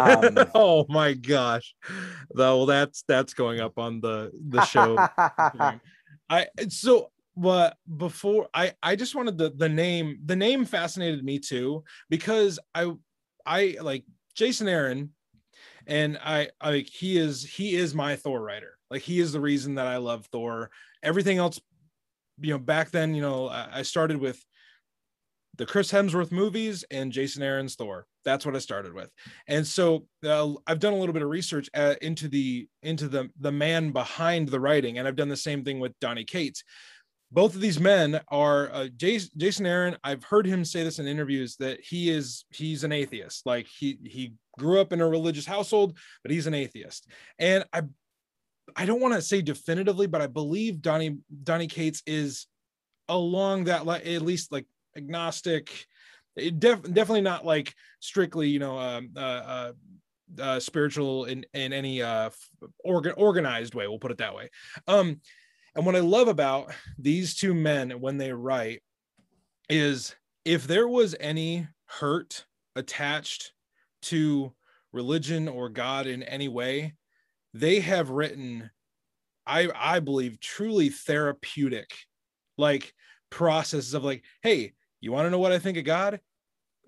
Um, 0.00 0.38
oh 0.54 0.86
my 0.88 1.12
gosh. 1.14 1.74
Though 2.32 2.66
that's 2.66 3.02
that's 3.08 3.34
going 3.34 3.58
up 3.58 3.78
on 3.78 4.00
the 4.00 4.30
the 4.48 4.64
show. 4.64 4.96
I 6.30 6.46
so 6.68 7.10
but 7.36 7.76
before 7.96 8.46
I 8.54 8.74
I 8.80 8.94
just 8.94 9.16
wanted 9.16 9.38
the 9.38 9.50
the 9.50 9.68
name 9.68 10.20
the 10.24 10.36
name 10.36 10.66
fascinated 10.66 11.24
me 11.24 11.40
too 11.40 11.82
because 12.10 12.60
I 12.76 12.92
I 13.44 13.76
like 13.80 14.04
Jason 14.36 14.68
Aaron 14.68 15.10
and 15.88 16.16
I 16.22 16.50
I 16.60 16.70
like 16.70 16.88
he 16.88 17.18
is 17.18 17.42
he 17.42 17.74
is 17.74 17.92
my 17.92 18.14
Thor 18.14 18.40
writer. 18.40 18.78
Like 18.88 19.02
he 19.02 19.18
is 19.18 19.32
the 19.32 19.40
reason 19.40 19.74
that 19.76 19.88
I 19.88 19.96
love 19.96 20.26
Thor. 20.26 20.70
Everything 21.02 21.38
else 21.38 21.60
you 22.40 22.52
know 22.52 22.58
back 22.58 22.90
then, 22.92 23.16
you 23.16 23.22
know, 23.22 23.48
I 23.48 23.82
started 23.82 24.18
with 24.18 24.44
the 25.58 25.66
Chris 25.66 25.90
Hemsworth 25.90 26.32
movies 26.32 26.84
and 26.90 27.12
Jason 27.12 27.42
Aaron's 27.42 27.74
Thor. 27.74 28.06
That's 28.24 28.46
what 28.46 28.56
I 28.56 28.60
started 28.60 28.94
with. 28.94 29.10
And 29.48 29.66
so 29.66 30.06
uh, 30.24 30.52
I've 30.66 30.78
done 30.78 30.92
a 30.92 30.96
little 30.96 31.12
bit 31.12 31.22
of 31.22 31.28
research 31.28 31.68
uh, 31.74 31.96
into 32.00 32.28
the 32.28 32.68
into 32.82 33.08
the 33.08 33.28
the 33.40 33.52
man 33.52 33.90
behind 33.90 34.48
the 34.48 34.60
writing, 34.60 34.98
and 34.98 35.06
I've 35.06 35.16
done 35.16 35.28
the 35.28 35.36
same 35.36 35.64
thing 35.64 35.80
with 35.80 35.98
Donny 36.00 36.24
Cates. 36.24 36.62
Both 37.30 37.54
of 37.54 37.60
these 37.60 37.78
men 37.78 38.20
are 38.28 38.70
uh, 38.72 38.88
Jason, 38.96 39.30
Jason 39.36 39.66
Aaron. 39.66 39.96
I've 40.02 40.24
heard 40.24 40.46
him 40.46 40.64
say 40.64 40.82
this 40.82 40.98
in 40.98 41.06
interviews 41.06 41.56
that 41.56 41.80
he 41.80 42.08
is 42.08 42.44
he's 42.50 42.84
an 42.84 42.92
atheist. 42.92 43.44
Like 43.44 43.66
he 43.66 43.98
he 44.04 44.34
grew 44.58 44.80
up 44.80 44.92
in 44.92 45.00
a 45.00 45.08
religious 45.08 45.44
household, 45.44 45.98
but 46.22 46.30
he's 46.30 46.46
an 46.46 46.54
atheist. 46.54 47.06
And 47.38 47.64
I 47.72 47.82
I 48.76 48.86
don't 48.86 49.00
want 49.00 49.14
to 49.14 49.22
say 49.22 49.42
definitively, 49.42 50.06
but 50.06 50.22
I 50.22 50.26
believe 50.28 50.80
Donny 50.80 51.18
Donny 51.42 51.66
Cates 51.66 52.02
is 52.06 52.46
along 53.08 53.64
that 53.64 53.86
at 53.86 54.22
least 54.22 54.52
like 54.52 54.66
agnostic. 54.98 55.86
Def- 56.36 56.82
definitely 56.82 57.22
not 57.22 57.44
like 57.44 57.74
strictly 58.00 58.48
you 58.48 58.58
know 58.58 58.78
um, 58.78 59.10
uh, 59.16 59.20
uh, 59.20 59.72
uh, 60.40 60.60
spiritual 60.60 61.24
in 61.24 61.44
in 61.54 61.72
any 61.72 62.02
uh 62.02 62.30
organ- 62.84 63.14
organized 63.16 63.74
way 63.74 63.88
we'll 63.88 63.98
put 63.98 64.12
it 64.12 64.18
that 64.18 64.34
way. 64.34 64.50
Um 64.86 65.20
and 65.78 65.86
what 65.86 65.96
i 65.96 66.00
love 66.00 66.28
about 66.28 66.72
these 66.98 67.36
two 67.36 67.54
men 67.54 68.00
when 68.00 68.18
they 68.18 68.32
write 68.32 68.82
is 69.68 70.14
if 70.44 70.66
there 70.66 70.88
was 70.88 71.14
any 71.20 71.68
hurt 71.86 72.44
attached 72.74 73.52
to 74.02 74.52
religion 74.92 75.48
or 75.48 75.68
god 75.68 76.06
in 76.06 76.22
any 76.24 76.48
way 76.48 76.94
they 77.54 77.80
have 77.80 78.10
written 78.10 78.70
i 79.46 79.68
i 79.74 80.00
believe 80.00 80.40
truly 80.40 80.88
therapeutic 80.88 81.90
like 82.56 82.92
processes 83.30 83.94
of 83.94 84.04
like 84.04 84.24
hey 84.42 84.72
you 85.00 85.12
want 85.12 85.26
to 85.26 85.30
know 85.30 85.38
what 85.38 85.52
i 85.52 85.58
think 85.58 85.76
of 85.76 85.84
god? 85.84 86.20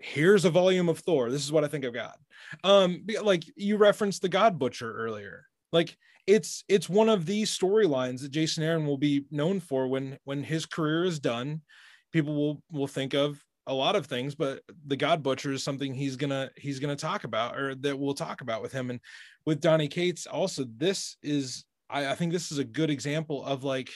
Here's 0.02 0.46
a 0.46 0.50
volume 0.50 0.88
of 0.88 1.00
thor. 1.00 1.30
This 1.30 1.44
is 1.44 1.52
what 1.52 1.64
i 1.64 1.68
think 1.68 1.84
of 1.84 1.94
god. 1.94 2.16
Um 2.64 3.04
like 3.22 3.44
you 3.56 3.76
referenced 3.76 4.22
the 4.22 4.28
god 4.28 4.58
butcher 4.58 4.92
earlier. 4.92 5.44
Like 5.72 5.96
it's 6.26 6.64
it's 6.68 6.88
one 6.88 7.08
of 7.08 7.26
these 7.26 7.56
storylines 7.56 8.20
that 8.20 8.30
jason 8.30 8.62
aaron 8.62 8.86
will 8.86 8.98
be 8.98 9.24
known 9.30 9.58
for 9.60 9.88
when 9.88 10.18
when 10.24 10.42
his 10.42 10.66
career 10.66 11.04
is 11.04 11.18
done. 11.18 11.62
People 12.12 12.34
will 12.34 12.62
will 12.70 12.86
think 12.86 13.14
of 13.14 13.42
a 13.66 13.74
lot 13.74 13.94
of 13.94 14.06
things 14.06 14.34
but 14.34 14.62
the 14.86 14.96
god 14.96 15.22
butcher 15.22 15.52
is 15.52 15.62
something 15.62 15.94
he's 15.94 16.16
gonna 16.16 16.50
he's 16.56 16.80
gonna 16.80 16.96
talk 16.96 17.24
about 17.24 17.56
or 17.56 17.74
that 17.76 17.98
we'll 17.98 18.14
talk 18.14 18.40
about 18.40 18.62
with 18.62 18.72
him. 18.72 18.90
And 18.90 19.00
with 19.46 19.60
donny 19.60 19.88
cates 19.88 20.26
also 20.26 20.64
this 20.76 21.16
is 21.22 21.64
I, 21.90 22.08
I 22.08 22.14
think 22.14 22.32
this 22.32 22.52
is 22.52 22.58
a 22.58 22.64
good 22.64 22.90
example 22.90 23.44
of 23.44 23.64
like 23.64 23.90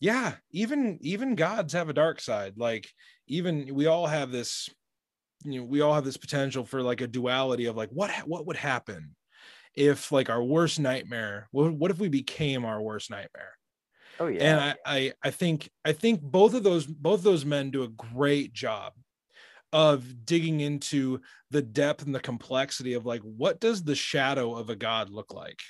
yeah 0.00 0.34
even 0.50 0.98
even 1.02 1.34
gods 1.34 1.74
have 1.74 1.88
a 1.88 1.94
dark 1.94 2.20
side. 2.20 2.54
Like 2.56 2.88
even 3.26 3.74
we 3.74 3.86
all 3.86 4.06
have 4.06 4.32
this 4.32 4.68
you 5.44 5.60
know 5.60 5.66
we 5.66 5.80
all 5.80 5.94
have 5.94 6.04
this 6.04 6.16
potential 6.16 6.64
for 6.64 6.82
like 6.82 7.00
a 7.00 7.06
duality 7.06 7.66
of 7.66 7.76
like 7.76 7.90
what 7.90 8.10
what 8.26 8.46
would 8.46 8.56
happen 8.56 9.14
if 9.74 10.10
like 10.10 10.28
our 10.28 10.42
worst 10.42 10.80
nightmare 10.80 11.48
what, 11.52 11.72
what 11.72 11.90
if 11.90 11.98
we 11.98 12.08
became 12.08 12.64
our 12.64 12.82
worst 12.82 13.10
nightmare? 13.10 13.52
Oh 14.18 14.26
yeah. 14.26 14.42
and 14.42 14.60
I, 14.60 14.74
I 14.84 15.12
i 15.24 15.30
think 15.30 15.70
i 15.84 15.92
think 15.92 16.20
both 16.20 16.52
of 16.52 16.62
those 16.62 16.86
both 16.86 17.20
of 17.20 17.24
those 17.24 17.46
men 17.46 17.70
do 17.70 17.84
a 17.84 17.88
great 17.88 18.52
job 18.52 18.92
of 19.72 20.26
digging 20.26 20.60
into 20.60 21.20
the 21.50 21.62
depth 21.62 22.04
and 22.04 22.14
the 22.14 22.20
complexity 22.20 22.94
of 22.94 23.06
like 23.06 23.22
what 23.22 23.60
does 23.60 23.82
the 23.82 23.94
shadow 23.94 24.54
of 24.54 24.68
a 24.68 24.76
god 24.76 25.08
look 25.08 25.32
like 25.32 25.60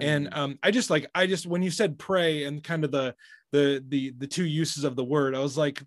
and 0.00 0.26
Mm. 0.28 0.36
um 0.36 0.58
i 0.62 0.70
just 0.70 0.90
like 0.90 1.06
i 1.14 1.26
just 1.26 1.46
when 1.46 1.62
you 1.62 1.70
said 1.70 1.96
pray 1.98 2.44
and 2.44 2.64
kind 2.64 2.82
of 2.84 2.90
the 2.90 3.14
the 3.52 3.84
the 3.88 4.10
the 4.18 4.26
two 4.26 4.44
uses 4.44 4.82
of 4.84 4.96
the 4.96 5.04
word 5.04 5.34
i 5.34 5.38
was 5.38 5.56
like 5.56 5.82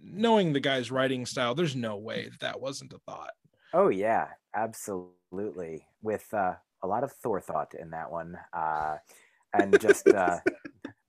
knowing 0.00 0.52
the 0.52 0.60
guy's 0.60 0.90
writing 0.92 1.26
style 1.26 1.54
there's 1.54 1.74
no 1.74 1.96
way 1.96 2.28
that 2.28 2.40
that 2.40 2.60
wasn't 2.60 2.92
a 2.92 2.98
thought 3.06 3.32
Oh 3.76 3.88
yeah, 3.88 4.28
absolutely. 4.54 5.84
With 6.00 6.32
uh, 6.32 6.54
a 6.84 6.86
lot 6.86 7.02
of 7.02 7.10
Thor 7.10 7.40
thought 7.40 7.74
in 7.74 7.90
that 7.90 8.08
one, 8.12 8.38
uh, 8.52 8.98
and 9.52 9.80
just 9.80 10.06
uh, 10.06 10.38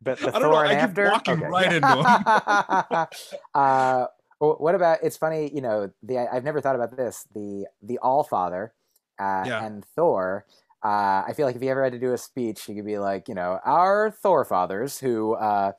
but 0.02 0.18
the 0.20 0.30
I 0.36 0.40
know, 0.40 0.50
Thor 0.52 0.66
I 0.66 0.72
and 0.72 0.80
keep 0.82 0.90
after. 0.90 1.12
walking 1.12 1.34
Okay. 1.44 1.46
right 1.46 1.72
into 1.72 3.08
uh, 3.54 4.08
wh- 4.40 4.60
what 4.60 4.74
about? 4.74 5.00
It's 5.04 5.16
funny, 5.18 5.52
you 5.54 5.62
know. 5.62 5.92
The 6.02 6.18
I've 6.18 6.44
never 6.44 6.60
thought 6.60 6.76
about 6.76 6.98
this. 6.98 7.28
The 7.36 7.68
the 7.84 8.00
All 8.00 8.24
Father 8.24 8.74
uh, 9.20 9.44
Yeah. 9.46 9.64
and 9.64 9.86
Thor. 9.96 10.48
Uh, 10.86 11.24
I 11.28 11.34
feel 11.36 11.48
like 11.48 11.56
if 11.56 11.64
you 11.64 11.70
ever 11.72 11.84
had 11.84 11.94
to 11.94 12.00
do 12.00 12.14
a 12.14 12.18
speech, 12.18 12.70
you 12.70 12.76
could 12.76 12.86
be 12.86 13.00
like, 13.00 13.28
you 13.28 13.34
know, 13.34 13.60
our 13.66 14.12
Thor 14.12 14.46
fathers 14.46 15.00
who, 15.00 15.34
uh, 15.34 15.72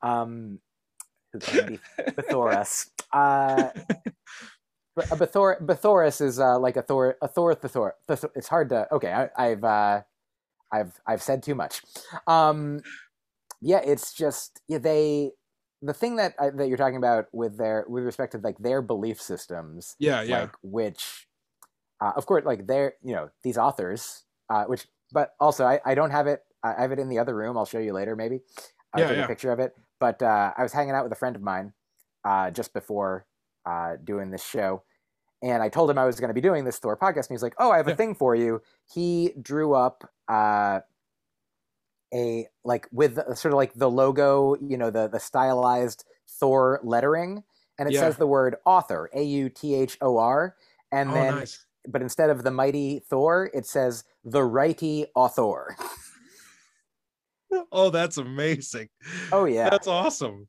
um, 0.00 0.58
who 1.32 1.38
can 1.38 1.66
be 1.66 1.78
Bethoras. 2.12 2.88
Uh, 3.12 3.68
but 4.96 5.10
uh, 5.12 5.16
Bethor 5.16 5.60
Bethoras 5.60 6.20
is 6.20 6.40
uh, 6.40 6.58
like 6.58 6.76
a 6.76 6.82
Thor 6.82 7.16
a 7.20 7.28
Thor 7.28 7.54
Thor. 7.54 7.94
Thor- 8.06 8.32
It's 8.34 8.48
hard 8.48 8.70
to 8.70 8.86
okay. 8.92 9.12
I, 9.12 9.28
I've 9.36 9.64
uh, 9.64 10.02
I've 10.72 10.98
I've 11.06 11.22
said 11.22 11.42
too 11.42 11.54
much. 11.54 11.82
Um, 12.26 12.80
yeah, 13.60 13.80
it's 13.84 14.12
just 14.14 14.60
yeah, 14.68 14.78
they 14.78 15.32
the 15.82 15.94
thing 15.94 16.16
that 16.16 16.34
I, 16.38 16.50
that 16.50 16.68
you're 16.68 16.76
talking 16.78 16.96
about 16.96 17.26
with 17.32 17.58
their 17.58 17.84
with 17.88 18.04
respect 18.04 18.32
to 18.32 18.38
like 18.38 18.58
their 18.58 18.82
belief 18.82 19.20
systems, 19.20 19.96
yeah 19.98 20.22
yeah 20.22 20.40
like 20.42 20.54
which, 20.62 21.26
uh, 22.02 22.12
of 22.16 22.26
course, 22.26 22.44
like 22.44 22.66
they're 22.66 22.94
you 23.02 23.14
know 23.14 23.30
these 23.44 23.56
authors, 23.56 24.24
uh, 24.50 24.64
which 24.64 24.86
but 25.12 25.34
also 25.38 25.64
I, 25.64 25.80
I 25.84 25.94
don't 25.94 26.10
have 26.10 26.26
it. 26.26 26.42
I 26.64 26.80
have 26.80 26.90
it 26.92 26.98
in 26.98 27.08
the 27.08 27.18
other 27.18 27.34
room. 27.34 27.56
I'll 27.56 27.64
show 27.66 27.78
you 27.78 27.92
later, 27.92 28.16
maybe. 28.16 28.40
I'll 28.92 29.00
Yeah, 29.02 29.08
take 29.08 29.18
yeah. 29.18 29.24
a 29.24 29.28
picture 29.28 29.52
of 29.52 29.58
it. 29.60 29.74
But 30.00 30.22
uh, 30.22 30.52
I 30.56 30.62
was 30.62 30.72
hanging 30.72 30.94
out 30.94 31.04
with 31.04 31.12
a 31.12 31.16
friend 31.16 31.36
of 31.36 31.42
mine 31.42 31.72
uh, 32.24 32.50
just 32.50 32.72
before 32.72 33.26
uh, 33.66 33.96
doing 34.02 34.30
this 34.30 34.44
show. 34.44 34.82
And 35.42 35.62
I 35.62 35.68
told 35.68 35.90
him 35.90 35.98
I 35.98 36.04
was 36.06 36.18
going 36.20 36.28
to 36.28 36.34
be 36.34 36.40
doing 36.40 36.64
this 36.64 36.78
Thor 36.78 36.96
podcast. 36.96 37.28
And 37.28 37.30
he's 37.30 37.42
like, 37.42 37.54
Oh, 37.58 37.70
I 37.70 37.76
have 37.76 37.88
a 37.88 37.96
thing 37.96 38.14
for 38.14 38.34
you. 38.34 38.62
He 38.92 39.32
drew 39.40 39.74
up 39.74 40.08
uh, 40.28 40.80
a, 42.14 42.48
like, 42.64 42.88
with 42.92 43.16
sort 43.36 43.52
of 43.52 43.54
like 43.56 43.74
the 43.74 43.90
logo, 43.90 44.56
you 44.60 44.76
know, 44.76 44.90
the, 44.90 45.08
the 45.08 45.18
stylized 45.20 46.04
Thor 46.28 46.80
lettering. 46.82 47.42
And 47.78 47.88
it 47.88 47.94
Yeah. 47.94 48.00
says 48.00 48.16
the 48.16 48.26
word 48.26 48.56
author, 48.64 49.10
A 49.14 49.22
U 49.22 49.48
T 49.48 49.74
H 49.74 49.98
O 50.00 50.18
R. 50.18 50.56
And 50.92 51.10
oh 51.10 51.14
then, 51.14 51.34
nice 51.36 51.64
but 51.88 52.02
instead 52.02 52.30
of 52.30 52.44
the 52.44 52.50
mighty 52.50 53.00
Thor, 53.08 53.50
it 53.54 53.66
says 53.66 54.04
the 54.24 54.44
righty 54.44 55.06
author. 55.14 55.76
oh, 57.72 57.90
that's 57.90 58.16
amazing. 58.16 58.88
Oh 59.30 59.44
yeah, 59.44 59.70
that's 59.70 59.86
awesome. 59.86 60.48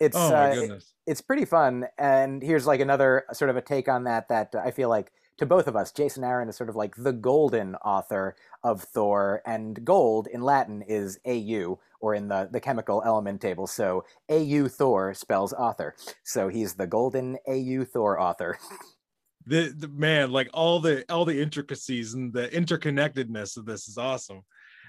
It's 0.00 0.16
oh 0.16 0.30
my 0.30 0.50
uh, 0.50 0.54
goodness. 0.54 0.94
It, 1.06 1.10
it's 1.12 1.20
pretty 1.20 1.44
fun. 1.44 1.86
And 1.98 2.42
here's 2.42 2.66
like 2.66 2.80
another 2.80 3.24
sort 3.32 3.50
of 3.50 3.56
a 3.56 3.62
take 3.62 3.88
on 3.88 4.04
that 4.04 4.28
that 4.28 4.54
I 4.54 4.70
feel 4.70 4.88
like 4.88 5.12
to 5.40 5.46
both 5.46 5.66
of 5.66 5.74
us, 5.76 5.90
Jason 5.90 6.22
Aaron 6.22 6.50
is 6.50 6.56
sort 6.56 6.68
of 6.68 6.76
like 6.76 6.94
the 6.96 7.14
golden 7.14 7.74
author 7.76 8.36
of 8.62 8.82
Thor, 8.82 9.40
and 9.46 9.82
gold 9.86 10.26
in 10.26 10.42
Latin 10.42 10.82
is 10.82 11.18
AU, 11.26 11.78
or 12.00 12.14
in 12.14 12.28
the, 12.28 12.48
the 12.52 12.60
chemical 12.60 13.02
element 13.06 13.40
table. 13.40 13.66
So 13.66 14.04
AU 14.30 14.68
Thor 14.68 15.14
spells 15.14 15.54
author. 15.54 15.94
So 16.24 16.48
he's 16.48 16.74
the 16.74 16.86
golden 16.86 17.38
AU 17.48 17.84
Thor 17.84 18.20
author. 18.20 18.58
The, 19.46 19.74
the 19.76 19.88
man, 19.88 20.30
like 20.30 20.50
all 20.52 20.80
the 20.80 21.04
all 21.10 21.24
the 21.24 21.40
intricacies 21.40 22.14
and 22.14 22.32
the 22.32 22.48
interconnectedness 22.48 23.56
of 23.56 23.64
this 23.64 23.88
is 23.88 23.96
awesome. 23.96 24.42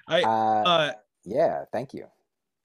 I 0.07 0.23
uh, 0.23 0.63
uh 0.65 0.91
yeah, 1.23 1.65
thank 1.71 1.93
you. 1.93 2.07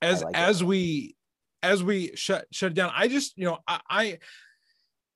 As 0.03 0.23
like 0.23 0.37
as 0.37 0.63
it. 0.63 0.67
we 0.67 1.17
as 1.63 1.83
we 1.83 2.15
shut 2.17 2.47
shut 2.51 2.75
down, 2.75 2.93
I 2.95 3.09
just 3.09 3.37
you 3.39 3.45
know 3.45 3.59
I, 3.67 3.81
I 3.89 4.19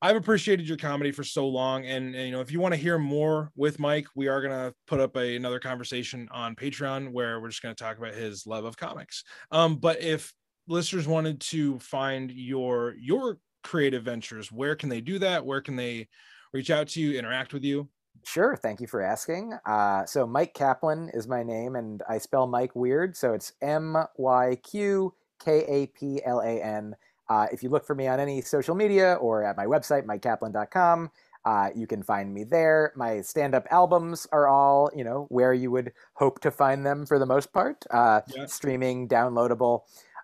I've 0.03 0.15
appreciated 0.15 0.67
your 0.67 0.77
comedy 0.77 1.11
for 1.11 1.23
so 1.23 1.47
long, 1.47 1.85
and, 1.85 2.15
and 2.15 2.25
you 2.25 2.31
know 2.31 2.41
if 2.41 2.51
you 2.51 2.59
want 2.59 2.73
to 2.73 2.79
hear 2.79 2.97
more 2.97 3.51
with 3.55 3.77
Myq, 3.77 4.05
we 4.15 4.27
are 4.27 4.41
gonna 4.41 4.73
put 4.87 4.99
up 4.99 5.15
a, 5.15 5.35
another 5.35 5.59
conversation 5.59 6.27
on 6.31 6.55
Patreon 6.55 7.11
where 7.11 7.39
we're 7.39 7.49
just 7.49 7.61
gonna 7.61 7.75
talk 7.75 7.97
about 7.97 8.13
his 8.13 8.47
love 8.47 8.65
of 8.65 8.77
comics. 8.77 9.23
Um, 9.51 9.75
but 9.75 10.01
if 10.01 10.33
listeners 10.67 11.07
wanted 11.07 11.39
to 11.41 11.79
find 11.79 12.31
your 12.31 12.95
your 12.99 13.37
creative 13.63 14.03
ventures, 14.03 14.51
where 14.51 14.75
can 14.75 14.89
they 14.89 15.01
do 15.01 15.19
that? 15.19 15.45
Where 15.45 15.61
can 15.61 15.75
they 15.75 16.07
reach 16.53 16.69
out 16.69 16.87
to 16.89 17.01
you, 17.01 17.17
interact 17.17 17.53
with 17.53 17.63
you? 17.63 17.87
Sure. 18.23 18.55
Thank 18.55 18.79
you 18.79 18.87
for 18.87 19.01
asking. 19.01 19.53
Uh, 19.65 20.05
so 20.05 20.27
Myq 20.27 20.53
Kaplan 20.53 21.09
is 21.13 21.27
my 21.27 21.43
name, 21.43 21.75
and 21.75 22.03
I 22.07 22.17
spell 22.17 22.47
Myq 22.47 22.69
weird, 22.75 23.15
so 23.15 23.33
it's 23.33 23.53
M 23.61 23.97
Y 24.17 24.57
Q 24.63 25.13
K 25.43 25.63
A 25.67 25.87
P 25.87 26.21
L 26.23 26.39
A 26.41 26.61
N. 26.61 26.95
Uh, 27.29 27.47
if 27.51 27.63
you 27.63 27.69
look 27.69 27.85
for 27.85 27.95
me 27.95 28.07
on 28.07 28.19
any 28.19 28.41
social 28.41 28.75
media 28.75 29.15
or 29.15 29.43
at 29.43 29.55
my 29.55 29.65
website, 29.65 30.05
myqkaplan.com, 30.05 31.09
uh, 31.45 31.69
you 31.73 31.87
can 31.87 32.03
find 32.03 32.33
me 32.33 32.43
there. 32.43 32.91
My 32.95 33.21
stand-up 33.21 33.65
albums 33.71 34.27
are 34.31 34.47
all, 34.47 34.91
you 34.95 35.03
know, 35.03 35.27
where 35.29 35.53
you 35.53 35.71
would 35.71 35.93
hope 36.13 36.41
to 36.41 36.51
find 36.51 36.85
them 36.85 37.05
for 37.05 37.17
the 37.17 37.25
most 37.25 37.51
part. 37.53 37.85
Uh, 37.89 38.21
yeah. 38.35 38.45
Streaming, 38.45 39.07
downloadable. 39.07 39.83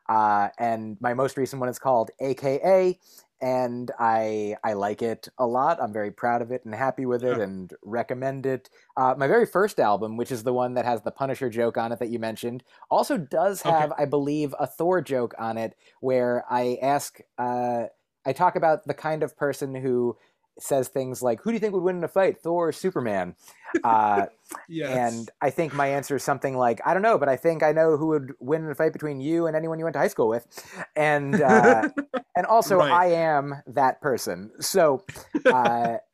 Uh, 0.10 0.50
and 0.60 0.98
my 1.00 1.14
most 1.14 1.38
recent 1.38 1.60
one 1.60 1.70
is 1.70 1.80
called 1.80 2.12
AKA, 2.20 3.00
and 3.42 3.92
I 4.00 4.56
I 4.64 4.74
like 4.74 5.02
it 5.02 5.28
a 5.38 5.46
lot. 5.46 5.82
I'm 5.82 5.94
very 5.94 6.12
proud 6.12 6.42
of 6.42 6.52
it 6.52 6.66
and 6.66 6.74
happy 6.74 7.06
with 7.06 7.24
it, 7.24 7.38
yeah. 7.38 7.44
and 7.44 7.74
recommend 7.84 8.46
it. 8.46 8.70
Uh, 8.96 9.16
my 9.18 9.28
very 9.28 9.46
first 9.46 9.80
album, 9.80 10.18
which 10.18 10.32
is 10.32 10.44
the 10.44 10.54
one 10.54 10.74
that 10.74 10.86
has 10.86 11.02
the 11.02 11.12
Punisher 11.12 11.50
joke 11.50 11.78
on 11.78 11.92
it 11.92 12.00
that 12.00 12.10
you 12.10 12.20
mentioned, 12.20 12.64
also 12.90 13.18
does 13.18 13.62
have, 13.62 13.92
okay. 13.92 14.04
I 14.04 14.06
believe, 14.06 14.56
a 14.60 14.66
Thor 14.66 15.02
joke 15.02 15.36
on 15.38 15.58
it, 15.58 15.76
where 16.00 16.46
I 16.50 16.78
ask, 16.82 17.20
uh, 17.38 17.86
I 18.26 18.34
talk 18.34 18.56
about 18.56 18.86
the 18.86 18.94
kind 18.94 19.24
of 19.24 19.38
person 19.38 19.76
who 19.76 20.18
says 20.60 20.88
things 20.88 21.22
like, 21.22 21.42
"Who 21.42 21.50
do 21.50 21.54
you 21.56 21.60
think 21.60 21.74
would 21.74 21.84
win 21.84 21.98
in 21.98 22.04
a 22.04 22.08
fight, 22.08 22.42
Thor 22.42 22.70
or 22.70 22.72
Superman?" 22.72 23.36
Uh, 23.84 24.28
yes. 24.70 25.14
And 25.14 25.30
I 25.42 25.50
think 25.50 25.74
my 25.74 25.88
answer 25.88 26.16
is 26.16 26.24
something 26.24 26.58
like, 26.58 26.82
"I 26.86 26.94
don't 26.94 27.04
know, 27.04 27.18
but 27.18 27.30
I 27.30 27.36
think 27.36 27.64
I 27.64 27.72
know 27.72 27.98
who 27.98 28.08
would 28.08 28.34
win 28.40 28.64
in 28.64 28.72
a 28.72 28.76
fight 28.76 28.94
between 28.94 29.20
you 29.20 29.48
and 29.48 29.56
anyone 29.56 29.80
you 29.80 29.86
went 29.86 29.94
to 29.94 30.00
high 30.00 30.08
school 30.08 30.28
with." 30.28 30.48
And 30.96 31.42
uh, 31.42 31.90
and 32.36 32.46
also, 32.46 32.78
right. 32.78 32.92
I 32.92 33.06
am 33.14 33.56
that 33.68 34.02
person. 34.02 34.52
So. 34.60 35.04
Uh, 35.46 35.98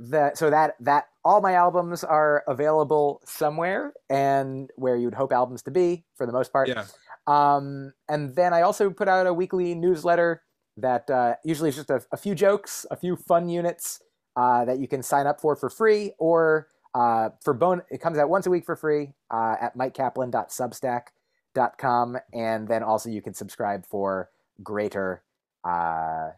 that 0.00 0.38
so 0.38 0.48
that 0.48 0.76
that 0.78 1.08
all 1.24 1.40
my 1.40 1.54
albums 1.54 2.04
are 2.04 2.44
available 2.46 3.20
somewhere 3.24 3.92
and 4.08 4.70
where 4.76 4.96
you'd 4.96 5.14
hope 5.14 5.32
albums 5.32 5.62
to 5.62 5.72
be 5.72 6.04
for 6.14 6.24
the 6.24 6.32
most 6.32 6.52
part. 6.52 6.68
Yeah. 6.68 6.84
Um, 7.26 7.92
and 8.08 8.34
then 8.34 8.54
I 8.54 8.62
also 8.62 8.90
put 8.90 9.08
out 9.08 9.26
a 9.26 9.34
weekly 9.34 9.74
newsletter 9.74 10.42
that 10.80 11.08
uh, 11.10 11.34
usually 11.44 11.68
is 11.68 11.76
just 11.76 11.90
a, 11.90 12.02
a, 12.12 12.16
few 12.16 12.34
jokes, 12.34 12.86
a 12.90 12.96
few 12.96 13.14
fun 13.16 13.48
units 13.48 14.00
uh, 14.36 14.64
that 14.64 14.78
you 14.78 14.88
can 14.88 15.02
sign 15.02 15.26
up 15.26 15.40
for 15.40 15.56
for 15.56 15.68
free, 15.68 16.12
or 16.18 16.68
uh, 16.94 17.30
for 17.42 17.52
bone. 17.54 17.82
It 17.90 18.00
comes 18.00 18.18
out 18.18 18.28
once 18.28 18.46
a 18.46 18.50
week 18.50 18.64
for 18.64 18.76
free 18.76 19.14
uh, 19.30 19.56
at 19.60 19.76
myqkaplan.substack.com 19.76 22.18
and 22.32 22.68
then 22.68 22.82
also 22.82 23.10
you 23.10 23.22
can 23.22 23.34
subscribe 23.34 23.86
for 23.86 24.30
greater, 24.62 25.22
uh, 25.64 26.30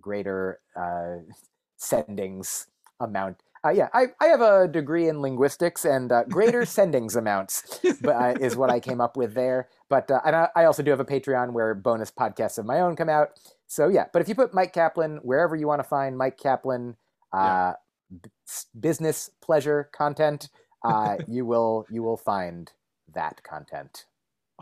greater 0.00 0.60
uh, 0.76 1.18
sendings 1.80 2.66
amount. 3.00 3.42
Uh, 3.64 3.70
yeah, 3.70 3.88
I, 3.94 4.08
I 4.20 4.26
have 4.26 4.42
a 4.42 4.68
degree 4.68 5.08
in 5.08 5.22
linguistics 5.22 5.84
and 5.86 6.12
uh, 6.12 6.24
greater 6.24 6.62
sendings 6.62 7.16
amounts 7.16 7.80
but, 8.02 8.14
uh, 8.14 8.34
is 8.40 8.56
what 8.56 8.70
I 8.70 8.78
came 8.78 9.00
up 9.00 9.16
with 9.16 9.34
there. 9.34 9.68
But 9.88 10.10
and 10.24 10.36
I, 10.36 10.48
I, 10.54 10.64
also 10.64 10.82
do 10.82 10.90
have 10.90 11.00
a 11.00 11.04
Patreon 11.04 11.52
where 11.52 11.74
bonus 11.74 12.10
podcasts 12.10 12.58
of 12.58 12.66
my 12.66 12.80
own 12.80 12.94
come 12.94 13.08
out. 13.08 13.30
So 13.66 13.88
yeah, 13.88 14.04
but 14.12 14.20
if 14.20 14.28
you 14.28 14.34
put 14.34 14.52
Myq 14.52 14.72
Kaplan 14.72 15.20
wherever 15.22 15.56
you 15.56 15.66
want 15.66 15.80
to 15.80 15.88
find 15.88 16.16
Myq 16.16 16.36
Kaplan 16.36 16.96
uh, 17.32 17.72
yeah. 18.12 18.18
b- 18.22 18.30
business 18.78 19.30
pleasure 19.40 19.88
content, 19.92 20.50
uh, 20.84 21.16
you 21.26 21.46
will 21.46 21.86
you 21.90 22.02
will 22.02 22.18
find 22.18 22.70
that 23.14 23.42
content. 23.42 24.04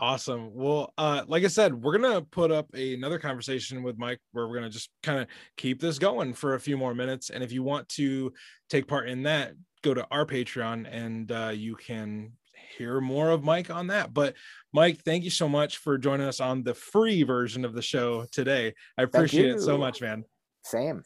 Awesome. 0.03 0.53
Well, 0.53 0.93
uh, 0.97 1.23
like 1.29 1.45
I 1.45 1.47
said, 1.47 1.73
we're 1.73 1.97
gonna 1.97 2.21
put 2.23 2.51
up 2.51 2.67
a, 2.75 2.93
another 2.93 3.17
conversation 3.17 3.83
with 3.83 3.97
Myq 3.97 4.17
where 4.33 4.49
we're 4.49 4.55
gonna 4.55 4.69
just 4.69 4.89
kind 5.01 5.19
of 5.19 5.27
keep 5.55 5.79
this 5.79 5.97
going 5.97 6.33
for 6.33 6.55
a 6.55 6.59
few 6.59 6.75
more 6.75 6.93
minutes. 6.93 7.29
And 7.29 7.41
if 7.41 7.53
you 7.53 7.63
want 7.63 7.87
to 7.89 8.33
take 8.69 8.85
part 8.85 9.07
in 9.07 9.23
that, 9.23 9.53
go 9.81 9.93
to 9.93 10.05
our 10.11 10.25
Patreon 10.25 10.89
and 10.91 11.31
uh, 11.31 11.53
you 11.55 11.77
can 11.77 12.33
hear 12.77 12.99
more 12.99 13.29
of 13.29 13.43
Myq 13.43 13.73
on 13.73 13.87
that. 13.87 14.13
But 14.13 14.35
Myq, 14.75 14.99
thank 15.03 15.23
you 15.23 15.29
so 15.29 15.47
much 15.47 15.77
for 15.77 15.97
joining 15.97 16.27
us 16.27 16.41
on 16.41 16.63
the 16.63 16.73
free 16.73 17.23
version 17.23 17.63
of 17.63 17.73
the 17.73 17.81
show 17.81 18.25
today. 18.29 18.73
I 18.97 19.03
appreciate 19.03 19.51
it 19.51 19.61
so 19.61 19.77
much, 19.77 20.01
man. 20.01 20.25
Same. 20.65 21.01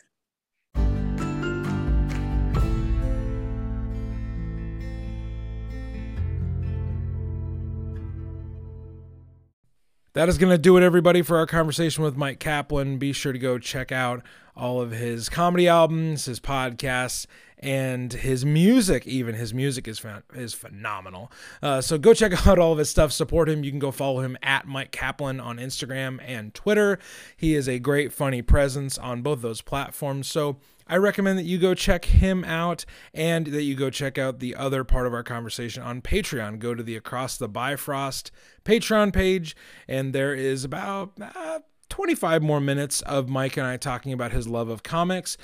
That 10.18 10.30
is 10.30 10.40
going 10.40 10.50
to 10.50 10.58
do 10.58 10.76
it, 10.78 10.84
everybody, 10.84 11.22
for 11.22 11.38
our 11.38 11.46
conversation 11.46 12.04
with 12.04 12.18
Myq 12.18 12.40
Kaplan. 12.40 12.98
Be 12.98 13.14
sure 13.14 13.32
to 13.34 13.38
go 13.38 13.60
check 13.60 13.92
out 13.92 14.24
all 14.56 14.82
of 14.82 14.90
his 14.90 15.30
comedy 15.30 15.68
albums, 15.68 16.26
his 16.26 16.40
podcasts, 16.40 17.28
and 17.60 18.12
his 18.12 18.44
music 18.44 19.06
even. 19.06 19.36
His 19.36 19.54
music 19.54 19.88
is 19.88 20.04
is 20.34 20.56
phenomenal. 20.56 21.32
Uh, 21.62 21.82
so 21.82 22.00
go 22.00 22.16
check 22.16 22.48
out 22.48 22.58
all 22.58 22.72
of 22.72 22.80
his 22.80 22.90
stuff. 22.90 23.12
Support 23.12 23.48
him. 23.48 23.64
You 23.64 23.70
can 23.70 23.78
go 23.78 23.92
follow 23.92 24.22
him 24.22 24.40
at 24.42 24.66
Myq 24.66 24.90
kaplan 24.90 25.40
on 25.40 25.58
instagram 25.58 26.20
and 26.26 26.52
twitter. 26.52 26.98
He 27.36 27.54
is 27.54 27.70
a 27.70 27.78
great 27.78 28.12
funny 28.12 28.42
presence 28.42 28.98
on 28.98 29.22
both 29.22 29.44
those 29.44 29.62
platforms. 29.62 30.28
So 30.28 30.58
I 30.88 30.98
recommend 30.98 31.38
that 31.38 31.46
you 31.46 31.58
go 31.58 31.74
check 31.74 32.06
him 32.06 32.44
out 32.46 32.86
and 33.14 33.48
that 33.48 33.64
you 33.64 33.76
go 33.76 33.90
check 33.90 34.18
out 34.18 34.40
the 34.40 34.56
other 34.56 34.84
part 34.84 35.06
of 35.06 35.14
our 35.14 35.24
conversation 35.24 35.84
on 35.84 36.02
Patreon. 36.02 36.60
Go 36.60 36.74
to 36.74 36.84
the 36.84 36.96
Across 36.96 37.38
the 37.38 37.50
Bifrost 37.50 38.32
Patreon 38.64 39.14
page, 39.14 39.56
and 39.88 40.14
there 40.14 40.34
is 40.34 40.64
about 40.64 41.14
uh, 41.22 41.60
25 41.90 42.42
more 42.42 42.62
minutes 42.62 43.02
of 43.02 43.28
Myq 43.28 43.58
and 43.58 43.66
I 43.66 43.78
talking 43.78 44.14
about 44.14 44.32
his 44.32 44.48
love 44.48 44.70
of 44.70 44.84
comics 44.84 45.38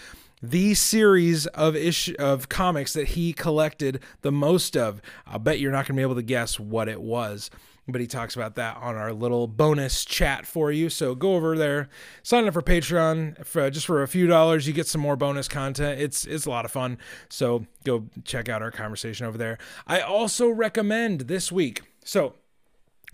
the 0.45 0.73
series 0.73 1.47
of 1.47 1.73
issue 1.73 2.13
of 2.19 2.49
comics 2.49 2.91
that 2.91 3.09
he 3.09 3.31
collected 3.31 4.03
the 4.23 4.31
most 4.31 4.75
of. 4.75 5.01
I'll 5.25 5.39
bet 5.39 5.59
you're 5.59 5.71
not 5.71 5.87
going 5.87 5.95
to 5.95 5.99
be 5.99 6.01
able 6.01 6.15
to 6.15 6.21
guess 6.21 6.59
what 6.59 6.89
it 6.89 7.01
was. 7.01 7.49
But 7.87 7.99
he 7.99 8.07
talks 8.07 8.35
about 8.35 8.55
that 8.55 8.77
on 8.77 8.95
our 8.95 9.11
little 9.11 9.45
bonus 9.45 10.05
chat 10.05 10.45
for 10.45 10.71
you. 10.71 10.89
So 10.89 11.15
go 11.15 11.35
over 11.35 11.57
there, 11.57 11.89
sign 12.21 12.47
up 12.47 12.53
for 12.53 12.61
Patreon 12.61 13.45
for 13.45 13.63
uh, 13.63 13.69
just 13.69 13.85
for 13.85 14.01
a 14.01 14.07
few 14.07 14.25
dollars. 14.25 14.65
You 14.67 14.73
get 14.73 14.87
some 14.87 15.01
more 15.01 15.17
bonus 15.17 15.49
content. 15.49 15.99
It's 15.99 16.25
it's 16.25 16.45
a 16.45 16.49
lot 16.49 16.63
of 16.63 16.71
fun. 16.71 16.97
So 17.27 17.65
go 17.83 18.05
check 18.23 18.47
out 18.47 18.61
our 18.61 18.71
conversation 18.71 19.25
over 19.25 19.37
there. 19.37 19.57
I 19.85 19.99
also 19.99 20.49
recommend 20.49 21.21
this 21.21 21.51
week. 21.51 21.81
So 22.05 22.35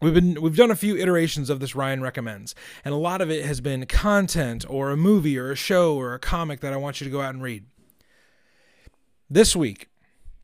We've 0.01 0.13
been 0.13 0.41
we've 0.41 0.55
done 0.55 0.71
a 0.71 0.77
few 0.77 0.95
iterations 0.95 1.49
of 1.49 1.59
this 1.59 1.75
Ryan 1.75 2.01
recommends, 2.01 2.55
and 2.85 2.93
a 2.93 2.97
lot 2.97 3.19
of 3.19 3.29
it 3.29 3.43
has 3.45 3.59
been 3.59 3.85
content 3.85 4.65
or 4.69 4.91
a 4.91 4.97
movie 4.97 5.37
or 5.37 5.51
a 5.51 5.55
show 5.55 5.95
or 5.95 6.13
a 6.13 6.19
comic 6.19 6.61
that 6.61 6.71
I 6.71 6.77
want 6.77 7.01
you 7.01 7.05
to 7.05 7.11
go 7.11 7.21
out 7.21 7.33
and 7.33 7.43
read. 7.43 7.65
This 9.29 9.55
week, 9.57 9.89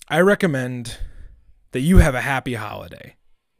I 0.10 0.20
recommend 0.20 0.98
that 1.72 1.80
you 1.80 2.00
have 2.00 2.16
a 2.16 2.22
happy 2.22 2.56
holiday. 2.56 3.16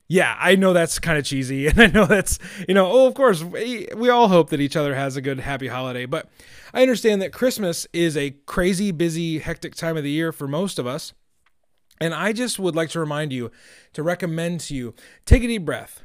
Yeah, 0.08 0.36
I 0.40 0.56
know 0.56 0.74
that's 0.74 1.00
kind 1.00 1.18
of 1.18 1.26
cheesy, 1.26 1.68
and 1.68 1.80
I 1.80 1.88
know 1.88 2.06
that's, 2.06 2.38
you 2.68 2.74
know, 2.74 2.92
oh, 2.92 3.08
of 3.08 3.16
course, 3.16 3.44
we, 3.44 3.88
we 3.96 4.10
all 4.10 4.28
hope 4.28 4.50
that 4.52 4.62
each 4.62 4.76
other 4.76 4.96
has 4.96 5.16
a 5.16 5.22
good, 5.22 5.40
happy 5.40 5.68
holiday, 5.68 6.06
but 6.06 6.30
I 6.74 6.82
understand 6.82 7.22
that 7.22 7.34
Christmas 7.34 7.88
is 7.92 8.16
a 8.16 8.32
crazy, 8.46 8.92
busy, 8.92 9.40
hectic 9.40 9.76
time 9.76 9.98
of 9.98 10.04
the 10.04 10.12
year 10.12 10.32
for 10.32 10.48
most 10.48 10.78
of 10.78 10.86
us. 10.86 11.14
And 12.00 12.14
I 12.14 12.34
just 12.34 12.60
would 12.60 12.76
like 12.76 12.90
to 12.90 13.00
remind 13.00 13.32
you 13.32 13.52
to 13.94 14.04
recommend 14.04 14.60
to 14.62 14.76
you 14.76 14.94
take 15.26 15.44
a 15.44 15.48
deep 15.48 15.64
breath, 15.64 16.04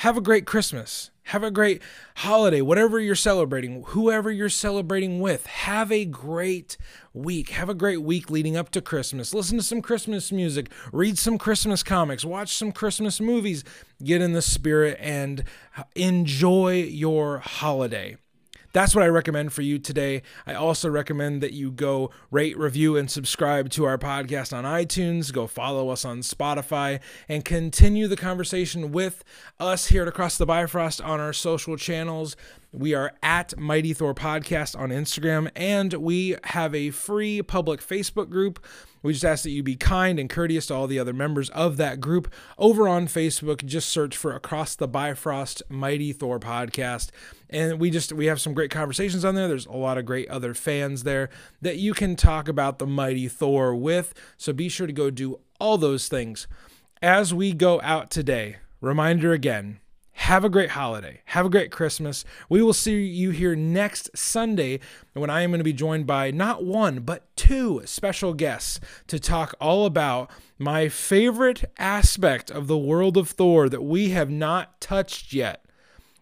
have 0.00 0.16
a 0.16 0.20
great 0.22 0.46
Christmas. 0.46 1.10
Have 1.24 1.42
a 1.42 1.50
great 1.50 1.82
holiday, 2.16 2.62
whatever 2.62 2.98
you're 2.98 3.14
celebrating, 3.14 3.82
whoever 3.88 4.30
you're 4.30 4.48
celebrating 4.48 5.20
with. 5.20 5.44
Have 5.44 5.92
a 5.92 6.06
great 6.06 6.78
week. 7.12 7.50
Have 7.50 7.68
a 7.68 7.74
great 7.74 8.00
week 8.00 8.30
leading 8.30 8.56
up 8.56 8.70
to 8.70 8.80
Christmas. 8.80 9.34
Listen 9.34 9.58
to 9.58 9.62
some 9.62 9.82
Christmas 9.82 10.32
music, 10.32 10.70
read 10.90 11.18
some 11.18 11.36
Christmas 11.36 11.82
comics, 11.82 12.24
watch 12.24 12.56
some 12.56 12.72
Christmas 12.72 13.20
movies, 13.20 13.62
get 14.02 14.22
in 14.22 14.32
the 14.32 14.40
spirit, 14.40 14.96
and 15.02 15.44
enjoy 15.94 16.76
your 16.76 17.40
holiday 17.40 18.16
that's 18.72 18.94
what 18.94 19.04
I 19.04 19.08
recommend 19.08 19.52
for 19.52 19.62
you 19.62 19.78
today. 19.78 20.22
I 20.46 20.54
also 20.54 20.88
recommend 20.88 21.42
that 21.42 21.52
you 21.52 21.70
go 21.70 22.10
rate, 22.30 22.56
review, 22.56 22.96
and 22.96 23.10
subscribe 23.10 23.70
to 23.70 23.84
our 23.84 23.98
podcast 23.98 24.56
on 24.56 24.64
iTunes. 24.64 25.32
Go 25.32 25.46
follow 25.46 25.88
us 25.88 26.04
on 26.04 26.20
Spotify 26.20 27.00
and 27.28 27.44
continue 27.44 28.06
the 28.06 28.16
conversation 28.16 28.92
with 28.92 29.24
us 29.58 29.88
here 29.88 30.02
at 30.02 30.08
Across 30.08 30.38
the 30.38 30.46
Bifrost 30.46 31.00
on 31.00 31.20
our 31.20 31.32
social 31.32 31.76
channels. 31.76 32.36
We 32.72 32.94
are 32.94 33.12
at 33.20 33.58
Mighty 33.58 33.92
Thor 33.92 34.14
Podcast 34.14 34.78
on 34.78 34.90
Instagram, 34.90 35.50
and 35.56 35.92
we 35.94 36.36
have 36.44 36.72
a 36.72 36.90
free 36.90 37.42
public 37.42 37.80
Facebook 37.80 38.30
group. 38.30 38.64
We 39.02 39.12
just 39.12 39.24
ask 39.24 39.42
that 39.42 39.50
you 39.50 39.64
be 39.64 39.74
kind 39.74 40.20
and 40.20 40.30
courteous 40.30 40.66
to 40.66 40.74
all 40.74 40.86
the 40.86 40.98
other 41.00 41.12
members 41.12 41.50
of 41.50 41.78
that 41.78 42.00
group. 42.00 42.32
Over 42.58 42.86
on 42.86 43.08
Facebook, 43.08 43.64
just 43.64 43.88
search 43.88 44.16
for 44.16 44.36
Across 44.36 44.76
the 44.76 44.86
Bifrost 44.86 45.64
Mighty 45.68 46.12
Thor 46.12 46.38
Podcast. 46.38 47.10
And 47.48 47.80
we 47.80 47.90
just 47.90 48.12
we 48.12 48.26
have 48.26 48.40
some 48.40 48.54
great 48.54 48.70
conversations 48.70 49.24
on 49.24 49.34
there. 49.34 49.48
There's 49.48 49.66
a 49.66 49.72
lot 49.72 49.98
of 49.98 50.04
great 50.04 50.28
other 50.28 50.54
fans 50.54 51.02
there 51.02 51.28
that 51.60 51.78
you 51.78 51.92
can 51.92 52.14
talk 52.14 52.46
about 52.46 52.78
the 52.78 52.86
Mighty 52.86 53.26
Thor 53.26 53.74
with. 53.74 54.14
So 54.36 54.52
be 54.52 54.68
sure 54.68 54.86
to 54.86 54.92
go 54.92 55.10
do 55.10 55.40
all 55.58 55.76
those 55.76 56.06
things. 56.06 56.46
As 57.02 57.34
we 57.34 57.52
go 57.52 57.80
out 57.82 58.12
today, 58.12 58.58
reminder 58.80 59.32
again 59.32 59.80
have 60.20 60.44
a 60.44 60.50
great 60.50 60.70
holiday. 60.70 61.22
Have 61.26 61.46
a 61.46 61.50
great 61.50 61.72
Christmas. 61.72 62.26
We 62.50 62.60
will 62.60 62.74
see 62.74 63.04
you 63.06 63.30
here 63.30 63.56
next 63.56 64.10
Sunday 64.14 64.78
when 65.14 65.30
I 65.30 65.40
am 65.40 65.50
going 65.50 65.60
to 65.60 65.64
be 65.64 65.72
joined 65.72 66.06
by 66.06 66.30
not 66.30 66.62
one, 66.62 67.00
but 67.00 67.34
two 67.36 67.80
special 67.86 68.34
guests 68.34 68.80
to 69.06 69.18
talk 69.18 69.54
all 69.62 69.86
about 69.86 70.30
my 70.58 70.90
favorite 70.90 71.64
aspect 71.78 72.50
of 72.50 72.66
the 72.66 72.76
world 72.76 73.16
of 73.16 73.30
Thor 73.30 73.70
that 73.70 73.82
we 73.82 74.10
have 74.10 74.28
not 74.28 74.78
touched 74.78 75.32
yet. 75.32 75.64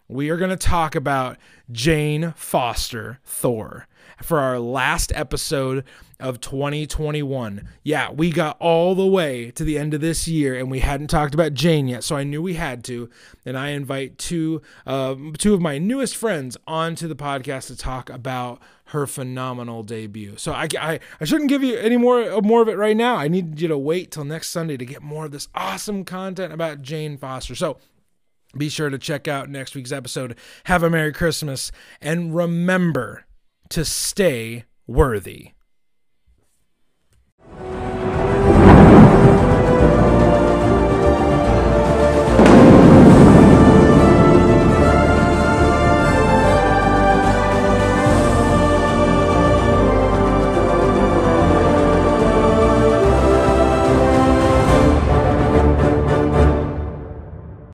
We 0.07 0.29
are 0.29 0.37
going 0.37 0.49
to 0.49 0.55
talk 0.55 0.95
about 0.95 1.37
Jane 1.69 2.33
Foster 2.37 3.19
Thor 3.25 3.85
for 4.23 4.39
our 4.39 4.59
last 4.59 5.11
episode 5.13 5.83
of 6.19 6.41
2021. 6.41 7.67
Yeah, 7.83 8.11
we 8.11 8.31
got 8.31 8.57
all 8.59 8.95
the 8.95 9.05
way 9.05 9.51
to 9.51 9.63
the 9.63 9.77
end 9.77 9.93
of 9.93 10.01
this 10.01 10.27
year 10.27 10.55
and 10.55 10.69
we 10.69 10.79
hadn't 10.79 11.07
talked 11.07 11.33
about 11.33 11.53
Jane 11.53 11.87
yet, 11.87 12.03
so 12.03 12.15
I 12.15 12.23
knew 12.23 12.41
we 12.41 12.55
had 12.55 12.83
to. 12.85 13.09
And 13.45 13.57
I 13.57 13.69
invite 13.69 14.17
two 14.17 14.61
uh, 14.85 15.15
two 15.37 15.53
of 15.53 15.61
my 15.61 15.77
newest 15.77 16.15
friends 16.15 16.57
onto 16.67 17.07
the 17.07 17.15
podcast 17.15 17.67
to 17.67 17.77
talk 17.77 18.09
about 18.09 18.61
her 18.85 19.05
phenomenal 19.05 19.83
debut. 19.83 20.35
So 20.37 20.51
I, 20.51 20.67
I, 20.79 20.99
I 21.21 21.25
shouldn't 21.25 21.49
give 21.49 21.63
you 21.63 21.77
any 21.77 21.97
more 21.97 22.41
more 22.41 22.61
of 22.61 22.67
it 22.67 22.77
right 22.77 22.97
now. 22.97 23.15
I 23.15 23.27
need 23.27 23.59
you 23.59 23.67
to 23.67 23.77
wait 23.77 24.11
till 24.11 24.25
next 24.25 24.49
Sunday 24.49 24.77
to 24.77 24.85
get 24.85 25.01
more 25.01 25.25
of 25.25 25.31
this 25.31 25.47
awesome 25.55 26.03
content 26.03 26.51
about 26.53 26.81
Jane 26.81 27.17
Foster. 27.17 27.55
So 27.55 27.77
be 28.57 28.69
sure 28.69 28.89
to 28.89 28.97
check 28.97 29.27
out 29.27 29.49
next 29.49 29.75
week's 29.75 29.91
episode. 29.91 30.35
Have 30.65 30.83
a 30.83 30.89
Merry 30.89 31.13
Christmas 31.13 31.71
and 32.01 32.35
remember 32.35 33.25
to 33.69 33.85
stay 33.85 34.65
worthy. 34.87 35.51